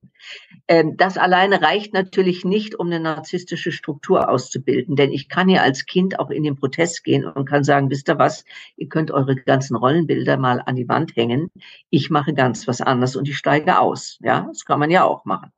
Ähm, 0.70 0.96
das 0.96 1.18
alleine 1.18 1.62
reicht 1.62 1.94
natürlich 1.94 2.46
nicht, 2.46 2.76
um 2.76 2.88
eine 2.88 3.02
narzisstische 3.02 3.74
Struktur 3.74 4.30
auszubilden, 4.30 4.96
denn 4.96 5.12
ich 5.12 5.28
kann 5.28 5.50
ja 5.50 5.62
als 5.62 5.86
Kind 5.86 6.20
auch 6.22 6.30
in 6.30 6.44
den 6.44 6.56
Protest 6.56 7.04
gehen 7.04 7.26
und 7.26 7.44
kann 7.44 7.66
sagen, 7.66 7.90
wisst 7.90 8.08
ihr 8.08 8.18
was, 8.18 8.46
ihr 8.78 8.88
könnt 8.88 9.12
eure 9.12 9.36
ganzen 9.36 9.76
Rollenbilder 9.76 10.38
mal 10.38 10.62
an 10.66 10.78
die 10.78 10.88
Wand 10.88 11.18
hängen. 11.18 11.52
Ich 11.90 12.10
mache 12.10 12.34
ganz 12.34 12.66
was 12.66 12.80
anderes 12.80 13.18
und 13.18 13.28
ich 13.28 13.38
steige 13.38 13.78
aus. 13.80 14.20
Ja, 14.22 14.46
das 14.48 14.64
kann 14.64 14.80
man 14.80 14.90
ja 14.90 15.04
auch 15.04 15.26
machen. 15.26 15.52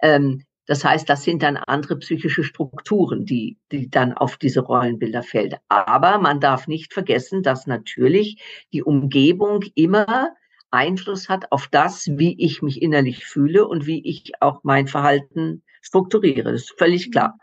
Ähm, 0.00 0.44
das 0.68 0.84
heißt, 0.84 1.08
das 1.08 1.24
sind 1.24 1.42
dann 1.42 1.56
andere 1.56 1.96
psychische 1.96 2.44
Strukturen, 2.44 3.24
die, 3.24 3.56
die 3.72 3.88
dann 3.88 4.12
auf 4.12 4.36
diese 4.36 4.60
Rollenbilder 4.60 5.22
fällt. 5.22 5.56
Aber 5.68 6.18
man 6.18 6.40
darf 6.40 6.68
nicht 6.68 6.92
vergessen, 6.92 7.42
dass 7.42 7.66
natürlich 7.66 8.42
die 8.74 8.82
Umgebung 8.82 9.64
immer 9.74 10.28
Einfluss 10.70 11.30
hat 11.30 11.50
auf 11.52 11.68
das, 11.68 12.10
wie 12.12 12.36
ich 12.38 12.60
mich 12.60 12.82
innerlich 12.82 13.24
fühle 13.24 13.66
und 13.66 13.86
wie 13.86 14.06
ich 14.06 14.32
auch 14.40 14.60
mein 14.62 14.88
Verhalten 14.88 15.62
strukturiere. 15.80 16.52
Das 16.52 16.64
ist 16.64 16.78
völlig 16.78 17.10
klar. 17.10 17.38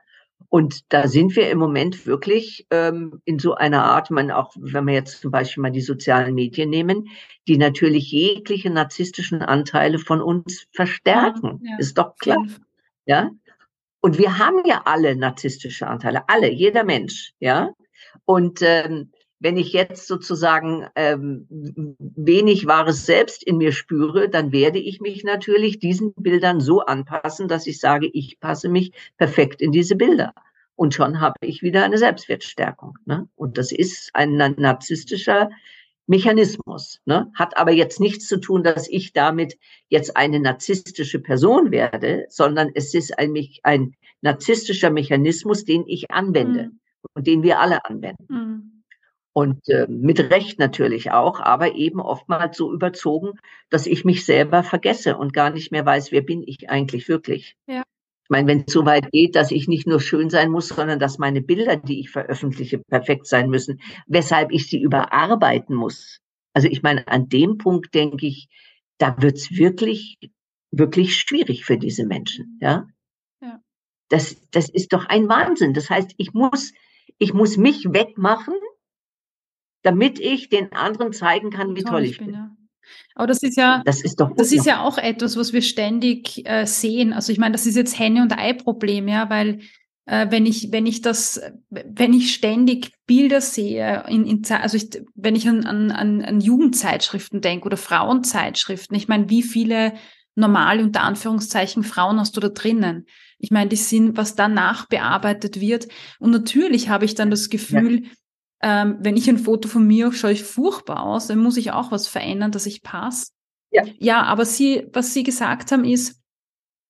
Und 0.50 0.94
da 0.94 1.08
sind 1.08 1.36
wir 1.36 1.50
im 1.50 1.58
Moment 1.58 2.06
wirklich 2.06 2.68
ähm, 2.70 3.22
in 3.26 3.40
so 3.40 3.56
einer 3.56 3.86
Art, 3.86 4.12
man 4.12 4.30
auch, 4.30 4.54
wenn 4.56 4.86
wir 4.86 4.94
jetzt 4.94 5.22
zum 5.22 5.32
Beispiel 5.32 5.64
mal 5.64 5.72
die 5.72 5.82
sozialen 5.82 6.36
Medien 6.36 6.70
nehmen, 6.70 7.08
die 7.48 7.58
natürlich 7.58 8.12
jegliche 8.12 8.70
narzisstischen 8.70 9.42
Anteile 9.42 9.98
von 9.98 10.22
uns 10.22 10.68
verstärken. 10.72 11.62
Ja, 11.64 11.78
ist 11.80 11.98
doch 11.98 12.16
klar. 12.18 12.46
Ja. 13.06 13.32
Und 14.02 14.18
wir 14.18 14.38
haben 14.38 14.64
ja 14.66 14.84
alle 14.86 15.16
narzisstische 15.16 15.88
Anteile, 15.88 16.28
alle, 16.30 16.52
jeder 16.52 16.84
Mensch, 16.84 17.34
ja. 17.40 17.72
Und 18.26 18.62
ähm, 18.62 19.12
wenn 19.40 19.58
ich 19.58 19.74
jetzt 19.74 20.08
sozusagen 20.08 20.88
ähm, 20.96 21.48
wenig 22.00 22.68
wahres 22.68 23.06
Selbst 23.06 23.44
in 23.44 23.58
mir 23.58 23.72
spüre, 23.72 24.30
dann 24.30 24.52
werde 24.52 24.80
ich 24.80 25.02
mich 25.02 25.24
natürlich 25.24 25.80
diesen 25.80 26.14
Bildern 26.16 26.62
so 26.62 26.82
anpassen, 26.82 27.48
dass 27.48 27.68
ich 27.68 27.80
sage, 27.80 28.10
ich 28.12 28.40
passe 28.40 28.70
mich 28.70 28.92
perfekt 29.18 29.62
in 29.62 29.72
diese 29.72 29.96
Bilder. 29.96 30.34
Und 30.76 30.94
schon 30.94 31.20
habe 31.22 31.36
ich 31.42 31.62
wieder 31.62 31.84
eine 31.84 31.98
Selbstwertstärkung. 31.98 32.98
Ne? 33.06 33.28
Und 33.36 33.58
das 33.58 33.72
ist 33.72 34.10
ein 34.14 34.36
narzisstischer 34.36 35.50
Mechanismus, 36.08 37.02
ne? 37.06 37.32
hat 37.34 37.58
aber 37.58 37.72
jetzt 37.72 38.00
nichts 38.00 38.28
zu 38.28 38.38
tun, 38.38 38.64
dass 38.64 38.88
ich 38.88 39.14
damit 39.14 39.58
jetzt 39.90 40.16
eine 40.16 40.40
narzisstische 40.40 41.20
Person 41.20 41.72
werde, 41.72 42.26
sondern 42.30 42.70
es 42.74 42.94
ist 42.94 43.18
ein, 43.18 43.36
ein 43.64 43.96
narzisstischer 44.22 44.92
Mechanismus, 44.92 45.66
den 45.66 45.84
ich 45.88 46.12
anwende 46.12 46.66
mhm. 46.66 46.80
und 47.14 47.28
den 47.28 47.44
wir 47.44 47.60
alle 47.60 47.86
anwenden. 47.86 48.26
Mhm. 48.30 48.84
Und 49.34 49.68
äh, 49.68 49.86
mit 49.90 50.20
Recht 50.32 50.60
natürlich 50.60 51.12
auch, 51.12 51.42
aber 51.42 51.76
eben 51.76 52.00
oftmals 52.00 52.56
so 52.56 52.72
überzogen, 52.72 53.32
dass 53.70 53.86
ich 53.86 54.06
mich 54.06 54.26
selber 54.26 54.64
vergesse 54.64 55.18
und 55.18 55.34
gar 55.34 55.50
nicht 55.50 55.72
mehr 55.72 55.86
weiß, 55.86 56.14
wer 56.14 56.22
bin 56.22 56.42
ich 56.46 56.70
eigentlich 56.70 57.10
wirklich. 57.10 57.58
Ja. 57.68 57.84
Ich 58.26 58.30
meine, 58.32 58.48
wenn 58.48 58.64
es 58.66 58.74
so 58.74 58.88
weit 58.88 59.12
geht, 59.12 59.36
dass 59.36 59.52
ich 59.52 59.68
nicht 59.68 59.86
nur 59.86 60.02
schön 60.02 60.32
sein 60.32 60.50
muss, 60.50 60.70
sondern 60.70 60.98
dass 60.98 61.20
meine 61.20 61.42
Bilder, 61.42 61.76
die 61.76 62.00
ich 62.00 62.10
veröffentliche, 62.10 62.80
perfekt 62.80 63.28
sein 63.28 63.52
müssen, 63.52 63.80
weshalb 64.08 64.52
ich 64.52 64.68
sie 64.68 64.82
überarbeiten 64.82 65.76
muss. 65.76 66.22
Also 66.52 66.68
ich 66.68 66.82
meine, 66.82 67.08
an 67.08 67.30
dem 67.30 67.60
Punkt 67.60 67.94
denke 67.94 68.26
ich, 68.26 68.50
da 68.98 69.16
wird's 69.22 69.52
wirklich, 69.52 70.18
wirklich 70.72 71.18
schwierig 71.18 71.66
für 71.66 71.78
diese 71.78 72.08
Menschen. 72.08 72.58
Ja? 72.60 72.88
ja. 73.42 73.62
Das, 74.10 74.36
das 74.50 74.70
ist 74.70 74.92
doch 74.94 75.06
ein 75.06 75.30
Wahnsinn. 75.30 75.76
Das 75.76 75.92
heißt, 75.92 76.16
ich 76.18 76.34
muss, 76.34 76.74
ich 77.20 77.36
muss 77.36 77.58
mich 77.58 77.86
wegmachen, 77.94 78.56
damit 79.84 80.20
ich 80.20 80.50
den 80.50 80.74
anderen 80.74 81.14
zeigen 81.14 81.52
kann, 81.52 81.76
wie 81.76 81.84
toll, 81.84 81.92
toll 81.92 82.06
ich 82.06 82.18
bin. 82.18 82.28
bin. 82.28 82.36
Ja. 82.36 82.58
Aber 83.16 83.28
das 83.28 83.44
ist 83.44 83.58
ja, 83.58 83.82
das 83.86 84.04
ist, 84.04 84.20
doch 84.20 84.32
das 84.36 84.52
ist 84.52 84.66
ja 84.66 84.84
auch 84.84 84.98
etwas, 84.98 85.38
was 85.38 85.54
wir 85.54 85.62
ständig 85.62 86.48
äh, 86.48 86.66
sehen. 86.66 87.14
Also 87.14 87.32
ich 87.32 87.38
meine, 87.38 87.54
das 87.54 87.66
ist 87.66 87.76
jetzt 87.76 87.98
Henne- 87.98 88.22
und 88.22 88.38
Ei-Problem, 88.38 89.08
ja, 89.08 89.30
weil 89.30 89.60
äh, 90.06 90.28
wenn 90.30 90.46
ich, 90.46 90.72
wenn 90.72 90.86
ich 90.86 91.02
das, 91.02 91.42
wenn 91.70 92.14
ich 92.14 92.34
ständig 92.34 92.92
Bilder 93.08 93.42
sehe, 93.42 94.04
in, 94.08 94.26
in, 94.26 94.44
also 94.50 94.78
ich, 94.78 94.90
wenn 95.16 95.36
ich 95.36 95.48
an, 95.48 95.66
an, 95.66 96.22
an 96.22 96.42
Jugendzeitschriften 96.42 97.42
denke 97.42 97.66
oder 97.66 97.78
Frauenzeitschriften, 97.78 98.96
ich 98.96 99.08
meine, 99.08 99.30
wie 99.30 99.44
viele 99.44 99.94
normale, 100.36 100.84
unter 100.84 101.02
Anführungszeichen, 101.02 101.84
Frauen 101.84 102.20
hast 102.20 102.36
du 102.36 102.42
da 102.42 102.50
drinnen? 102.50 103.06
Ich 103.40 103.52
meine, 103.52 103.70
die 103.70 103.76
sind, 103.76 104.18
was 104.18 104.36
danach 104.36 104.88
bearbeitet 104.88 105.60
wird. 105.60 105.88
Und 106.20 106.32
natürlich 106.32 106.90
habe 106.90 107.06
ich 107.06 107.16
dann 107.16 107.30
das 107.30 107.50
Gefühl, 107.50 108.04
ja 108.04 108.10
ähm, 108.62 108.98
wenn 109.00 109.18
ich 109.18 109.30
ein 109.30 109.38
Foto 109.38 109.68
von 109.68 109.86
mir 109.86 110.12
schaue 110.12 110.32
ich 110.32 110.44
furchtbar 110.44 111.04
aus, 111.04 111.28
dann 111.28 111.40
muss 111.40 111.58
ich 111.58 111.72
auch 111.72 111.92
was 111.92 112.08
verändern, 112.08 112.52
dass 112.52 112.66
ich 112.66 112.84
passe. 112.84 113.32
Ja. 113.72 113.84
ja, 114.00 114.24
aber 114.24 114.46
Sie, 114.46 114.88
was 114.94 115.14
Sie 115.14 115.24
gesagt 115.24 115.72
haben, 115.72 115.84
ist 115.84 116.22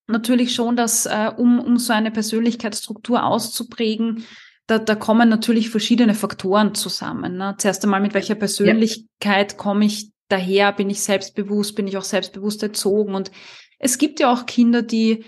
natürlich 0.07 0.53
schon, 0.53 0.75
dass 0.75 1.05
äh, 1.05 1.31
um, 1.35 1.59
um 1.59 1.77
so 1.77 1.93
eine 1.93 2.11
Persönlichkeitsstruktur 2.11 3.23
auszuprägen, 3.23 4.25
da, 4.67 4.79
da 4.79 4.95
kommen 4.95 5.29
natürlich 5.29 5.69
verschiedene 5.69 6.15
Faktoren 6.15 6.75
zusammen. 6.75 7.37
Ne? 7.37 7.55
Zuerst 7.57 7.83
einmal, 7.83 8.01
mit 8.01 8.13
welcher 8.13 8.35
Persönlichkeit 8.35 9.51
ja. 9.51 9.57
komme 9.57 9.85
ich 9.85 10.11
daher? 10.27 10.71
Bin 10.73 10.89
ich 10.89 11.01
selbstbewusst? 11.01 11.75
Bin 11.75 11.87
ich 11.87 11.97
auch 11.97 12.03
selbstbewusst 12.03 12.63
erzogen? 12.63 13.13
Und 13.15 13.31
es 13.79 13.97
gibt 13.97 14.19
ja 14.19 14.31
auch 14.31 14.45
Kinder, 14.45 14.81
die 14.81 15.25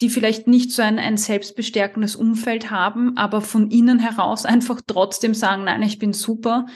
die 0.00 0.10
vielleicht 0.10 0.46
nicht 0.46 0.72
so 0.72 0.82
ein, 0.82 0.98
ein 0.98 1.16
selbstbestärkendes 1.16 2.16
Umfeld 2.16 2.70
haben, 2.70 3.16
aber 3.16 3.40
von 3.40 3.70
innen 3.70 3.98
heraus 3.98 4.44
einfach 4.46 4.80
trotzdem 4.86 5.34
sagen, 5.34 5.64
nein, 5.64 5.82
ich 5.82 5.98
bin 5.98 6.12
super 6.12 6.66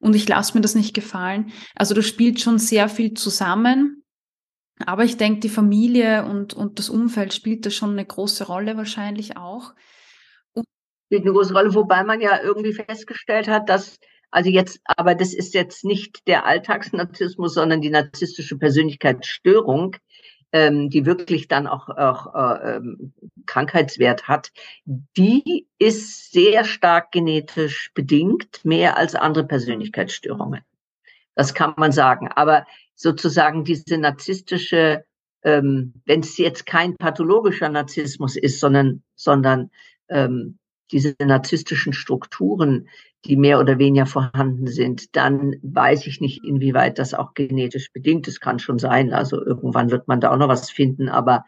und 0.00 0.14
ich 0.14 0.28
lasse 0.28 0.54
mir 0.56 0.60
das 0.60 0.74
nicht 0.74 0.94
gefallen. 0.94 1.52
Also 1.74 1.94
da 1.94 2.02
spielt 2.02 2.40
schon 2.40 2.58
sehr 2.58 2.88
viel 2.88 3.14
zusammen. 3.14 4.02
Aber 4.86 5.04
ich 5.04 5.16
denke, 5.16 5.40
die 5.40 5.48
Familie 5.48 6.24
und, 6.24 6.54
und 6.54 6.78
das 6.78 6.88
Umfeld 6.88 7.34
spielt 7.34 7.66
da 7.66 7.70
schon 7.70 7.90
eine 7.90 8.06
große 8.06 8.46
Rolle 8.46 8.76
wahrscheinlich 8.76 9.36
auch. 9.36 9.74
Und 10.52 10.66
spielt 11.06 11.22
eine 11.22 11.32
große 11.32 11.52
Rolle, 11.52 11.74
wobei 11.74 12.04
man 12.04 12.20
ja 12.20 12.40
irgendwie 12.40 12.72
festgestellt 12.72 13.48
hat, 13.48 13.68
dass 13.68 13.98
also 14.30 14.50
jetzt, 14.50 14.80
aber 14.84 15.14
das 15.14 15.32
ist 15.32 15.54
jetzt 15.54 15.84
nicht 15.84 16.26
der 16.26 16.44
Alltagsnarzissmus, 16.44 17.54
sondern 17.54 17.80
die 17.80 17.90
narzisstische 17.90 18.58
Persönlichkeitsstörung, 18.58 19.96
ähm, 20.52 20.90
die 20.90 21.06
wirklich 21.06 21.48
dann 21.48 21.66
auch, 21.66 21.88
auch 21.88 22.34
äh, 22.34 22.76
ähm, 22.76 23.12
Krankheitswert 23.46 24.28
hat, 24.28 24.52
die 24.86 25.66
ist 25.78 26.32
sehr 26.32 26.64
stark 26.64 27.12
genetisch 27.12 27.90
bedingt, 27.94 28.64
mehr 28.64 28.96
als 28.96 29.14
andere 29.14 29.46
Persönlichkeitsstörungen. 29.46 30.62
Das 31.34 31.54
kann 31.54 31.74
man 31.76 31.92
sagen. 31.92 32.28
Aber 32.28 32.66
sozusagen 32.94 33.64
diese 33.64 33.98
narzisstische, 33.98 35.04
ähm, 35.42 35.94
wenn 36.04 36.20
es 36.20 36.36
jetzt 36.36 36.66
kein 36.66 36.96
pathologischer 36.96 37.68
Narzissmus 37.68 38.36
ist, 38.36 38.58
sondern, 38.58 39.02
sondern 39.14 39.70
ähm, 40.08 40.58
diese 40.92 41.14
narzisstischen 41.20 41.92
Strukturen, 41.92 42.88
die 43.24 43.36
mehr 43.36 43.58
oder 43.60 43.78
weniger 43.78 44.06
vorhanden 44.06 44.66
sind, 44.66 45.16
dann 45.16 45.56
weiß 45.62 46.06
ich 46.06 46.20
nicht, 46.20 46.44
inwieweit 46.44 46.98
das 46.98 47.14
auch 47.14 47.34
genetisch 47.34 47.92
bedingt 47.92 48.28
ist. 48.28 48.40
Kann 48.40 48.58
schon 48.58 48.78
sein. 48.78 49.12
Also 49.12 49.44
irgendwann 49.44 49.90
wird 49.90 50.08
man 50.08 50.20
da 50.20 50.32
auch 50.32 50.36
noch 50.36 50.48
was 50.48 50.70
finden. 50.70 51.08
Aber 51.08 51.44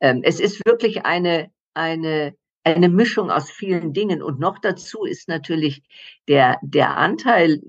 ähm, 0.00 0.20
es 0.22 0.40
ist 0.40 0.64
wirklich 0.64 1.04
eine, 1.04 1.50
eine, 1.74 2.34
eine 2.64 2.88
Mischung 2.88 3.30
aus 3.30 3.50
vielen 3.50 3.92
Dingen. 3.92 4.22
Und 4.22 4.38
noch 4.38 4.58
dazu 4.58 5.04
ist 5.04 5.28
natürlich 5.28 5.82
der, 6.28 6.58
der 6.62 6.96
Anteil, 6.96 7.60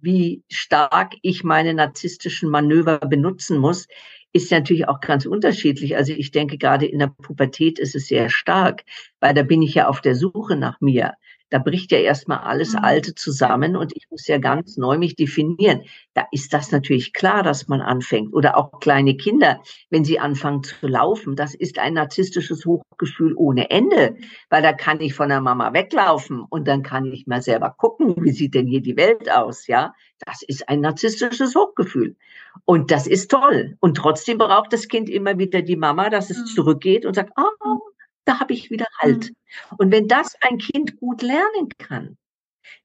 wie 0.00 0.42
stark 0.50 1.14
ich 1.22 1.44
meine 1.44 1.74
narzisstischen 1.74 2.48
Manöver 2.48 2.98
benutzen 2.98 3.58
muss, 3.58 3.88
ist 4.32 4.50
natürlich 4.50 4.88
auch 4.88 5.00
ganz 5.00 5.26
unterschiedlich. 5.26 5.96
Also 5.96 6.12
ich 6.12 6.30
denke, 6.30 6.58
gerade 6.58 6.86
in 6.86 6.98
der 6.98 7.08
Pubertät 7.08 7.78
ist 7.78 7.94
es 7.94 8.08
sehr 8.08 8.28
stark, 8.30 8.84
weil 9.20 9.34
da 9.34 9.42
bin 9.42 9.62
ich 9.62 9.74
ja 9.74 9.88
auf 9.88 10.00
der 10.00 10.14
Suche 10.14 10.56
nach 10.56 10.80
mir. 10.80 11.14
Da 11.50 11.58
bricht 11.58 11.92
ja 11.92 11.98
erstmal 11.98 12.38
alles 12.38 12.72
mhm. 12.72 12.80
Alte 12.80 13.14
zusammen 13.14 13.76
und 13.76 13.92
ich 13.94 14.06
muss 14.10 14.26
ja 14.26 14.38
ganz 14.38 14.76
neu 14.76 14.98
mich 14.98 15.14
definieren. 15.14 15.82
Da 16.14 16.26
ist 16.32 16.52
das 16.52 16.72
natürlich 16.72 17.12
klar, 17.12 17.42
dass 17.42 17.68
man 17.68 17.80
anfängt. 17.80 18.34
Oder 18.34 18.56
auch 18.56 18.80
kleine 18.80 19.16
Kinder, 19.16 19.60
wenn 19.90 20.04
sie 20.04 20.18
anfangen 20.18 20.64
zu 20.64 20.86
laufen, 20.86 21.36
das 21.36 21.54
ist 21.54 21.78
ein 21.78 21.94
narzisstisches 21.94 22.64
Hochgefühl 22.66 23.34
ohne 23.36 23.70
Ende, 23.70 24.16
weil 24.50 24.62
da 24.62 24.72
kann 24.72 25.00
ich 25.00 25.14
von 25.14 25.28
der 25.28 25.40
Mama 25.40 25.72
weglaufen 25.72 26.44
und 26.48 26.66
dann 26.66 26.82
kann 26.82 27.12
ich 27.12 27.26
mal 27.26 27.42
selber 27.42 27.74
gucken, 27.76 28.16
wie 28.24 28.32
sieht 28.32 28.54
denn 28.54 28.66
hier 28.66 28.82
die 28.82 28.96
Welt 28.96 29.30
aus, 29.30 29.66
ja? 29.66 29.94
Das 30.24 30.42
ist 30.42 30.68
ein 30.68 30.80
narzisstisches 30.80 31.54
Hochgefühl. 31.54 32.16
Und 32.64 32.90
das 32.90 33.06
ist 33.06 33.30
toll. 33.30 33.76
Und 33.80 33.96
trotzdem 33.96 34.38
braucht 34.38 34.72
das 34.72 34.88
Kind 34.88 35.10
immer 35.10 35.38
wieder 35.38 35.62
die 35.62 35.76
Mama, 35.76 36.08
dass 36.08 36.30
es 36.30 36.38
mhm. 36.38 36.46
zurückgeht 36.46 37.04
und 37.04 37.14
sagt, 37.14 37.32
oh, 37.36 37.78
da 38.26 38.40
habe 38.40 38.52
ich 38.52 38.70
wieder 38.70 38.86
Halt. 38.98 39.30
Mhm. 39.30 39.76
Und 39.78 39.92
wenn 39.92 40.08
das 40.08 40.34
ein 40.40 40.58
Kind 40.58 40.98
gut 40.98 41.22
lernen 41.22 41.68
kann, 41.78 42.16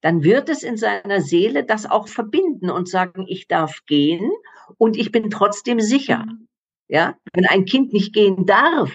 dann 0.02 0.24
wird 0.24 0.50
es 0.50 0.64
in 0.64 0.78
seiner 0.78 1.22
Seele 1.22 1.64
das 1.64 1.86
auch 1.86 2.08
verbinden 2.08 2.70
und 2.70 2.88
sagen, 2.88 3.26
ich 3.28 3.48
darf 3.48 3.80
gehen 3.86 4.32
und 4.78 4.98
ich 4.98 5.12
bin 5.12 5.30
trotzdem 5.30 5.80
sicher. 5.80 6.26
Mhm. 6.26 6.48
Ja, 6.88 7.18
wenn 7.34 7.46
ein 7.46 7.66
Kind 7.66 7.94
nicht 7.94 8.14
gehen 8.14 8.46
darf, 8.46 8.92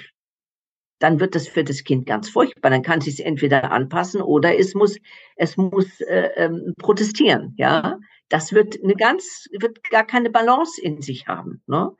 dann 0.98 1.20
wird 1.20 1.34
das 1.34 1.48
für 1.48 1.64
das 1.64 1.84
Kind 1.84 2.06
ganz 2.06 2.28
furchtbar. 2.28 2.70
Dann 2.70 2.82
kann 2.82 2.98
es 2.98 3.06
sich 3.06 3.24
entweder 3.24 3.70
anpassen 3.70 4.22
oder 4.22 4.58
es 4.58 4.74
muss, 4.74 4.96
es 5.36 5.56
muss 5.56 6.00
äh, 6.00 6.30
ähm, 6.36 6.74
protestieren. 6.78 7.54
Ja, 7.56 7.98
das 8.28 8.52
wird 8.52 8.82
eine 8.82 8.94
ganz, 8.94 9.48
wird 9.52 9.82
gar 9.90 10.04
keine 10.04 10.30
Balance 10.30 10.80
in 10.80 11.00
sich 11.00 11.26
haben. 11.26 11.62
Ne? 11.66 11.90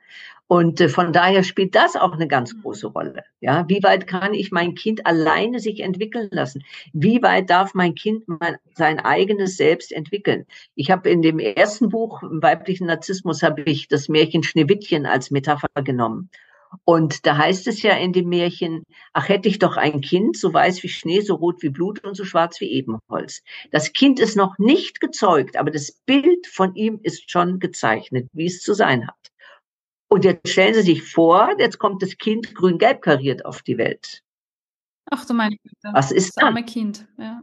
Und 0.47 0.79
äh, 0.79 0.87
von 0.87 1.11
daher 1.11 1.43
spielt 1.43 1.75
das 1.75 1.95
auch 1.95 2.13
eine 2.13 2.27
ganz 2.27 2.53
mhm. 2.53 2.61
große 2.61 2.87
Rolle. 2.87 3.23
Ja, 3.41 3.65
wie 3.67 3.83
weit 3.83 4.07
kann 4.07 4.33
ich 4.33 4.51
mein 4.51 4.75
Kind 4.75 5.05
alleine 5.05 5.59
sich 5.59 5.81
entwickeln 5.81 6.29
lassen? 6.31 6.63
Wie 6.93 7.21
weit 7.21 7.49
darf 7.49 7.73
mein 7.73 7.95
Kind 7.95 8.23
mein, 8.27 8.57
sein 8.73 8.99
eigenes 8.99 9.57
Selbst 9.57 9.91
entwickeln? 9.91 10.45
Ich 10.75 10.89
habe 10.89 11.09
in 11.09 11.21
dem 11.21 11.39
ersten 11.39 11.89
Buch 11.89 12.23
im 12.23 12.41
weiblichen 12.41 12.87
Narzissmus 12.87 13.43
habe 13.43 13.63
ich 13.63 13.89
das 13.89 14.07
Märchen 14.07 14.43
Schneewittchen 14.43 15.05
als 15.05 15.31
Metapher 15.31 15.67
genommen. 15.83 16.29
Und 16.83 17.25
da 17.25 17.37
heißt 17.37 17.67
es 17.67 17.81
ja 17.81 17.95
in 17.95 18.13
dem 18.13 18.29
Märchen, 18.29 18.83
ach 19.13 19.29
hätte 19.29 19.47
ich 19.49 19.59
doch 19.59 19.77
ein 19.77 20.01
Kind, 20.01 20.37
so 20.37 20.53
weiß 20.53 20.83
wie 20.83 20.89
Schnee, 20.89 21.21
so 21.21 21.35
rot 21.35 21.61
wie 21.61 21.69
Blut 21.69 22.03
und 22.03 22.15
so 22.15 22.25
schwarz 22.25 22.59
wie 22.59 22.71
Ebenholz. 22.71 23.41
Das 23.71 23.93
Kind 23.93 24.19
ist 24.19 24.35
noch 24.35 24.57
nicht 24.57 24.99
gezeugt, 24.99 25.57
aber 25.57 25.71
das 25.71 25.91
Bild 26.05 26.45
von 26.47 26.75
ihm 26.75 26.99
ist 27.03 27.31
schon 27.31 27.59
gezeichnet, 27.59 28.27
wie 28.33 28.45
es 28.45 28.61
zu 28.61 28.73
sein 28.73 29.07
hat. 29.07 29.15
Und 30.09 30.23
jetzt 30.23 30.47
stellen 30.47 30.73
Sie 30.73 30.81
sich 30.81 31.03
vor, 31.03 31.49
jetzt 31.59 31.79
kommt 31.79 32.01
das 32.01 32.17
Kind 32.17 32.55
grün-gelb 32.55 33.01
kariert 33.01 33.45
auf 33.45 33.61
die 33.61 33.77
Welt. 33.77 34.23
Ach 35.09 35.25
du 35.25 35.33
meine 35.33 35.57
Güte. 35.57 35.93
Was 35.93 36.11
ist 36.11 36.37
das? 36.37 36.43
arme 36.43 36.63
Kind, 36.63 37.07
ja. 37.17 37.41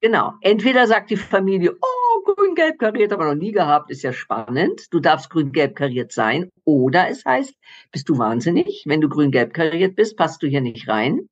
Genau. 0.00 0.32
Entweder 0.40 0.86
sagt 0.86 1.10
die 1.10 1.16
Familie, 1.16 1.76
oh, 1.80 2.24
grün-gelb 2.24 2.78
kariert 2.78 3.12
haben 3.12 3.20
wir 3.20 3.34
noch 3.34 3.40
nie 3.40 3.52
gehabt, 3.52 3.90
ist 3.90 4.02
ja 4.02 4.12
spannend. 4.12 4.86
Du 4.90 4.98
darfst 4.98 5.30
grün-gelb 5.30 5.76
kariert 5.76 6.10
sein. 6.10 6.50
Oder 6.64 7.08
es 7.08 7.24
heißt, 7.24 7.54
bist 7.92 8.08
du 8.08 8.18
wahnsinnig? 8.18 8.84
Wenn 8.86 9.00
du 9.00 9.08
grün-gelb 9.08 9.54
kariert 9.54 9.94
bist, 9.94 10.16
passt 10.16 10.42
du 10.42 10.48
hier 10.48 10.60
nicht 10.60 10.88
rein. 10.88 11.28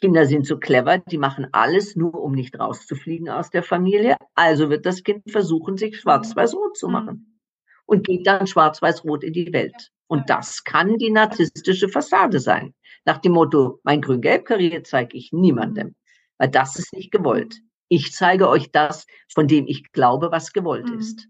Kinder 0.00 0.26
sind 0.26 0.46
so 0.46 0.58
clever, 0.58 0.98
die 0.98 1.18
machen 1.18 1.46
alles 1.52 1.94
nur, 1.94 2.14
um 2.20 2.32
nicht 2.32 2.58
rauszufliegen 2.58 3.28
aus 3.28 3.50
der 3.50 3.62
Familie. 3.62 4.16
Also 4.34 4.68
wird 4.70 4.86
das 4.86 5.04
Kind 5.04 5.30
versuchen, 5.30 5.76
sich 5.76 6.00
schwarz-weiß-rot 6.00 6.76
zu 6.76 6.86
mhm. 6.86 6.92
machen 6.92 7.33
und 7.86 8.06
geht 8.06 8.26
dann 8.26 8.46
schwarz-weiß-rot 8.46 9.24
in 9.24 9.32
die 9.32 9.52
Welt. 9.52 9.90
Und 10.06 10.30
das 10.30 10.64
kann 10.64 10.96
die 10.98 11.10
narzisstische 11.10 11.88
Fassade 11.88 12.40
sein. 12.40 12.74
Nach 13.04 13.18
dem 13.18 13.32
Motto, 13.32 13.80
mein 13.82 14.00
grün-gelb 14.00 14.44
kariert 14.44 14.86
zeige 14.86 15.16
ich 15.16 15.32
niemandem, 15.32 15.94
weil 16.38 16.48
das 16.48 16.78
ist 16.78 16.92
nicht 16.92 17.10
gewollt. 17.10 17.56
Ich 17.88 18.12
zeige 18.12 18.48
euch 18.48 18.70
das, 18.70 19.06
von 19.32 19.46
dem 19.48 19.66
ich 19.66 19.92
glaube, 19.92 20.30
was 20.30 20.52
gewollt 20.52 20.88
mhm. 20.88 20.98
ist. 20.98 21.28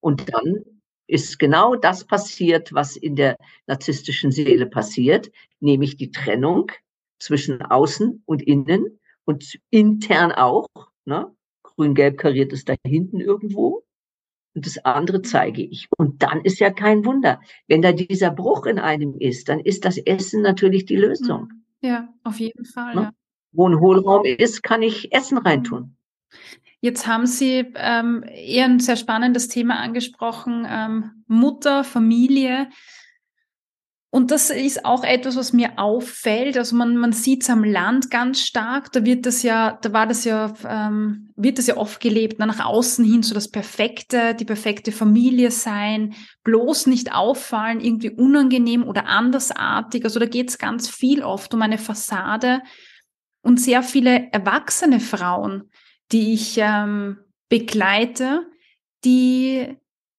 Und 0.00 0.32
dann 0.32 0.64
ist 1.08 1.38
genau 1.38 1.76
das 1.76 2.04
passiert, 2.04 2.72
was 2.72 2.96
in 2.96 3.16
der 3.16 3.36
narzisstischen 3.66 4.32
Seele 4.32 4.66
passiert, 4.66 5.30
nämlich 5.60 5.96
die 5.96 6.10
Trennung 6.10 6.70
zwischen 7.18 7.62
außen 7.62 8.22
und 8.26 8.42
innen 8.42 9.00
und 9.24 9.58
intern 9.70 10.32
auch. 10.32 10.68
Ne? 11.04 11.34
Grün-gelb 11.62 12.18
kariert 12.18 12.52
ist 12.52 12.68
da 12.68 12.74
hinten 12.84 13.20
irgendwo 13.20 13.85
und 14.56 14.66
das 14.66 14.78
andere 14.84 15.20
zeige 15.20 15.62
ich. 15.62 15.86
Und 15.98 16.22
dann 16.22 16.40
ist 16.40 16.58
ja 16.58 16.70
kein 16.70 17.04
Wunder. 17.04 17.40
Wenn 17.68 17.82
da 17.82 17.92
dieser 17.92 18.30
Bruch 18.30 18.64
in 18.64 18.78
einem 18.78 19.14
ist, 19.18 19.50
dann 19.50 19.60
ist 19.60 19.84
das 19.84 19.98
Essen 19.98 20.40
natürlich 20.40 20.86
die 20.86 20.96
Lösung. 20.96 21.42
Mhm. 21.42 21.64
Ja, 21.82 22.08
auf 22.24 22.40
jeden 22.40 22.64
Fall. 22.64 22.94
Ne? 22.94 23.00
Ja. 23.02 23.10
Wo 23.52 23.68
ein 23.68 23.78
Hohlraum 23.78 24.24
ist, 24.24 24.62
kann 24.62 24.80
ich 24.82 25.12
Essen 25.12 25.36
reintun. 25.38 25.96
Jetzt 26.80 27.06
haben 27.06 27.26
Sie 27.26 27.72
ähm, 27.74 28.24
eher 28.26 28.64
ein 28.64 28.80
sehr 28.80 28.96
spannendes 28.96 29.48
Thema 29.48 29.78
angesprochen, 29.78 30.66
ähm, 30.68 31.24
Mutter, 31.26 31.84
Familie. 31.84 32.68
Und 34.16 34.30
das 34.30 34.48
ist 34.48 34.86
auch 34.86 35.04
etwas, 35.04 35.36
was 35.36 35.52
mir 35.52 35.78
auffällt. 35.78 36.56
Also 36.56 36.74
man, 36.74 36.96
man 36.96 37.12
sieht 37.12 37.42
es 37.42 37.50
am 37.50 37.62
Land 37.62 38.10
ganz 38.10 38.40
stark. 38.40 38.90
Da 38.92 39.04
wird 39.04 39.26
das 39.26 39.42
ja, 39.42 39.78
da 39.82 39.92
war 39.92 40.06
das 40.06 40.24
ja, 40.24 40.54
ähm, 40.66 41.28
wird 41.36 41.58
das 41.58 41.66
ja 41.66 41.76
oft 41.76 42.00
gelebt, 42.00 42.38
nach 42.38 42.64
außen 42.64 43.04
hin 43.04 43.22
so 43.22 43.34
das 43.34 43.50
perfekte, 43.50 44.34
die 44.34 44.46
perfekte 44.46 44.90
Familie 44.90 45.50
sein, 45.50 46.14
bloß 46.44 46.86
nicht 46.86 47.14
auffallen, 47.14 47.82
irgendwie 47.82 48.08
unangenehm 48.08 48.84
oder 48.84 49.04
andersartig. 49.04 50.02
Also 50.04 50.18
da 50.18 50.24
geht 50.24 50.48
es 50.48 50.56
ganz 50.56 50.88
viel 50.88 51.22
oft 51.22 51.52
um 51.52 51.60
eine 51.60 51.76
Fassade 51.76 52.62
und 53.42 53.60
sehr 53.60 53.82
viele 53.82 54.32
erwachsene 54.32 55.00
Frauen, 55.00 55.70
die 56.10 56.32
ich 56.32 56.56
ähm, 56.56 57.18
begleite, 57.50 58.46
die 59.04 59.76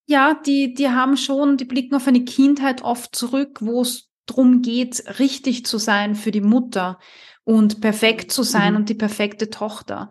ja, 0.07 0.33
die, 0.33 0.73
die 0.73 0.89
haben 0.89 1.17
schon, 1.17 1.57
die 1.57 1.65
blicken 1.65 1.95
auf 1.95 2.07
eine 2.07 2.23
Kindheit 2.23 2.81
oft 2.81 3.13
zurück, 3.15 3.59
wo 3.61 3.81
es 3.81 4.09
darum 4.25 4.61
geht, 4.61 5.03
richtig 5.19 5.65
zu 5.65 5.77
sein 5.77 6.15
für 6.15 6.31
die 6.31 6.41
Mutter 6.41 6.97
und 7.43 7.81
perfekt 7.81 8.31
zu 8.31 8.43
sein 8.43 8.73
mhm. 8.73 8.79
und 8.79 8.89
die 8.89 8.95
perfekte 8.95 9.49
Tochter. 9.49 10.09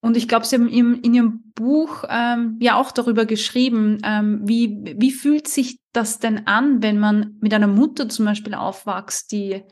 Und 0.00 0.16
ich 0.16 0.26
glaube, 0.26 0.46
Sie 0.46 0.56
haben 0.56 0.68
in, 0.68 1.00
in 1.02 1.14
Ihrem 1.14 1.52
Buch 1.54 2.04
ähm, 2.08 2.56
ja 2.60 2.76
auch 2.76 2.92
darüber 2.92 3.24
geschrieben, 3.24 3.98
ähm, 4.04 4.40
wie, 4.44 4.94
wie 4.96 5.12
fühlt 5.12 5.46
sich 5.46 5.80
das 5.92 6.18
denn 6.18 6.46
an, 6.46 6.82
wenn 6.82 6.98
man 6.98 7.36
mit 7.40 7.54
einer 7.54 7.68
Mutter 7.68 8.08
zum 8.08 8.24
Beispiel 8.24 8.54
aufwächst, 8.54 9.30
die 9.30 9.62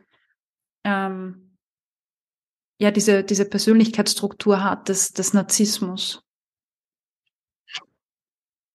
ähm, 0.84 1.56
ja 2.80 2.90
diese, 2.90 3.24
diese 3.24 3.44
Persönlichkeitsstruktur 3.44 4.62
hat 4.62 4.88
des, 4.88 5.12
des 5.12 5.32
Narzissmus? 5.32 6.22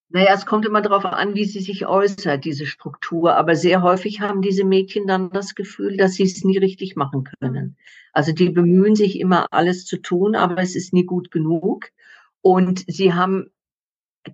Naja, 0.09 0.33
es 0.33 0.45
kommt 0.45 0.65
immer 0.65 0.81
darauf 0.81 1.03
an, 1.05 1.35
wie 1.35 1.45
sie 1.45 1.59
sich 1.59 1.87
äußert, 1.87 2.45
diese 2.45 2.65
Struktur. 2.65 3.35
Aber 3.35 3.55
sehr 3.55 3.81
häufig 3.81 4.21
haben 4.21 4.41
diese 4.41 4.63
Mädchen 4.63 5.07
dann 5.07 5.31
das 5.31 5.55
Gefühl, 5.55 5.97
dass 5.97 6.13
sie 6.13 6.23
es 6.23 6.43
nie 6.43 6.57
richtig 6.57 6.95
machen 6.95 7.23
können. 7.39 7.75
Also 8.13 8.31
die 8.31 8.49
bemühen 8.49 8.95
sich 8.95 9.19
immer 9.19 9.47
alles 9.51 9.85
zu 9.85 9.97
tun, 9.97 10.35
aber 10.35 10.61
es 10.61 10.75
ist 10.75 10.93
nie 10.93 11.05
gut 11.05 11.31
genug. 11.31 11.89
Und 12.41 12.85
sie 12.87 13.13
haben 13.13 13.49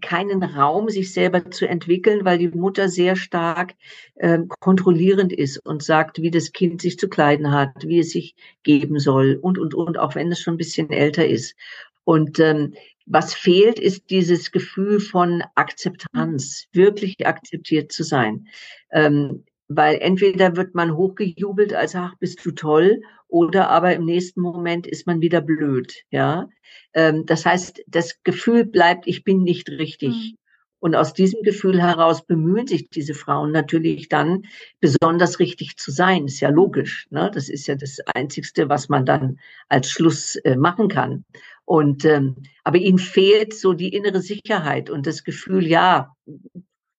keinen 0.02 0.44
Raum, 0.44 0.90
sich 0.90 1.12
selber 1.14 1.52
zu 1.52 1.68
entwickeln, 1.68 2.24
weil 2.24 2.38
die 2.38 2.50
Mutter 2.50 2.88
sehr 2.88 3.16
stark 3.16 3.74
äh, 4.16 4.40
kontrollierend 4.60 5.34
ist 5.34 5.58
und 5.66 5.84
sagt, 5.84 6.22
wie 6.22 6.32
das 6.32 6.54
Kind 6.54 6.82
sich 6.82 6.98
zu 6.98 7.10
kleiden 7.10 7.52
hat, 7.52 7.72
wie 7.86 8.00
es 8.00 8.12
sich 8.12 8.36
geben 8.64 9.00
soll 9.00 9.38
und, 9.42 9.58
und, 9.58 9.74
und, 9.74 9.98
auch 9.98 10.16
wenn 10.16 10.32
es 10.32 10.40
schon 10.40 10.54
ein 10.56 10.58
bisschen 10.58 10.92
älter 10.92 11.28
ist. 11.28 11.56
Und 12.04 12.40
ähm, 12.40 12.74
was 13.06 13.34
fehlt, 13.34 13.80
ist 13.80 14.10
dieses 14.10 14.52
Gefühl 14.52 15.00
von 15.00 15.44
Akzeptanz, 15.56 16.68
wirklich 16.72 17.26
akzeptiert 17.26 17.92
zu 17.92 18.04
sein. 18.04 18.48
Ähm, 18.92 19.46
weil 19.68 20.00
entweder 20.02 20.58
wird 20.58 20.76
man 20.76 20.96
hochgejubelt 20.96 21.74
als, 21.74 21.96
ach, 21.96 22.16
bist 22.20 22.46
du 22.46 22.52
toll, 22.52 23.02
oder 23.28 23.70
aber 23.70 23.96
im 23.96 24.04
nächsten 24.04 24.42
Moment 24.42 24.86
ist 24.86 25.08
man 25.08 25.22
wieder 25.22 25.40
blöd, 25.42 26.04
ja. 26.10 26.50
Ähm, 26.94 27.26
das 27.26 27.46
heißt, 27.46 27.82
das 27.88 28.22
Gefühl 28.24 28.66
bleibt, 28.66 29.08
ich 29.08 29.24
bin 29.24 29.44
nicht 29.44 29.70
richtig. 29.70 30.10
Mhm. 30.10 30.38
Und 30.82 30.96
aus 30.96 31.14
diesem 31.14 31.44
Gefühl 31.44 31.80
heraus 31.80 32.26
bemühen 32.26 32.66
sich 32.66 32.90
diese 32.90 33.14
Frauen 33.14 33.52
natürlich 33.52 34.10
dann, 34.10 34.46
besonders 34.80 35.38
richtig 35.38 35.78
zu 35.78 35.92
sein. 35.92 36.26
Ist 36.26 36.40
ja 36.40 36.50
logisch. 36.50 37.06
Ne? 37.12 37.30
Das 37.32 37.50
ist 37.50 37.68
ja 37.68 37.76
das 37.76 38.00
Einzigste, 38.16 38.68
was 38.68 38.90
man 38.90 39.06
dann 39.06 39.40
als 39.70 39.92
Schluss 39.92 40.38
äh, 40.38 40.56
machen 40.56 40.88
kann. 40.88 41.24
Und 41.66 42.06
ähm, 42.06 42.38
aber 42.64 42.78
ihnen 42.78 43.00
fehlt 43.00 43.54
so 43.54 43.74
die 43.74 43.94
innere 43.94 44.22
Sicherheit 44.22 44.90
und 44.90 45.08
das 45.08 45.24
Gefühl, 45.24 45.66
ja, 45.68 46.16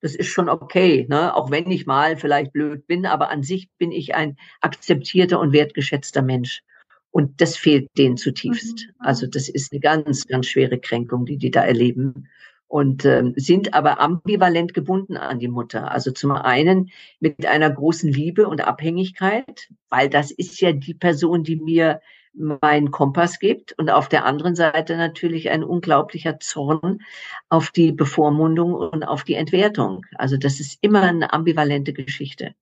das 0.00 0.14
ist 0.14 0.28
schon 0.28 0.48
okay, 0.48 1.06
ne? 1.08 1.34
auch 1.34 1.50
wenn 1.50 1.70
ich 1.70 1.86
mal 1.86 2.16
vielleicht 2.16 2.52
blöd 2.52 2.86
bin, 2.86 3.06
aber 3.06 3.30
an 3.30 3.42
sich 3.42 3.68
bin 3.78 3.92
ich 3.92 4.14
ein 4.14 4.36
akzeptierter 4.60 5.38
und 5.38 5.52
wertgeschätzter 5.52 6.22
Mensch. 6.22 6.62
Und 7.10 7.40
das 7.40 7.56
fehlt 7.56 7.90
denen 7.98 8.16
zutiefst. 8.16 8.86
Mhm. 8.86 8.94
Also 8.98 9.26
das 9.26 9.48
ist 9.48 9.72
eine 9.72 9.80
ganz, 9.80 10.26
ganz 10.26 10.46
schwere 10.46 10.78
Kränkung, 10.78 11.26
die 11.26 11.36
die 11.36 11.50
da 11.50 11.62
erleben 11.62 12.28
und 12.72 13.04
ähm, 13.04 13.34
sind 13.36 13.74
aber 13.74 14.00
ambivalent 14.00 14.72
gebunden 14.72 15.18
an 15.18 15.38
die 15.38 15.48
Mutter. 15.48 15.92
Also 15.92 16.10
zum 16.10 16.32
einen 16.32 16.90
mit 17.20 17.44
einer 17.44 17.68
großen 17.68 18.10
Liebe 18.10 18.48
und 18.48 18.66
Abhängigkeit, 18.66 19.68
weil 19.90 20.08
das 20.08 20.30
ist 20.30 20.58
ja 20.62 20.72
die 20.72 20.94
Person, 20.94 21.44
die 21.44 21.56
mir 21.56 22.00
meinen 22.34 22.90
Kompass 22.90 23.38
gibt 23.38 23.72
und 23.78 23.90
auf 23.90 24.08
der 24.08 24.24
anderen 24.24 24.54
Seite 24.54 24.96
natürlich 24.96 25.50
ein 25.50 25.62
unglaublicher 25.62 26.40
Zorn 26.40 27.00
auf 27.48 27.70
die 27.70 27.92
Bevormundung 27.92 28.74
und 28.74 29.04
auf 29.04 29.24
die 29.24 29.34
Entwertung. 29.34 30.06
Also 30.16 30.36
das 30.36 30.60
ist 30.60 30.78
immer 30.80 31.02
eine 31.02 31.32
ambivalente 31.32 31.92
Geschichte. 31.92 32.54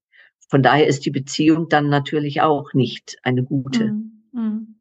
Von 0.49 0.63
daher 0.63 0.87
ist 0.87 1.07
die 1.07 1.11
Beziehung 1.11 1.69
dann 1.69 1.89
natürlich 1.89 2.41
auch 2.41 2.73
nicht 2.73 3.19
eine 3.23 3.45
gute. 3.45 3.93
Mm, 3.93 4.13
mm. 4.33 4.77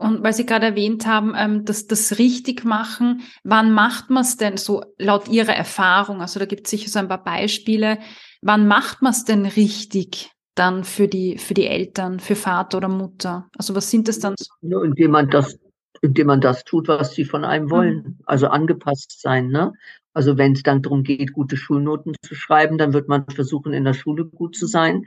Und 0.00 0.22
weil 0.22 0.32
Sie 0.32 0.46
gerade 0.46 0.66
erwähnt 0.66 1.06
haben, 1.06 1.34
ähm, 1.36 1.64
dass 1.64 1.86
das 1.86 2.18
richtig 2.18 2.64
machen, 2.64 3.22
wann 3.42 3.72
macht 3.72 4.10
man 4.10 4.22
es 4.22 4.36
denn 4.36 4.56
so 4.56 4.84
laut 4.96 5.28
Ihrer 5.28 5.54
Erfahrung? 5.54 6.20
Also 6.20 6.38
da 6.38 6.46
gibt 6.46 6.66
es 6.66 6.70
sicher 6.70 6.88
so 6.88 7.00
ein 7.00 7.08
paar 7.08 7.22
Beispiele. 7.22 7.98
Wann 8.40 8.68
macht 8.68 9.02
man 9.02 9.12
es 9.12 9.24
denn 9.24 9.44
richtig 9.44 10.30
dann 10.58 10.84
für 10.84 11.08
die, 11.08 11.38
für 11.38 11.54
die 11.54 11.66
Eltern, 11.66 12.20
für 12.20 12.36
Vater 12.36 12.78
oder 12.78 12.88
Mutter? 12.88 13.48
Also 13.56 13.74
was 13.74 13.90
sind 13.90 14.08
das 14.08 14.18
dann 14.18 14.34
so? 14.38 14.52
Ja, 14.62 14.82
indem 14.82 15.12
man 15.12 15.30
das, 15.30 15.58
indem 16.02 16.28
man 16.28 16.40
das 16.40 16.64
tut, 16.64 16.88
was 16.88 17.14
sie 17.14 17.24
von 17.24 17.44
einem 17.44 17.70
wollen. 17.70 17.96
Mhm. 17.96 18.18
Also 18.26 18.48
angepasst 18.48 19.20
sein, 19.20 19.48
ne? 19.48 19.72
Also 20.14 20.36
wenn 20.36 20.52
es 20.52 20.64
dann 20.64 20.82
darum 20.82 21.04
geht, 21.04 21.32
gute 21.32 21.56
Schulnoten 21.56 22.14
zu 22.22 22.34
schreiben, 22.34 22.76
dann 22.76 22.92
wird 22.92 23.08
man 23.08 23.24
versuchen, 23.28 23.72
in 23.72 23.84
der 23.84 23.94
Schule 23.94 24.24
gut 24.24 24.56
zu 24.56 24.66
sein. 24.66 25.06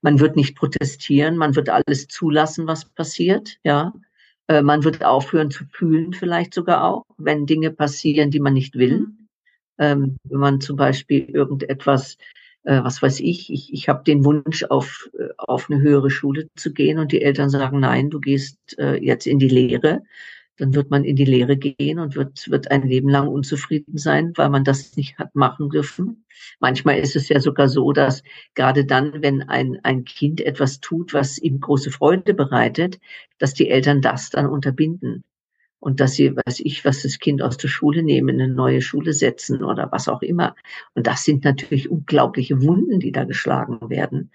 Man 0.00 0.18
wird 0.18 0.36
nicht 0.36 0.56
protestieren, 0.56 1.36
man 1.36 1.54
wird 1.56 1.68
alles 1.68 2.08
zulassen, 2.08 2.66
was 2.66 2.86
passiert, 2.86 3.58
ja. 3.64 3.92
Äh, 4.48 4.62
man 4.62 4.84
wird 4.84 5.04
aufhören 5.04 5.50
zu 5.50 5.64
fühlen, 5.66 6.12
vielleicht 6.12 6.54
sogar 6.54 6.84
auch, 6.84 7.04
wenn 7.18 7.46
Dinge 7.46 7.70
passieren, 7.70 8.30
die 8.30 8.40
man 8.40 8.54
nicht 8.54 8.76
will. 8.76 9.00
Mhm. 9.00 9.28
Ähm, 9.78 10.16
wenn 10.24 10.40
man 10.40 10.60
zum 10.60 10.76
Beispiel 10.76 11.24
irgendetwas, 11.24 12.16
äh, 12.66 12.84
was 12.84 13.02
weiß 13.02 13.20
ich, 13.20 13.52
ich, 13.52 13.72
ich 13.72 13.88
habe 13.88 14.04
den 14.04 14.24
Wunsch, 14.24 14.64
auf, 14.64 15.08
äh, 15.18 15.28
auf 15.38 15.70
eine 15.70 15.80
höhere 15.80 16.10
Schule 16.10 16.48
zu 16.56 16.72
gehen 16.72 16.98
und 16.98 17.12
die 17.12 17.22
Eltern 17.22 17.50
sagen, 17.50 17.80
nein, 17.80 18.10
du 18.10 18.20
gehst 18.20 18.78
äh, 18.78 18.96
jetzt 19.02 19.26
in 19.26 19.38
die 19.38 19.48
Lehre 19.48 20.02
dann 20.56 20.74
wird 20.74 20.90
man 20.90 21.04
in 21.04 21.16
die 21.16 21.24
Lehre 21.24 21.56
gehen 21.56 21.98
und 21.98 22.16
wird, 22.16 22.50
wird 22.50 22.70
ein 22.70 22.82
Leben 22.82 23.08
lang 23.08 23.28
unzufrieden 23.28 23.98
sein, 23.98 24.32
weil 24.36 24.48
man 24.48 24.64
das 24.64 24.96
nicht 24.96 25.18
hat 25.18 25.34
machen 25.34 25.68
dürfen. 25.70 26.24
Manchmal 26.60 26.98
ist 26.98 27.16
es 27.16 27.28
ja 27.28 27.40
sogar 27.40 27.68
so, 27.68 27.92
dass 27.92 28.22
gerade 28.54 28.84
dann, 28.84 29.22
wenn 29.22 29.42
ein, 29.42 29.78
ein 29.82 30.04
Kind 30.04 30.40
etwas 30.40 30.80
tut, 30.80 31.12
was 31.12 31.38
ihm 31.38 31.60
große 31.60 31.90
Freude 31.90 32.34
bereitet, 32.34 32.98
dass 33.38 33.54
die 33.54 33.68
Eltern 33.68 34.00
das 34.00 34.30
dann 34.30 34.46
unterbinden. 34.46 35.24
Und 35.78 36.00
dass 36.00 36.14
sie, 36.14 36.34
weiß 36.34 36.60
ich, 36.60 36.84
was 36.84 37.02
das 37.02 37.18
Kind 37.18 37.42
aus 37.42 37.58
der 37.58 37.68
Schule 37.68 38.02
nehmen, 38.02 38.30
in 38.30 38.40
eine 38.40 38.52
neue 38.52 38.80
Schule 38.80 39.12
setzen 39.12 39.62
oder 39.62 39.92
was 39.92 40.08
auch 40.08 40.22
immer. 40.22 40.56
Und 40.94 41.06
das 41.06 41.24
sind 41.24 41.44
natürlich 41.44 41.90
unglaubliche 41.90 42.62
Wunden, 42.62 42.98
die 42.98 43.12
da 43.12 43.24
geschlagen 43.24 43.78
werden. 43.88 44.30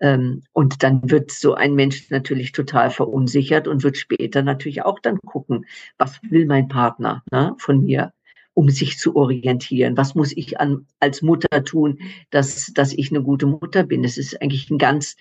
Ähm, 0.00 0.42
und 0.52 0.82
dann 0.82 1.10
wird 1.10 1.30
so 1.30 1.54
ein 1.54 1.74
Mensch 1.74 2.10
natürlich 2.10 2.52
total 2.52 2.90
verunsichert 2.90 3.68
und 3.68 3.82
wird 3.82 3.98
später 3.98 4.42
natürlich 4.42 4.82
auch 4.82 4.98
dann 4.98 5.18
gucken, 5.18 5.66
was 5.98 6.20
will 6.22 6.46
mein 6.46 6.68
Partner 6.68 7.22
ne, 7.30 7.54
von 7.58 7.84
mir, 7.84 8.12
um 8.54 8.70
sich 8.70 8.98
zu 8.98 9.14
orientieren? 9.14 9.96
Was 9.96 10.14
muss 10.14 10.32
ich 10.36 10.58
an, 10.58 10.86
als 11.00 11.22
Mutter 11.22 11.64
tun, 11.64 11.98
dass, 12.30 12.72
dass 12.74 12.92
ich 12.92 13.10
eine 13.10 13.22
gute 13.22 13.46
Mutter 13.46 13.84
bin? 13.84 14.04
Es 14.04 14.16
ist 14.16 14.40
eigentlich 14.40 14.70
eine 14.70 14.78
ganz, 14.78 15.16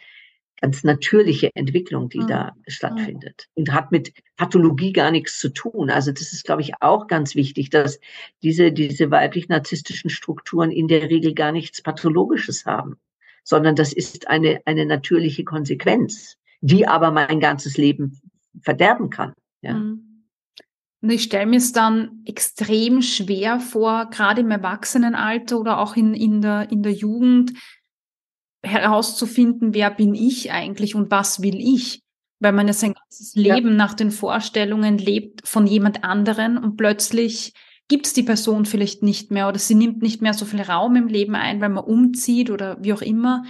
ganz 0.62 0.84
natürliche 0.84 1.50
Entwicklung, 1.56 2.10
die 2.10 2.20
mhm. 2.20 2.28
da 2.28 2.56
stattfindet 2.68 3.48
und 3.56 3.72
hat 3.72 3.92
mit 3.92 4.14
Pathologie 4.38 4.94
gar 4.94 5.12
nichts 5.12 5.40
zu 5.40 5.50
tun. 5.50 5.90
Also 5.90 6.12
das 6.12 6.34
ist, 6.34 6.44
glaube 6.44 6.62
ich, 6.62 6.74
auch 6.82 7.08
ganz 7.08 7.36
wichtig, 7.36 7.70
dass 7.70 8.00
diese, 8.44 8.72
diese 8.72 9.12
weiblich-narzisstischen 9.12 10.10
Strukturen 10.10 10.72
in 10.72 10.88
der 10.88 11.10
Regel 11.10 11.34
gar 11.34 11.52
nichts 11.52 11.82
Pathologisches 11.82 12.66
haben 12.66 12.98
sondern 13.50 13.76
das 13.76 13.94
ist 13.94 14.28
eine, 14.28 14.62
eine 14.66 14.86
natürliche 14.86 15.44
Konsequenz, 15.44 16.38
die 16.62 16.88
aber 16.88 17.10
mein 17.10 17.40
ganzes 17.40 17.78
Leben 17.78 18.22
verderben 18.62 19.10
kann. 19.10 19.34
Ja. 19.62 19.74
Mhm. 19.74 20.06
Und 21.02 21.10
ich 21.12 21.24
stelle 21.24 21.46
mir 21.46 21.58
es 21.58 21.72
dann 21.72 22.24
extrem 22.26 23.02
schwer 23.02 23.60
vor, 23.60 24.10
gerade 24.12 24.42
im 24.42 24.52
Erwachsenenalter 24.52 25.58
oder 25.58 25.80
auch 25.80 25.96
in, 25.96 26.14
in, 26.14 26.42
der, 26.42 26.70
in 26.72 26.84
der 26.84 26.92
Jugend, 26.92 27.54
herauszufinden, 28.64 29.74
wer 29.74 29.92
bin 29.92 30.16
ich 30.16 30.52
eigentlich 30.52 30.96
und 30.96 31.12
was 31.12 31.42
will 31.42 31.60
ich. 31.60 32.02
Weil 32.42 32.54
man 32.54 32.68
ja 32.68 32.74
sein 32.74 32.94
ganzes 32.94 33.36
Leben 33.36 33.70
ja. 33.70 33.76
nach 33.76 33.94
den 33.94 34.12
Vorstellungen 34.12 34.98
lebt 34.98 35.48
von 35.48 35.68
jemand 35.68 36.04
anderen 36.04 36.58
und 36.58 36.78
plötzlich 36.78 37.54
gibt 37.90 38.06
es 38.06 38.14
die 38.14 38.24
Person 38.24 38.66
vielleicht 38.66 39.04
nicht 39.04 39.32
mehr 39.32 39.50
oder 39.50 39.60
sie 39.60 39.76
nimmt 39.76 40.02
nicht 40.02 40.22
mehr 40.22 40.34
so 40.34 40.46
viel 40.46 40.62
Raum 40.62 40.96
im 40.96 41.08
Leben 41.08 41.36
ein, 41.36 41.60
weil 41.60 41.70
man 41.70 41.84
umzieht 41.84 42.50
oder 42.50 42.78
wie 42.82 42.94
auch 42.94 43.02
immer. 43.02 43.44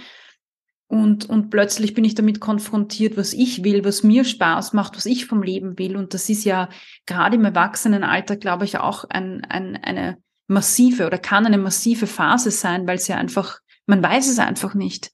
Und, 0.88 1.28
und 1.28 1.50
plötzlich 1.50 1.94
bin 1.94 2.02
ich 2.04 2.16
damit 2.16 2.40
konfrontiert, 2.40 3.16
was 3.16 3.32
ich 3.32 3.62
will, 3.62 3.84
was 3.84 4.02
mir 4.02 4.24
Spaß 4.24 4.72
macht, 4.72 4.96
was 4.96 5.06
ich 5.06 5.26
vom 5.26 5.40
Leben 5.40 5.78
will. 5.78 5.96
Und 5.96 6.14
das 6.14 6.28
ist 6.28 6.44
ja 6.44 6.68
gerade 7.06 7.36
im 7.36 7.44
Erwachsenenalter, 7.44 8.34
glaube 8.36 8.64
ich, 8.64 8.78
auch 8.78 9.04
ein, 9.04 9.44
ein, 9.44 9.76
eine 9.76 10.16
massive 10.48 11.06
oder 11.06 11.18
kann 11.18 11.46
eine 11.46 11.58
massive 11.58 12.08
Phase 12.08 12.50
sein, 12.50 12.88
weil 12.88 12.96
es 12.96 13.06
ja 13.06 13.16
einfach, 13.16 13.60
man 13.90 14.02
weiß 14.02 14.28
es 14.28 14.38
einfach 14.38 14.74
nicht. 14.74 15.12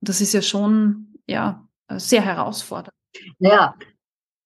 Das 0.00 0.20
ist 0.20 0.34
ja 0.34 0.42
schon, 0.42 1.14
ja, 1.26 1.66
sehr 1.96 2.22
herausfordernd. 2.22 2.94
Ja, 3.38 3.74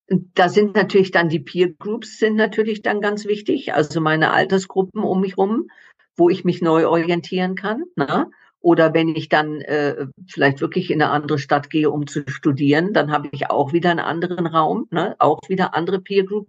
da 0.07 0.49
sind 0.49 0.75
natürlich 0.75 1.11
dann 1.11 1.29
die 1.29 1.39
Peer 1.39 1.73
Groups 1.73 2.17
sind 2.17 2.35
natürlich 2.35 2.81
dann 2.81 3.01
ganz 3.01 3.25
wichtig, 3.25 3.73
also 3.73 3.99
meine 3.99 4.31
Altersgruppen 4.31 5.03
um 5.03 5.21
mich 5.21 5.37
rum, 5.37 5.67
wo 6.15 6.29
ich 6.29 6.45
mich 6.45 6.61
neu 6.61 6.87
orientieren 6.87 7.55
kann. 7.55 7.83
Ne? 7.95 8.29
Oder 8.59 8.93
wenn 8.93 9.15
ich 9.15 9.27
dann 9.29 9.61
äh, 9.61 10.07
vielleicht 10.27 10.61
wirklich 10.61 10.89
in 10.89 11.01
eine 11.01 11.11
andere 11.11 11.37
Stadt 11.37 11.69
gehe, 11.69 11.91
um 11.91 12.07
zu 12.07 12.23
studieren, 12.27 12.93
dann 12.93 13.11
habe 13.11 13.29
ich 13.31 13.49
auch 13.49 13.73
wieder 13.73 13.91
einen 13.91 13.99
anderen 13.99 14.47
Raum, 14.47 14.87
ne? 14.91 15.15
auch 15.19 15.41
wieder 15.49 15.75
andere 15.75 15.99
Peer 15.99 16.25
Group, 16.25 16.47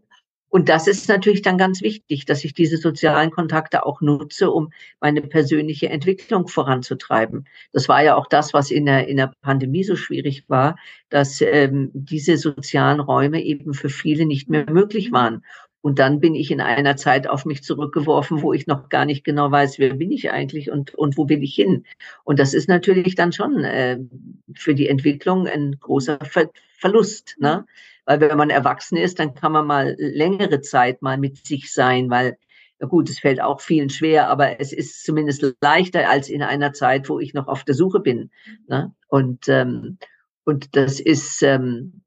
und 0.50 0.68
das 0.68 0.86
ist 0.86 1.08
natürlich 1.08 1.42
dann 1.42 1.58
ganz 1.58 1.82
wichtig, 1.82 2.24
dass 2.24 2.42
ich 2.44 2.54
diese 2.54 2.78
sozialen 2.78 3.30
Kontakte 3.30 3.84
auch 3.84 4.00
nutze, 4.00 4.50
um 4.50 4.70
meine 5.00 5.20
persönliche 5.20 5.90
Entwicklung 5.90 6.48
voranzutreiben. 6.48 7.46
Das 7.72 7.88
war 7.88 8.02
ja 8.02 8.16
auch 8.16 8.26
das, 8.26 8.54
was 8.54 8.70
in 8.70 8.86
der, 8.86 9.08
in 9.08 9.18
der 9.18 9.32
Pandemie 9.42 9.84
so 9.84 9.94
schwierig 9.94 10.44
war, 10.48 10.76
dass 11.10 11.42
ähm, 11.42 11.90
diese 11.92 12.38
sozialen 12.38 13.00
Räume 13.00 13.42
eben 13.42 13.74
für 13.74 13.90
viele 13.90 14.24
nicht 14.24 14.48
mehr 14.48 14.70
möglich 14.70 15.12
waren. 15.12 15.44
Und 15.80 15.98
dann 15.98 16.18
bin 16.18 16.34
ich 16.34 16.50
in 16.50 16.60
einer 16.60 16.96
Zeit 16.96 17.28
auf 17.28 17.44
mich 17.44 17.62
zurückgeworfen, 17.62 18.42
wo 18.42 18.52
ich 18.52 18.66
noch 18.66 18.88
gar 18.88 19.04
nicht 19.04 19.24
genau 19.24 19.50
weiß, 19.50 19.78
wer 19.78 19.94
bin 19.94 20.10
ich 20.10 20.30
eigentlich 20.30 20.70
und, 20.70 20.94
und 20.94 21.16
wo 21.16 21.28
will 21.28 21.42
ich 21.42 21.54
hin. 21.54 21.84
Und 22.24 22.38
das 22.40 22.52
ist 22.52 22.68
natürlich 22.68 23.14
dann 23.14 23.32
schon 23.32 23.64
äh, 23.64 23.98
für 24.54 24.74
die 24.74 24.88
Entwicklung 24.88 25.46
ein 25.46 25.76
großer 25.78 26.18
Ver 26.24 26.50
Verlust. 26.80 27.36
Ne? 27.40 27.66
Weil 28.08 28.20
wenn 28.20 28.38
man 28.38 28.48
erwachsen 28.48 28.96
ist, 28.96 29.18
dann 29.18 29.34
kann 29.34 29.52
man 29.52 29.66
mal 29.66 29.94
längere 29.98 30.62
Zeit 30.62 31.02
mal 31.02 31.18
mit 31.18 31.46
sich 31.46 31.70
sein, 31.70 32.08
weil 32.08 32.38
gut, 32.88 33.10
es 33.10 33.18
fällt 33.18 33.38
auch 33.38 33.60
vielen 33.60 33.90
schwer, 33.90 34.30
aber 34.30 34.60
es 34.60 34.72
ist 34.72 35.04
zumindest 35.04 35.44
leichter 35.60 36.08
als 36.08 36.30
in 36.30 36.42
einer 36.42 36.72
Zeit, 36.72 37.10
wo 37.10 37.18
ich 37.18 37.34
noch 37.34 37.48
auf 37.48 37.64
der 37.64 37.74
Suche 37.74 38.00
bin. 38.00 38.30
Ne? 38.66 38.94
Und, 39.08 39.46
ähm, 39.48 39.98
und 40.44 40.74
das 40.74 41.00
ist, 41.00 41.42
ähm, 41.42 42.00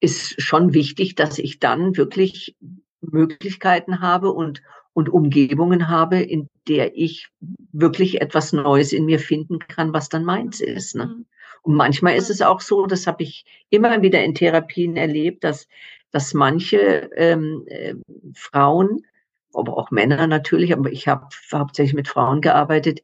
ist 0.00 0.40
schon 0.40 0.72
wichtig, 0.72 1.16
dass 1.16 1.38
ich 1.38 1.58
dann 1.58 1.98
wirklich 1.98 2.56
Möglichkeiten 3.02 4.00
habe 4.00 4.32
und, 4.32 4.62
und 4.94 5.10
Umgebungen 5.10 5.88
habe, 5.88 6.18
in 6.18 6.48
der 6.66 6.96
ich 6.96 7.28
wirklich 7.72 8.22
etwas 8.22 8.54
Neues 8.54 8.94
in 8.94 9.04
mir 9.04 9.18
finden 9.18 9.58
kann, 9.58 9.92
was 9.92 10.08
dann 10.08 10.24
meins 10.24 10.62
ist. 10.62 10.94
Ne? 10.94 11.26
Und 11.66 11.74
manchmal 11.74 12.14
ist 12.14 12.30
es 12.30 12.42
auch 12.42 12.60
so, 12.60 12.86
das 12.86 13.08
habe 13.08 13.24
ich 13.24 13.44
immer 13.70 14.00
wieder 14.00 14.22
in 14.22 14.34
Therapien 14.34 14.96
erlebt, 14.96 15.42
dass, 15.42 15.66
dass 16.12 16.32
manche 16.32 17.10
ähm, 17.16 17.64
äh, 17.66 17.94
Frauen 18.34 19.04
aber 19.56 19.76
auch 19.76 19.90
Männer 19.90 20.26
natürlich, 20.26 20.72
aber 20.72 20.90
ich 20.90 21.08
habe 21.08 21.26
hauptsächlich 21.52 21.94
mit 21.94 22.08
Frauen 22.08 22.40
gearbeitet, 22.40 23.02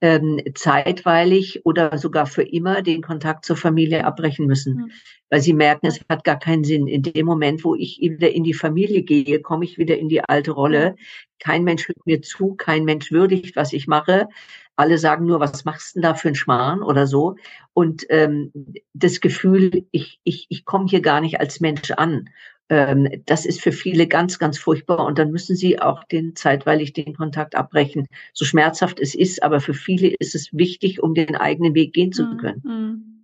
ähm, 0.00 0.40
zeitweilig 0.54 1.64
oder 1.64 1.96
sogar 1.98 2.26
für 2.26 2.42
immer 2.42 2.82
den 2.82 3.02
Kontakt 3.02 3.44
zur 3.44 3.56
Familie 3.56 4.04
abbrechen 4.04 4.46
müssen, 4.46 4.74
mhm. 4.74 4.90
weil 5.30 5.40
sie 5.40 5.54
merken, 5.54 5.86
es 5.86 6.00
hat 6.08 6.24
gar 6.24 6.38
keinen 6.38 6.64
Sinn. 6.64 6.86
In 6.86 7.02
dem 7.02 7.26
Moment, 7.26 7.64
wo 7.64 7.74
ich 7.74 7.98
wieder 8.00 8.30
in 8.30 8.44
die 8.44 8.54
Familie 8.54 9.02
gehe, 9.02 9.40
komme 9.40 9.64
ich 9.64 9.78
wieder 9.78 9.96
in 9.96 10.08
die 10.08 10.22
alte 10.22 10.50
Rolle. 10.50 10.96
Kein 11.38 11.64
Mensch 11.64 11.88
hört 11.88 12.06
mir 12.06 12.22
zu, 12.22 12.54
kein 12.54 12.84
Mensch 12.84 13.10
würdigt, 13.10 13.56
was 13.56 13.72
ich 13.72 13.86
mache. 13.86 14.28
Alle 14.76 14.98
sagen 14.98 15.26
nur, 15.26 15.40
was 15.40 15.64
machst 15.64 15.94
du 15.94 16.00
denn 16.00 16.08
da 16.08 16.14
für 16.14 16.28
ein 16.28 16.34
Schmarrn 16.34 16.82
oder 16.82 17.06
so? 17.06 17.36
Und 17.72 18.04
ähm, 18.10 18.52
das 18.92 19.20
Gefühl, 19.20 19.86
ich, 19.92 20.20
ich, 20.24 20.46
ich 20.48 20.64
komme 20.64 20.86
hier 20.88 21.00
gar 21.00 21.20
nicht 21.20 21.40
als 21.40 21.60
Mensch 21.60 21.92
an 21.92 22.28
ähm, 22.68 23.22
das 23.26 23.44
ist 23.44 23.60
für 23.60 23.72
viele 23.72 24.06
ganz, 24.06 24.38
ganz 24.38 24.58
furchtbar. 24.58 25.04
Und 25.04 25.18
dann 25.18 25.30
müssen 25.30 25.56
sie 25.56 25.80
auch 25.80 26.04
den 26.04 26.34
zeitweilig 26.34 26.92
den 26.92 27.14
Kontakt 27.14 27.54
abbrechen. 27.54 28.06
So 28.32 28.44
schmerzhaft 28.44 29.00
es 29.00 29.14
ist, 29.14 29.42
aber 29.42 29.60
für 29.60 29.74
viele 29.74 30.08
ist 30.18 30.34
es 30.34 30.52
wichtig, 30.52 31.02
um 31.02 31.14
den 31.14 31.36
eigenen 31.36 31.74
Weg 31.74 31.92
gehen 31.92 32.12
zu 32.12 32.24
mhm, 32.24 32.36
können. 32.38 32.62
Mhm. 32.64 33.14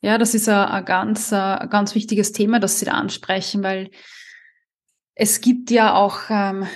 Ja, 0.00 0.18
das 0.18 0.34
ist 0.34 0.48
ein, 0.48 0.84
ganz, 0.84 1.32
ein 1.32 1.68
ganz 1.68 1.94
wichtiges 1.94 2.32
Thema, 2.32 2.60
das 2.60 2.78
Sie 2.78 2.86
da 2.86 2.92
ansprechen, 2.92 3.62
weil 3.62 3.90
es 5.14 5.40
gibt 5.40 5.70
ja 5.70 5.94
auch, 5.94 6.20
ähm, 6.30 6.66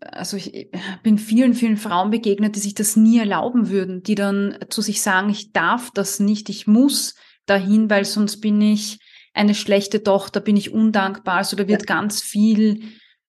also 0.00 0.36
ich 0.36 0.70
bin 1.02 1.18
vielen, 1.18 1.54
vielen 1.54 1.76
Frauen 1.76 2.10
begegnet, 2.10 2.56
die 2.56 2.60
sich 2.60 2.74
das 2.74 2.96
nie 2.96 3.18
erlauben 3.18 3.70
würden, 3.70 4.02
die 4.02 4.14
dann 4.14 4.58
zu 4.68 4.82
sich 4.82 5.02
sagen, 5.02 5.30
ich 5.30 5.52
darf 5.52 5.90
das 5.92 6.20
nicht, 6.20 6.48
ich 6.48 6.66
muss 6.66 7.16
dahin, 7.46 7.90
weil 7.90 8.04
sonst 8.04 8.40
bin 8.40 8.60
ich 8.60 9.00
eine 9.32 9.54
schlechte 9.54 10.02
Tochter, 10.02 10.40
bin 10.40 10.56
ich 10.56 10.72
undankbar. 10.72 11.36
Also 11.36 11.56
da 11.56 11.68
wird 11.68 11.88
ja. 11.88 11.94
ganz 11.94 12.22
viel 12.22 12.82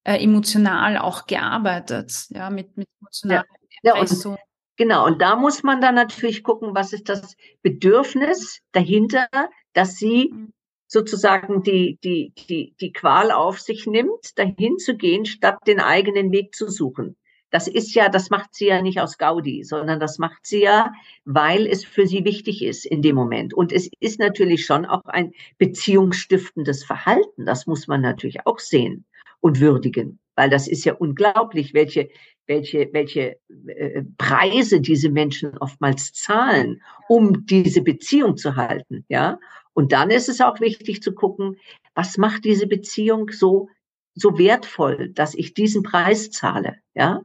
äh, 0.03 0.23
emotional 0.23 0.97
auch 0.97 1.27
gearbeitet, 1.27 2.25
ja, 2.29 2.49
mit, 2.49 2.75
mit 2.77 2.87
emotionaler 2.99 3.45
ja. 3.83 3.95
ja 3.95 4.01
und, 4.01 4.37
Genau, 4.77 5.05
und 5.05 5.21
da 5.21 5.35
muss 5.35 5.61
man 5.61 5.79
dann 5.79 5.93
natürlich 5.93 6.43
gucken, 6.43 6.73
was 6.73 6.91
ist 6.91 7.07
das 7.07 7.35
Bedürfnis 7.61 8.61
dahinter, 8.71 9.27
dass 9.73 9.97
sie 9.97 10.31
mhm. 10.33 10.53
sozusagen 10.87 11.61
die, 11.61 11.99
die, 12.03 12.33
die, 12.49 12.73
die 12.79 12.91
Qual 12.91 13.31
auf 13.31 13.59
sich 13.59 13.85
nimmt, 13.85 14.37
dahin 14.39 14.79
zu 14.79 14.95
gehen, 14.95 15.25
statt 15.25 15.59
den 15.67 15.79
eigenen 15.79 16.31
Weg 16.31 16.55
zu 16.55 16.67
suchen 16.67 17.15
das 17.51 17.67
ist 17.67 17.93
ja, 17.93 18.09
das 18.09 18.29
macht 18.29 18.53
sie 18.53 18.67
ja 18.67 18.81
nicht 18.81 18.99
aus 18.99 19.17
Gaudi, 19.17 19.63
sondern 19.63 19.99
das 19.99 20.17
macht 20.17 20.45
sie 20.45 20.61
ja, 20.61 20.93
weil 21.25 21.67
es 21.67 21.85
für 21.85 22.07
sie 22.07 22.25
wichtig 22.25 22.63
ist 22.63 22.85
in 22.85 23.01
dem 23.01 23.15
Moment. 23.15 23.53
Und 23.53 23.71
es 23.71 23.89
ist 23.99 24.19
natürlich 24.19 24.65
schon 24.65 24.85
auch 24.85 25.05
ein 25.05 25.33
beziehungsstiftendes 25.57 26.83
Verhalten. 26.83 27.45
Das 27.45 27.67
muss 27.67 27.87
man 27.87 28.01
natürlich 28.01 28.45
auch 28.45 28.59
sehen 28.59 29.05
und 29.41 29.59
würdigen, 29.59 30.19
weil 30.35 30.49
das 30.49 30.67
ist 30.67 30.85
ja 30.85 30.93
unglaublich, 30.93 31.73
welche, 31.73 32.09
welche, 32.47 32.89
welche 32.93 33.37
äh, 33.67 34.03
Preise 34.17 34.79
diese 34.79 35.09
Menschen 35.09 35.57
oftmals 35.57 36.13
zahlen, 36.13 36.81
um 37.09 37.45
diese 37.45 37.81
Beziehung 37.81 38.37
zu 38.37 38.55
halten, 38.55 39.05
ja. 39.09 39.39
Und 39.73 39.93
dann 39.93 40.09
ist 40.09 40.27
es 40.27 40.41
auch 40.41 40.59
wichtig 40.59 41.01
zu 41.01 41.13
gucken, 41.13 41.55
was 41.95 42.17
macht 42.17 42.43
diese 42.43 42.67
Beziehung 42.67 43.29
so 43.31 43.69
so 44.13 44.37
wertvoll, 44.37 45.09
dass 45.09 45.33
ich 45.33 45.53
diesen 45.53 45.83
Preis 45.83 46.31
zahle, 46.31 46.75
ja? 46.93 47.21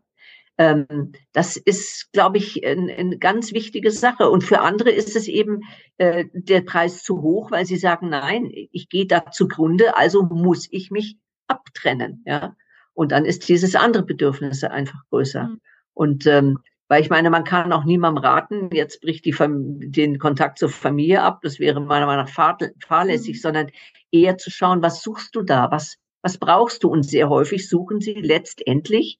Ähm, 0.58 1.12
das 1.32 1.56
ist, 1.56 2.12
glaube 2.12 2.38
ich, 2.38 2.66
eine 2.66 2.94
ein 2.94 3.20
ganz 3.20 3.52
wichtige 3.52 3.90
Sache. 3.90 4.30
Und 4.30 4.42
für 4.42 4.60
andere 4.60 4.90
ist 4.90 5.16
es 5.16 5.28
eben 5.28 5.60
äh, 5.98 6.24
der 6.32 6.62
Preis 6.62 7.02
zu 7.02 7.22
hoch, 7.22 7.50
weil 7.50 7.66
sie 7.66 7.76
sagen, 7.76 8.08
nein, 8.08 8.50
ich 8.50 8.88
gehe 8.88 9.06
da 9.06 9.30
zugrunde, 9.30 9.96
also 9.96 10.22
muss 10.22 10.68
ich 10.70 10.90
mich 10.90 11.18
abtrennen. 11.46 12.22
Ja? 12.26 12.56
Und 12.94 13.12
dann 13.12 13.24
ist 13.24 13.48
dieses 13.48 13.74
andere 13.74 14.04
Bedürfnis 14.04 14.64
einfach 14.64 15.00
größer. 15.10 15.44
Mhm. 15.44 15.60
Und 15.92 16.26
ähm, 16.26 16.58
weil 16.88 17.02
ich 17.02 17.10
meine, 17.10 17.30
man 17.30 17.44
kann 17.44 17.72
auch 17.72 17.84
niemandem 17.84 18.22
raten, 18.22 18.70
jetzt 18.72 19.00
bricht 19.00 19.24
die 19.24 19.34
den 19.38 20.18
Kontakt 20.18 20.58
zur 20.58 20.68
Familie 20.68 21.22
ab, 21.22 21.40
das 21.42 21.58
wäre 21.58 21.80
meiner 21.80 22.06
Meinung 22.06 22.26
nach 22.26 22.70
fahrlässig, 22.86 23.36
mhm. 23.36 23.40
sondern 23.40 23.70
eher 24.12 24.38
zu 24.38 24.50
schauen, 24.50 24.82
was 24.82 25.02
suchst 25.02 25.34
du 25.34 25.42
da, 25.42 25.70
was, 25.70 25.96
was 26.22 26.38
brauchst 26.38 26.84
du? 26.84 26.88
Und 26.88 27.02
sehr 27.02 27.28
häufig 27.28 27.68
suchen 27.68 28.00
sie 28.00 28.14
letztendlich 28.14 29.18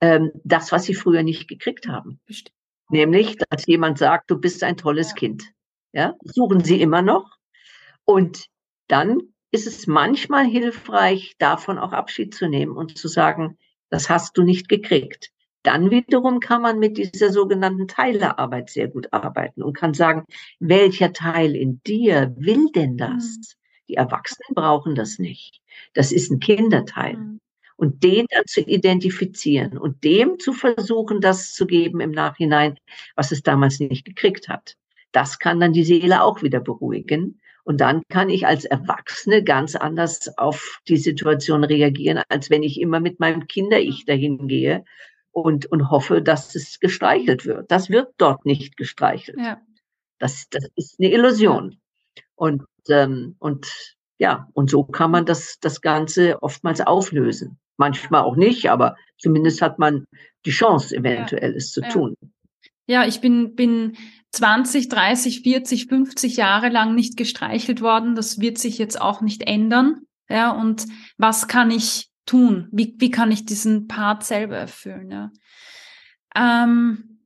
ähm, 0.00 0.30
das, 0.44 0.72
was 0.72 0.84
sie 0.84 0.94
früher 0.94 1.22
nicht 1.22 1.48
gekriegt 1.48 1.88
haben. 1.88 2.20
Bestimmt. 2.26 2.54
Nämlich, 2.90 3.36
dass 3.50 3.66
jemand 3.66 3.98
sagt, 3.98 4.30
du 4.30 4.38
bist 4.38 4.62
ein 4.62 4.76
tolles 4.76 5.10
ja. 5.10 5.14
Kind. 5.14 5.44
Ja, 5.92 6.14
suchen 6.22 6.62
sie 6.62 6.80
immer 6.80 7.02
noch. 7.02 7.36
Und 8.04 8.46
dann 8.88 9.20
ist 9.50 9.66
es 9.66 9.86
manchmal 9.86 10.46
hilfreich, 10.46 11.34
davon 11.38 11.78
auch 11.78 11.92
Abschied 11.92 12.34
zu 12.34 12.48
nehmen 12.48 12.76
und 12.76 12.96
zu 12.96 13.08
sagen, 13.08 13.58
das 13.90 14.10
hast 14.10 14.36
du 14.36 14.42
nicht 14.42 14.68
gekriegt. 14.68 15.30
Dann 15.62 15.90
wiederum 15.90 16.40
kann 16.40 16.62
man 16.62 16.78
mit 16.78 16.98
dieser 16.98 17.30
sogenannten 17.30 17.88
Teilearbeit 17.88 18.70
sehr 18.70 18.88
gut 18.88 19.12
arbeiten 19.12 19.62
und 19.62 19.76
kann 19.76 19.92
sagen, 19.92 20.24
welcher 20.60 21.12
Teil 21.12 21.56
in 21.56 21.80
dir 21.86 22.34
will 22.38 22.70
denn 22.74 22.96
das? 22.96 23.24
Mhm. 23.24 23.42
Die 23.88 23.94
Erwachsenen 23.94 24.54
brauchen 24.54 24.94
das 24.94 25.18
nicht. 25.18 25.60
Das 25.94 26.12
ist 26.12 26.30
ein 26.30 26.40
Kinderteil. 26.40 27.16
Mhm 27.16 27.40
und 27.78 28.02
den 28.02 28.26
dann 28.30 28.44
zu 28.46 28.60
identifizieren 28.60 29.78
und 29.78 30.02
dem 30.02 30.40
zu 30.40 30.52
versuchen, 30.52 31.20
das 31.20 31.52
zu 31.52 31.64
geben 31.64 32.00
im 32.00 32.10
Nachhinein, 32.10 32.76
was 33.14 33.30
es 33.30 33.42
damals 33.42 33.78
nicht 33.78 34.04
gekriegt 34.04 34.48
hat. 34.48 34.76
Das 35.12 35.38
kann 35.38 35.60
dann 35.60 35.72
die 35.72 35.84
Seele 35.84 36.22
auch 36.22 36.42
wieder 36.42 36.60
beruhigen. 36.60 37.40
Und 37.62 37.80
dann 37.80 38.02
kann 38.08 38.30
ich 38.30 38.46
als 38.46 38.64
Erwachsene 38.64 39.44
ganz 39.44 39.76
anders 39.76 40.36
auf 40.38 40.80
die 40.88 40.96
Situation 40.96 41.62
reagieren, 41.62 42.22
als 42.28 42.50
wenn 42.50 42.64
ich 42.64 42.80
immer 42.80 42.98
mit 42.98 43.20
meinem 43.20 43.46
Kinder-Ich 43.46 44.06
dahin 44.06 44.48
gehe 44.48 44.84
und, 45.30 45.66
und 45.66 45.88
hoffe, 45.88 46.20
dass 46.20 46.56
es 46.56 46.80
gestreichelt 46.80 47.46
wird. 47.46 47.70
Das 47.70 47.90
wird 47.90 48.12
dort 48.16 48.44
nicht 48.44 48.76
gestreichelt. 48.76 49.38
Ja. 49.38 49.60
Das, 50.18 50.48
das 50.50 50.68
ist 50.74 50.98
eine 50.98 51.12
Illusion. 51.12 51.78
Und, 52.34 52.64
ähm, 52.88 53.36
und 53.38 53.96
ja, 54.18 54.48
und 54.52 54.68
so 54.68 54.84
kann 54.84 55.10
man 55.10 55.26
das, 55.26 55.58
das 55.60 55.80
Ganze 55.80 56.42
oftmals 56.42 56.80
auflösen. 56.80 57.58
Manchmal 57.76 58.22
auch 58.22 58.36
nicht, 58.36 58.70
aber 58.70 58.96
zumindest 59.18 59.62
hat 59.62 59.78
man 59.78 60.04
die 60.44 60.50
Chance, 60.50 60.96
eventuell 60.96 61.52
ja. 61.52 61.56
es 61.56 61.70
zu 61.70 61.80
ja. 61.80 61.88
tun. 61.88 62.14
Ja, 62.86 63.06
ich 63.06 63.20
bin, 63.20 63.54
bin 63.54 63.96
20, 64.32 64.88
30, 64.88 65.42
40, 65.42 65.86
50 65.86 66.36
Jahre 66.36 66.68
lang 66.68 66.94
nicht 66.94 67.16
gestreichelt 67.16 67.80
worden. 67.80 68.16
Das 68.16 68.40
wird 68.40 68.58
sich 68.58 68.78
jetzt 68.78 69.00
auch 69.00 69.20
nicht 69.20 69.42
ändern. 69.42 70.02
Ja, 70.28 70.50
und 70.50 70.86
was 71.16 71.48
kann 71.48 71.70
ich 71.70 72.10
tun? 72.26 72.68
Wie, 72.72 72.94
wie 72.98 73.10
kann 73.10 73.30
ich 73.30 73.46
diesen 73.46 73.88
Part 73.88 74.24
selber 74.24 74.56
erfüllen? 74.56 75.10
Ja? 75.10 75.30
Ähm, 76.34 77.18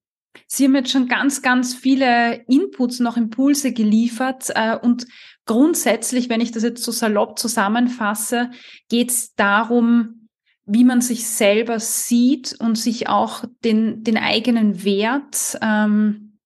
Sie 0.46 0.64
haben 0.64 0.74
jetzt 0.74 0.90
schon 0.90 1.08
ganz, 1.08 1.42
ganz 1.42 1.74
viele 1.74 2.44
Inputs, 2.46 3.00
noch 3.00 3.16
Impulse 3.16 3.72
geliefert 3.72 4.50
äh, 4.54 4.76
und 4.76 5.06
grundsätzlich, 5.46 6.28
wenn 6.28 6.40
ich 6.40 6.52
das 6.52 6.62
jetzt 6.62 6.84
so 6.84 6.92
salopp 6.92 7.38
zusammenfasse, 7.38 8.50
geht 8.88 9.10
es 9.10 9.34
darum, 9.34 10.28
wie 10.64 10.84
man 10.84 11.00
sich 11.00 11.26
selber 11.26 11.80
sieht 11.80 12.54
und 12.60 12.78
sich 12.78 13.08
auch 13.08 13.44
den, 13.64 14.04
den 14.04 14.16
eigenen 14.16 14.84
Wert 14.84 15.58
ähm, 15.60 16.38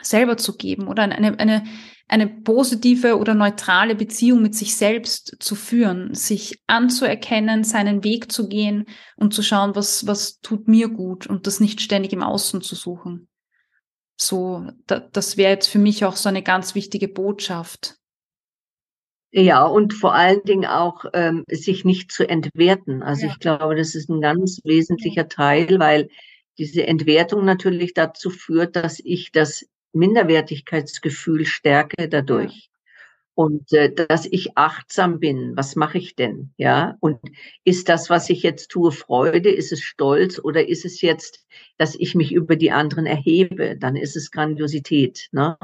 selber 0.00 0.36
zu 0.36 0.56
geben 0.56 0.88
oder 0.88 1.02
eine, 1.02 1.38
eine, 1.38 1.64
eine 2.06 2.26
positive 2.26 3.18
oder 3.18 3.34
neutrale 3.34 3.94
Beziehung 3.94 4.40
mit 4.40 4.54
sich 4.54 4.76
selbst 4.76 5.36
zu 5.40 5.54
führen, 5.54 6.14
sich 6.14 6.62
anzuerkennen, 6.66 7.64
seinen 7.64 8.04
Weg 8.04 8.32
zu 8.32 8.48
gehen 8.48 8.86
und 9.16 9.34
zu 9.34 9.42
schauen, 9.42 9.74
was, 9.74 10.06
was 10.06 10.40
tut 10.40 10.66
mir 10.66 10.88
gut 10.88 11.26
und 11.26 11.46
das 11.46 11.60
nicht 11.60 11.82
ständig 11.82 12.12
im 12.14 12.22
Außen 12.22 12.62
zu 12.62 12.74
suchen. 12.74 13.28
So, 14.16 14.66
da, 14.86 15.00
das 15.00 15.36
wäre 15.36 15.52
jetzt 15.52 15.68
für 15.68 15.78
mich 15.78 16.04
auch 16.04 16.16
so 16.16 16.28
eine 16.28 16.42
ganz 16.42 16.74
wichtige 16.74 17.08
Botschaft. 17.08 17.97
Ja, 19.30 19.64
und 19.66 19.92
vor 19.92 20.14
allen 20.14 20.42
Dingen 20.44 20.64
auch 20.64 21.04
ähm, 21.12 21.44
sich 21.50 21.84
nicht 21.84 22.10
zu 22.10 22.28
entwerten. 22.28 23.02
Also 23.02 23.26
ja. 23.26 23.32
ich 23.32 23.38
glaube, 23.38 23.76
das 23.76 23.94
ist 23.94 24.08
ein 24.08 24.20
ganz 24.20 24.60
wesentlicher 24.64 25.28
Teil, 25.28 25.78
weil 25.78 26.08
diese 26.56 26.86
Entwertung 26.86 27.44
natürlich 27.44 27.92
dazu 27.94 28.30
führt, 28.30 28.74
dass 28.74 29.00
ich 29.00 29.30
das 29.30 29.66
Minderwertigkeitsgefühl 29.92 31.44
stärke 31.44 32.08
dadurch 32.08 32.70
und 33.38 33.72
äh, 33.72 33.94
dass 33.94 34.26
ich 34.26 34.58
achtsam 34.58 35.20
bin. 35.20 35.52
Was 35.56 35.76
mache 35.76 35.96
ich 35.96 36.16
denn? 36.16 36.50
Ja, 36.56 36.96
und 36.98 37.20
ist 37.62 37.88
das, 37.88 38.10
was 38.10 38.28
ich 38.30 38.42
jetzt 38.42 38.68
tue, 38.68 38.90
Freude? 38.90 39.48
Ist 39.48 39.70
es 39.70 39.80
Stolz 39.80 40.40
oder 40.42 40.68
ist 40.68 40.84
es 40.84 41.02
jetzt, 41.02 41.46
dass 41.76 41.94
ich 41.94 42.16
mich 42.16 42.32
über 42.32 42.56
die 42.56 42.72
anderen 42.72 43.06
erhebe? 43.06 43.76
Dann 43.78 43.94
ist 43.94 44.16
es 44.16 44.32
Grandiosität. 44.32 45.28
Ne? 45.30 45.56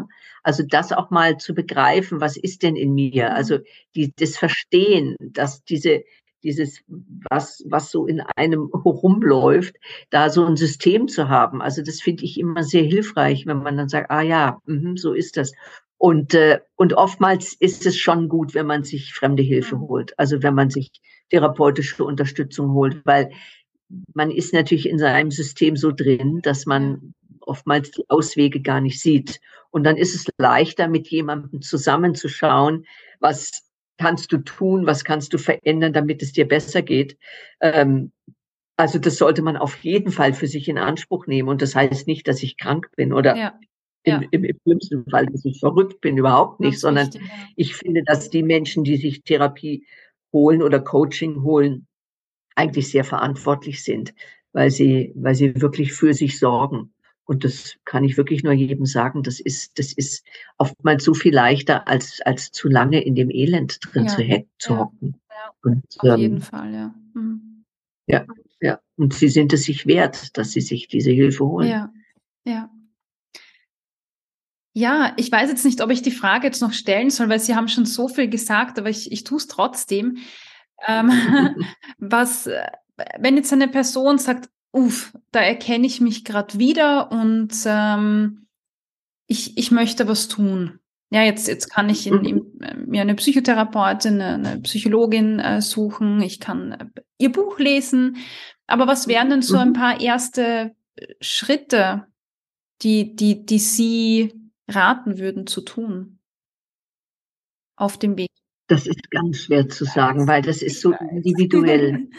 Also 0.44 0.62
das 0.64 0.92
auch 0.92 1.10
mal 1.10 1.36
zu 1.38 1.52
begreifen, 1.52 2.20
was 2.20 2.36
ist 2.36 2.62
denn 2.62 2.76
in 2.76 2.94
mir? 2.94 3.34
Also 3.34 3.58
die, 3.96 4.12
das 4.20 4.36
Verstehen, 4.36 5.16
dass 5.18 5.64
diese 5.64 6.04
dieses, 6.44 6.80
was, 7.30 7.64
was 7.66 7.90
so 7.90 8.06
in 8.06 8.20
einem 8.36 8.66
rumläuft, 8.66 9.76
da 10.10 10.28
so 10.28 10.44
ein 10.44 10.56
System 10.56 11.08
zu 11.08 11.30
haben. 11.30 11.62
Also 11.62 11.82
das 11.82 12.02
finde 12.02 12.24
ich 12.24 12.38
immer 12.38 12.62
sehr 12.62 12.82
hilfreich, 12.82 13.46
wenn 13.46 13.62
man 13.62 13.78
dann 13.78 13.88
sagt, 13.88 14.10
ah 14.10 14.20
ja, 14.20 14.58
mh, 14.66 14.96
so 14.96 15.14
ist 15.14 15.38
das. 15.38 15.52
Und, 15.99 16.34
äh, 16.34 16.61
und 16.76 16.95
oftmals 16.95 17.55
ist 17.55 17.86
es 17.86 17.99
schon 17.99 18.28
gut, 18.28 18.55
wenn 18.55 18.66
man 18.66 18.84
sich 18.84 19.14
fremde 19.14 19.42
Hilfe 19.42 19.76
mhm. 19.76 19.80
holt, 19.82 20.18
also 20.18 20.42
wenn 20.42 20.55
man 20.55 20.70
sich 20.70 20.90
therapeutische 21.30 22.05
Unterstützung 22.05 22.72
holt, 22.72 23.01
weil 23.05 23.30
man 24.14 24.30
ist 24.30 24.53
natürlich 24.53 24.88
in 24.88 24.99
seinem 24.99 25.30
System 25.30 25.76
so 25.76 25.92
drin, 25.92 26.40
dass 26.42 26.66
man 26.66 27.14
oftmals 27.40 27.90
die 27.90 28.05
Auswege 28.09 28.61
gar 28.61 28.80
nicht 28.80 29.01
sieht. 29.01 29.40
Und 29.70 29.84
dann 29.84 29.97
ist 29.97 30.14
es 30.14 30.26
leichter, 30.38 30.88
mit 30.88 31.09
jemandem 31.09 31.61
zusammenzuschauen, 31.61 32.86
was 33.20 33.62
kannst 33.99 34.32
du 34.32 34.38
tun, 34.38 34.86
was 34.86 35.05
kannst 35.05 35.32
du 35.32 35.38
verändern, 35.38 35.92
damit 35.92 36.22
es 36.22 36.32
dir 36.32 36.47
besser 36.49 36.82
geht. 36.82 37.16
Ähm, 37.61 38.12
also 38.76 38.99
das 38.99 39.18
sollte 39.18 39.42
man 39.42 39.57
auf 39.57 39.76
jeden 39.78 40.11
Fall 40.11 40.32
für 40.32 40.47
sich 40.47 40.68
in 40.68 40.78
Anspruch 40.78 41.26
nehmen. 41.26 41.49
Und 41.49 41.62
das 41.62 41.74
heißt 41.74 42.07
nicht, 42.07 42.26
dass 42.26 42.42
ich 42.42 42.57
krank 42.57 42.90
bin 42.97 43.12
oder 43.12 43.36
ja. 43.36 43.59
Ja. 44.07 44.18
Im, 44.18 44.28
im, 44.30 44.44
Im, 44.44 44.59
schlimmsten 44.62 45.11
Fall, 45.11 45.26
dass 45.26 45.44
ich 45.44 45.61
verrückt 45.61 46.00
bin, 46.00 46.18
überhaupt 46.18 46.61
nicht, 46.61 46.78
sondern 46.78 47.07
richtig, 47.07 47.22
ja. 47.22 47.34
ich 47.57 47.74
finde, 47.74 48.02
dass 48.05 48.28
die 48.28 48.42
Menschen, 48.42 48.84
die 48.84 48.96
sich 48.96 49.22
Therapie 49.22 49.86
holen 50.32 50.62
oder 50.62 50.80
Coaching 50.80 51.42
holen, 51.42 51.86
eigentlich 52.55 52.90
sehr 52.90 53.05
verantwortlich 53.05 53.82
sind, 53.82 54.14
weil 54.52 54.70
sie, 54.70 55.12
weil 55.16 55.34
sie 55.34 55.61
wirklich 55.61 55.92
für 55.92 56.12
sich 56.14 56.38
sorgen. 56.38 56.92
Und 57.26 57.44
das 57.44 57.76
kann 57.84 58.05
ich 58.05 58.16
wirklich 58.18 58.42
nur 58.42 58.52
jedem 58.52 58.84
sagen. 58.84 59.22
Das 59.22 59.40
ist, 59.40 59.78
das 59.78 59.92
ist 59.92 60.26
oftmals 60.59 61.05
so 61.05 61.14
viel 61.14 61.34
leichter, 61.34 61.88
als, 61.88 62.20
als 62.24 62.52
zu 62.52 62.68
lange 62.68 63.02
in 63.02 63.14
dem 63.14 63.30
Elend 63.30 63.78
drin 63.82 64.05
ja, 64.05 64.11
zu, 64.11 64.48
zu 64.59 64.78
hocken. 64.78 65.16
Ja, 65.30 65.52
Und, 65.62 65.84
auf 65.98 66.11
ähm, 66.11 66.20
jeden 66.20 66.40
Fall, 66.42 66.74
ja. 66.74 66.94
Mhm. 67.14 67.64
Ja, 68.07 68.26
ja. 68.61 68.80
Und 68.96 69.14
sie 69.14 69.28
sind 69.28 69.52
es 69.55 69.64
sich 69.64 69.86
wert, 69.86 70.36
dass 70.36 70.50
sie 70.50 70.61
sich 70.61 70.88
diese 70.88 71.11
Hilfe 71.11 71.46
holen. 71.46 71.68
Ja, 71.68 71.92
ja. 72.44 72.70
Ja, 74.76 75.12
ich 75.16 75.30
weiß 75.30 75.50
jetzt 75.50 75.64
nicht, 75.64 75.80
ob 75.80 75.90
ich 75.90 76.02
die 76.02 76.10
Frage 76.10 76.48
jetzt 76.48 76.60
noch 76.60 76.72
stellen 76.72 77.08
soll, 77.08 77.28
weil 77.28 77.38
Sie 77.38 77.54
haben 77.54 77.68
schon 77.68 77.86
so 77.86 78.08
viel 78.08 78.28
gesagt, 78.28 78.76
aber 78.78 78.90
ich, 78.90 79.12
ich 79.12 79.22
tue 79.22 79.38
es 79.38 79.46
trotzdem. 79.46 80.18
Ähm, 80.86 81.10
was, 81.98 82.48
äh, 82.48 82.66
wenn 83.18 83.36
jetzt 83.36 83.52
eine 83.52 83.68
Person 83.68 84.18
sagt, 84.18 84.50
uff, 84.72 85.16
da 85.30 85.40
erkenne 85.40 85.86
ich 85.86 86.00
mich 86.00 86.24
gerade 86.24 86.58
wieder 86.58 87.12
und 87.12 87.52
ähm, 87.64 88.48
ich, 89.28 89.56
ich 89.56 89.70
möchte 89.70 90.08
was 90.08 90.26
tun. 90.26 90.80
Ja, 91.10 91.22
jetzt, 91.22 91.46
jetzt 91.46 91.70
kann 91.70 91.88
ich 91.88 92.08
in, 92.08 92.24
in, 92.24 92.60
äh, 92.60 92.74
mir 92.74 93.02
eine 93.02 93.14
Psychotherapeutin, 93.14 94.20
eine, 94.20 94.50
eine 94.50 94.60
Psychologin 94.62 95.38
äh, 95.38 95.62
suchen, 95.62 96.20
ich 96.20 96.40
kann 96.40 96.72
äh, 96.72 96.86
ihr 97.18 97.30
Buch 97.30 97.60
lesen. 97.60 98.16
Aber 98.66 98.88
was 98.88 99.06
wären 99.06 99.30
denn 99.30 99.42
so 99.42 99.56
ein 99.56 99.68
mhm. 99.68 99.74
paar 99.74 100.00
erste 100.00 100.74
äh, 100.96 101.06
Schritte, 101.20 102.08
die, 102.82 103.14
die, 103.14 103.46
die 103.46 103.60
Sie 103.60 104.43
raten 104.68 105.18
würden 105.18 105.46
zu 105.46 105.60
tun 105.60 106.18
auf 107.76 107.98
dem 107.98 108.16
Weg? 108.16 108.30
Das 108.68 108.86
ist 108.86 109.10
ganz 109.10 109.38
schwer 109.38 109.68
zu 109.68 109.84
sagen, 109.84 110.26
weil 110.26 110.42
das 110.42 110.62
ist 110.62 110.80
so 110.80 110.92
individuell. 110.92 112.08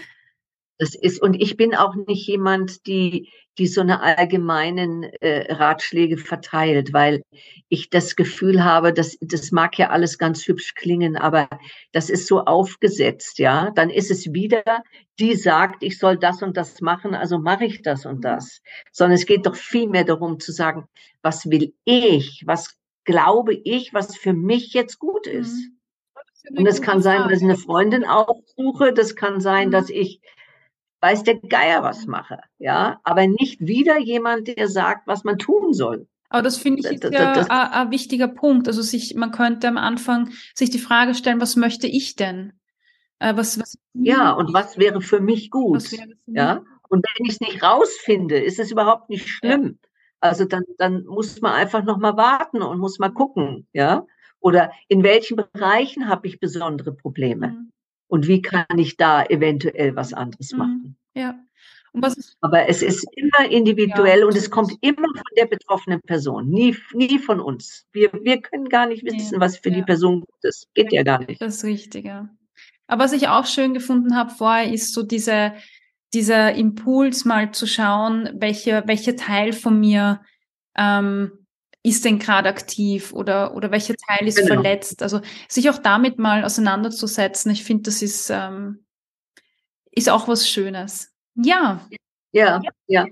Das 0.77 0.93
ist, 0.93 1.21
und 1.21 1.35
ich 1.35 1.55
bin 1.55 1.73
auch 1.73 1.95
nicht 1.95 2.27
jemand, 2.27 2.85
die, 2.85 3.31
die 3.57 3.67
so 3.67 3.81
eine 3.81 4.01
allgemeinen 4.01 5.03
äh, 5.03 5.51
Ratschläge 5.53 6.17
verteilt, 6.17 6.93
weil 6.93 7.21
ich 7.69 7.89
das 7.89 8.15
Gefühl 8.15 8.63
habe, 8.63 8.93
dass 8.93 9.17
das 9.21 9.51
mag 9.51 9.77
ja 9.77 9.89
alles 9.89 10.17
ganz 10.17 10.45
hübsch 10.47 10.75
klingen, 10.75 11.15
aber 11.15 11.47
das 11.91 12.09
ist 12.09 12.27
so 12.27 12.41
aufgesetzt, 12.41 13.39
ja. 13.39 13.71
Dann 13.71 13.89
ist 13.89 14.11
es 14.11 14.33
wieder, 14.33 14.63
die 15.19 15.35
sagt, 15.35 15.83
ich 15.83 15.97
soll 15.97 16.17
das 16.17 16.41
und 16.41 16.57
das 16.57 16.81
machen, 16.81 17.15
also 17.15 17.39
mache 17.39 17.65
ich 17.65 17.81
das 17.81 18.05
und 18.05 18.25
das. 18.25 18.61
Sondern 18.91 19.15
es 19.15 19.25
geht 19.25 19.45
doch 19.45 19.55
viel 19.55 19.87
mehr 19.87 20.03
darum 20.03 20.39
zu 20.39 20.51
sagen, 20.51 20.85
was 21.21 21.49
will 21.49 21.73
ich, 21.85 22.43
was 22.45 22.77
glaube 23.05 23.53
ich, 23.53 23.93
was 23.93 24.17
für 24.17 24.33
mich 24.33 24.73
jetzt 24.73 24.99
gut 24.99 25.27
ist. 25.27 25.69
Mhm. 26.49 26.57
Und 26.59 26.67
es 26.67 26.81
kann 26.81 27.01
sein, 27.01 27.29
dass 27.29 27.39
ich 27.39 27.43
eine 27.43 27.57
Freundin 27.57 28.03
aufsuche, 28.03 28.93
das 28.93 29.15
kann 29.15 29.39
sein, 29.39 29.71
dass 29.71 29.89
mhm. 29.89 29.95
ich 29.95 30.21
weiß 31.05 31.23
der 31.23 31.35
Geier 31.35 31.83
was 31.83 32.07
mache, 32.07 32.39
ja, 32.57 32.99
aber 33.03 33.27
nicht 33.27 33.59
wieder 33.59 33.99
jemand, 33.99 34.47
der 34.47 34.67
sagt, 34.67 35.07
was 35.07 35.23
man 35.23 35.37
tun 35.37 35.73
soll. 35.73 36.07
Aber 36.29 36.41
das 36.41 36.57
finde 36.57 36.79
ich 36.79 37.03
ist 37.03 37.13
ja 37.13 37.45
ein, 37.71 37.91
wichtiger 37.91 38.27
Punkt. 38.27 38.67
Also 38.67 38.81
sich, 38.81 39.13
man 39.15 39.31
könnte 39.31 39.67
am 39.67 39.77
Anfang 39.77 40.31
sich 40.55 40.71
die 40.71 40.79
Frage 40.79 41.13
stellen, 41.13 41.39
was 41.39 41.55
möchte 41.55 41.85
ich 41.85 42.15
denn? 42.15 42.53
Äh, 43.19 43.37
was, 43.37 43.59
was, 43.59 43.77
ja, 43.93 44.31
und 44.31 44.51
was 44.51 44.79
wäre 44.79 45.01
für 45.01 45.21
mich 45.21 45.51
gut? 45.51 45.83
Für 45.83 45.97
mich? 45.97 46.15
Ja, 46.25 46.63
und 46.89 47.05
wenn 47.05 47.25
ich 47.25 47.33
es 47.33 47.39
nicht 47.39 47.61
rausfinde, 47.61 48.39
ist 48.39 48.59
es 48.59 48.71
überhaupt 48.71 49.09
nicht 49.09 49.29
schlimm. 49.29 49.77
Ja. 49.81 49.89
Also 50.21 50.45
dann, 50.45 50.63
dann 50.79 51.05
muss 51.05 51.39
man 51.39 51.53
einfach 51.53 51.83
noch 51.83 51.99
mal 51.99 52.17
warten 52.17 52.63
und 52.63 52.79
muss 52.79 52.97
mal 52.97 53.09
gucken, 53.09 53.67
ja. 53.73 54.05
Oder 54.39 54.71
in 54.87 55.03
welchen 55.03 55.37
Bereichen 55.37 56.07
habe 56.07 56.27
ich 56.27 56.39
besondere 56.39 56.93
Probleme? 56.93 57.49
Mhm 57.49 57.71
und 58.15 58.29
wie 58.29 58.41
kann 58.41 58.77
ich 58.77 58.95
da 58.95 59.25
eventuell 59.25 59.93
was 59.97 60.13
anderes 60.13 60.53
mhm. 60.53 60.57
machen. 60.57 60.97
Ja. 61.15 61.37
Aber 62.39 62.69
es 62.69 62.81
ist 62.81 63.05
immer 63.15 63.49
individuell 63.49 64.19
ja, 64.19 64.25
und 64.25 64.35
es 64.37 64.49
kommt 64.49 64.73
immer 64.79 65.07
von 65.07 65.23
der 65.37 65.47
betroffenen 65.47 65.99
Person, 66.01 66.49
nie, 66.49 66.77
nie 66.93 67.19
von 67.19 67.41
uns. 67.41 67.85
Wir, 67.91 68.11
wir 68.13 68.41
können 68.41 68.69
gar 68.69 68.87
nicht 68.87 69.03
wissen, 69.03 69.41
was 69.41 69.57
für 69.57 69.69
ja. 69.69 69.75
die 69.75 69.83
Person 69.83 70.21
gut 70.21 70.43
ist. 70.43 70.67
Geht 70.73 70.93
ja 70.93 71.03
gar 71.03 71.19
nicht. 71.19 71.41
Das 71.41 71.55
ist 71.55 71.63
richtig, 71.65 72.05
ja. 72.05 72.29
Aber 72.87 73.03
was 73.03 73.11
ich 73.11 73.27
auch 73.27 73.45
schön 73.45 73.73
gefunden 73.73 74.15
habe 74.15 74.29
vorher, 74.29 74.71
ist 74.71 74.93
so 74.93 75.03
diese, 75.03 75.53
dieser 76.13 76.53
Impuls 76.55 77.25
mal 77.25 77.51
zu 77.51 77.67
schauen, 77.67 78.29
welche, 78.35 78.83
welcher 78.85 79.17
Teil 79.17 79.51
von 79.51 79.77
mir 79.77 80.21
ähm, 80.77 81.44
ist 81.85 82.03
denn 82.03 82.17
gerade 82.17 82.49
aktiv 82.49 83.13
oder, 83.13 83.55
oder 83.55 83.69
welcher 83.69 83.95
Teil 83.95 84.27
ist 84.27 84.37
genau. 84.37 84.55
verletzt? 84.55 85.03
Also 85.03 85.21
sich 85.47 85.69
auch 85.69 85.77
damit 85.77 86.17
mal 86.17 86.43
auseinanderzusetzen, 86.43 87.51
ich 87.51 87.63
finde, 87.63 87.83
das 87.83 88.01
ist, 88.01 88.29
ähm, 88.31 88.85
ist 89.91 90.09
auch 90.09 90.27
was 90.27 90.49
Schönes. 90.49 91.13
Ja. 91.35 91.87
Ja, 92.31 92.61
ja. 92.87 93.05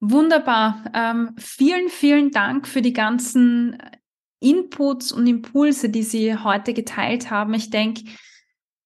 Wunderbar. 0.00 0.84
Ähm, 0.94 1.34
vielen, 1.38 1.88
vielen 1.88 2.30
Dank 2.30 2.66
für 2.66 2.82
die 2.82 2.92
ganzen 2.92 3.78
Inputs 4.40 5.12
und 5.12 5.26
Impulse, 5.26 5.88
die 5.90 6.02
Sie 6.02 6.36
heute 6.36 6.74
geteilt 6.74 7.30
haben. 7.30 7.54
Ich 7.54 7.70
denke, 7.70 8.04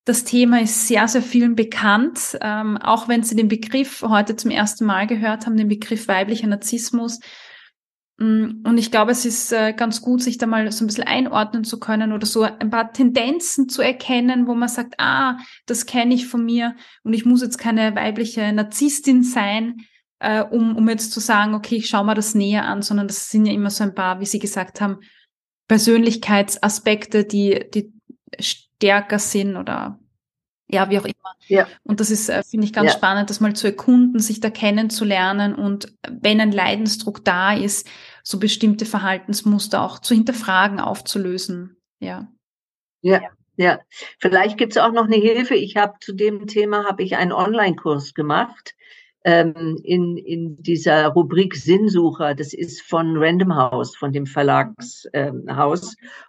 das 0.04 0.24
Thema 0.24 0.60
ist 0.60 0.88
sehr, 0.88 1.06
sehr 1.06 1.22
vielen 1.22 1.54
bekannt, 1.54 2.38
ähm, 2.40 2.76
auch 2.76 3.08
wenn 3.08 3.22
Sie 3.22 3.36
den 3.36 3.48
Begriff 3.48 4.02
heute 4.02 4.36
zum 4.36 4.50
ersten 4.50 4.84
Mal 4.84 5.06
gehört 5.06 5.46
haben, 5.46 5.56
den 5.56 5.68
Begriff 5.68 6.08
weiblicher 6.08 6.46
Narzissmus. 6.46 7.20
Mm, 8.18 8.62
und 8.64 8.78
ich 8.78 8.90
glaube, 8.90 9.12
es 9.12 9.24
ist 9.24 9.52
äh, 9.52 9.72
ganz 9.72 10.02
gut, 10.02 10.22
sich 10.22 10.38
da 10.38 10.46
mal 10.46 10.70
so 10.72 10.84
ein 10.84 10.88
bisschen 10.88 11.04
einordnen 11.04 11.64
zu 11.64 11.78
können 11.78 12.12
oder 12.12 12.26
so 12.26 12.42
ein 12.42 12.70
paar 12.70 12.92
Tendenzen 12.92 13.68
zu 13.68 13.80
erkennen, 13.80 14.46
wo 14.46 14.54
man 14.54 14.68
sagt, 14.68 14.94
ah, 14.98 15.38
das 15.66 15.86
kenne 15.86 16.14
ich 16.14 16.26
von 16.26 16.44
mir 16.44 16.74
und 17.04 17.14
ich 17.14 17.24
muss 17.24 17.42
jetzt 17.42 17.58
keine 17.58 17.94
weibliche 17.94 18.52
Narzisstin 18.52 19.22
sein, 19.22 19.76
äh, 20.18 20.42
um, 20.42 20.76
um 20.76 20.88
jetzt 20.88 21.12
zu 21.12 21.20
sagen, 21.20 21.54
okay, 21.54 21.76
ich 21.76 21.88
schaue 21.88 22.04
mal 22.04 22.14
das 22.14 22.34
näher 22.34 22.64
an, 22.64 22.82
sondern 22.82 23.06
das 23.06 23.30
sind 23.30 23.46
ja 23.46 23.52
immer 23.52 23.70
so 23.70 23.84
ein 23.84 23.94
paar, 23.94 24.20
wie 24.20 24.26
Sie 24.26 24.40
gesagt 24.40 24.80
haben, 24.80 24.98
Persönlichkeitsaspekte, 25.68 27.24
die, 27.24 27.66
die 27.72 27.92
stärker 28.40 29.18
sind 29.18 29.56
oder 29.56 30.00
ja, 30.68 30.90
wie 30.90 30.98
auch 30.98 31.04
immer. 31.04 31.34
Ja. 31.48 31.66
Und 31.82 32.00
das 32.00 32.10
ist, 32.10 32.28
äh, 32.28 32.42
finde 32.42 32.66
ich, 32.66 32.72
ganz 32.72 32.92
ja. 32.92 32.96
spannend, 32.96 33.30
das 33.30 33.40
mal 33.40 33.54
zu 33.54 33.66
erkunden, 33.66 34.20
sich 34.20 34.40
da 34.40 34.50
kennenzulernen 34.50 35.54
und 35.54 35.94
wenn 36.08 36.40
ein 36.40 36.52
Leidensdruck 36.52 37.24
da 37.24 37.54
ist, 37.54 37.88
so 38.22 38.38
bestimmte 38.38 38.84
Verhaltensmuster 38.84 39.82
auch 39.82 39.98
zu 39.98 40.14
hinterfragen, 40.14 40.80
aufzulösen. 40.80 41.76
Ja. 42.00 42.28
Ja. 43.00 43.22
Ja, 43.60 43.80
vielleicht 44.20 44.56
gibt 44.56 44.74
es 44.74 44.78
auch 44.78 44.92
noch 44.92 45.06
eine 45.06 45.16
Hilfe. 45.16 45.56
Ich 45.56 45.76
habe 45.76 45.94
zu 46.00 46.12
dem 46.14 46.46
Thema 46.46 46.84
habe 46.86 47.02
ich 47.02 47.16
einen 47.16 47.32
Online-Kurs 47.32 48.14
gemacht 48.14 48.76
ähm, 49.28 49.78
in, 49.84 50.16
in 50.16 50.56
dieser 50.56 51.08
Rubrik 51.08 51.54
Sinnsucher. 51.54 52.34
Das 52.34 52.54
ist 52.54 52.80
von 52.80 53.18
Random 53.18 53.54
House, 53.54 53.94
von 53.94 54.10
dem 54.10 54.24
Verlagshaus. 54.24 55.10
Ähm, 55.12 55.44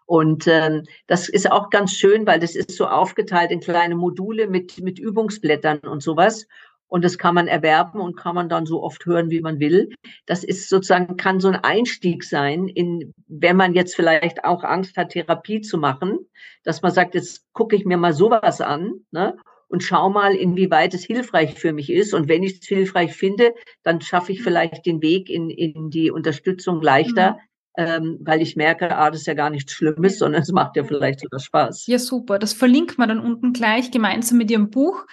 und 0.05 0.47
ähm, 0.47 0.83
das 1.07 1.29
ist 1.29 1.49
auch 1.49 1.69
ganz 1.69 1.93
schön, 1.93 2.27
weil 2.27 2.41
das 2.41 2.55
ist 2.55 2.71
so 2.71 2.87
aufgeteilt 2.87 3.51
in 3.51 3.61
kleine 3.61 3.95
Module 3.95 4.47
mit, 4.47 4.81
mit 4.81 4.99
Übungsblättern 4.99 5.79
und 5.79 6.03
sowas. 6.03 6.45
Und 6.89 7.05
das 7.05 7.17
kann 7.17 7.35
man 7.35 7.47
erwerben 7.47 8.01
und 8.01 8.17
kann 8.17 8.35
man 8.35 8.49
dann 8.49 8.65
so 8.65 8.83
oft 8.83 9.05
hören, 9.05 9.29
wie 9.29 9.39
man 9.39 9.61
will. 9.61 9.93
Das 10.25 10.43
ist 10.43 10.67
sozusagen, 10.67 11.15
kann 11.15 11.39
so 11.39 11.47
ein 11.47 11.55
Einstieg 11.63 12.25
sein, 12.25 12.67
in, 12.67 13.13
wenn 13.27 13.55
man 13.55 13.75
jetzt 13.75 13.95
vielleicht 13.95 14.43
auch 14.43 14.65
Angst 14.65 14.97
hat, 14.97 15.11
Therapie 15.11 15.61
zu 15.61 15.77
machen, 15.77 16.17
dass 16.63 16.81
man 16.81 16.91
sagt, 16.91 17.15
jetzt 17.15 17.45
gucke 17.53 17.77
ich 17.77 17.85
mir 17.85 17.97
mal 17.97 18.11
sowas 18.11 18.59
an, 18.59 19.05
ne? 19.11 19.37
Und 19.69 19.83
schau 19.83 20.09
mal, 20.09 20.35
inwieweit 20.35 20.93
es 20.93 21.03
hilfreich 21.03 21.53
für 21.53 21.71
mich 21.71 21.91
ist. 21.91 22.13
Und 22.13 22.27
wenn 22.27 22.43
ich 22.43 22.59
es 22.59 22.67
hilfreich 22.67 23.13
finde, 23.13 23.53
dann 23.83 24.01
schaffe 24.01 24.31
ich 24.31 24.41
vielleicht 24.41 24.85
den 24.85 25.01
Weg 25.01 25.29
in, 25.29 25.49
in 25.49 25.89
die 25.91 26.11
Unterstützung 26.11 26.81
leichter, 26.81 27.33
mhm. 27.77 27.85
ähm, 27.85 28.17
weil 28.21 28.41
ich 28.41 28.55
merke, 28.55 28.97
ah, 28.97 29.11
das 29.11 29.21
ist 29.21 29.27
ja 29.27 29.35
gar 29.35 29.51
nichts 29.51 29.71
Schlimmes, 29.73 30.17
sondern 30.17 30.41
es 30.41 30.51
macht 30.51 30.75
ja 30.75 30.83
vielleicht 30.83 31.21
sogar 31.21 31.39
Spaß. 31.39 31.85
Ja, 31.85 31.99
super. 31.99 32.39
Das 32.39 32.53
verlinkt 32.53 32.97
man 32.97 33.09
dann 33.09 33.19
unten 33.19 33.53
gleich 33.53 33.91
gemeinsam 33.91 34.39
mit 34.39 34.49
Ihrem 34.49 34.71
Buch, 34.71 35.05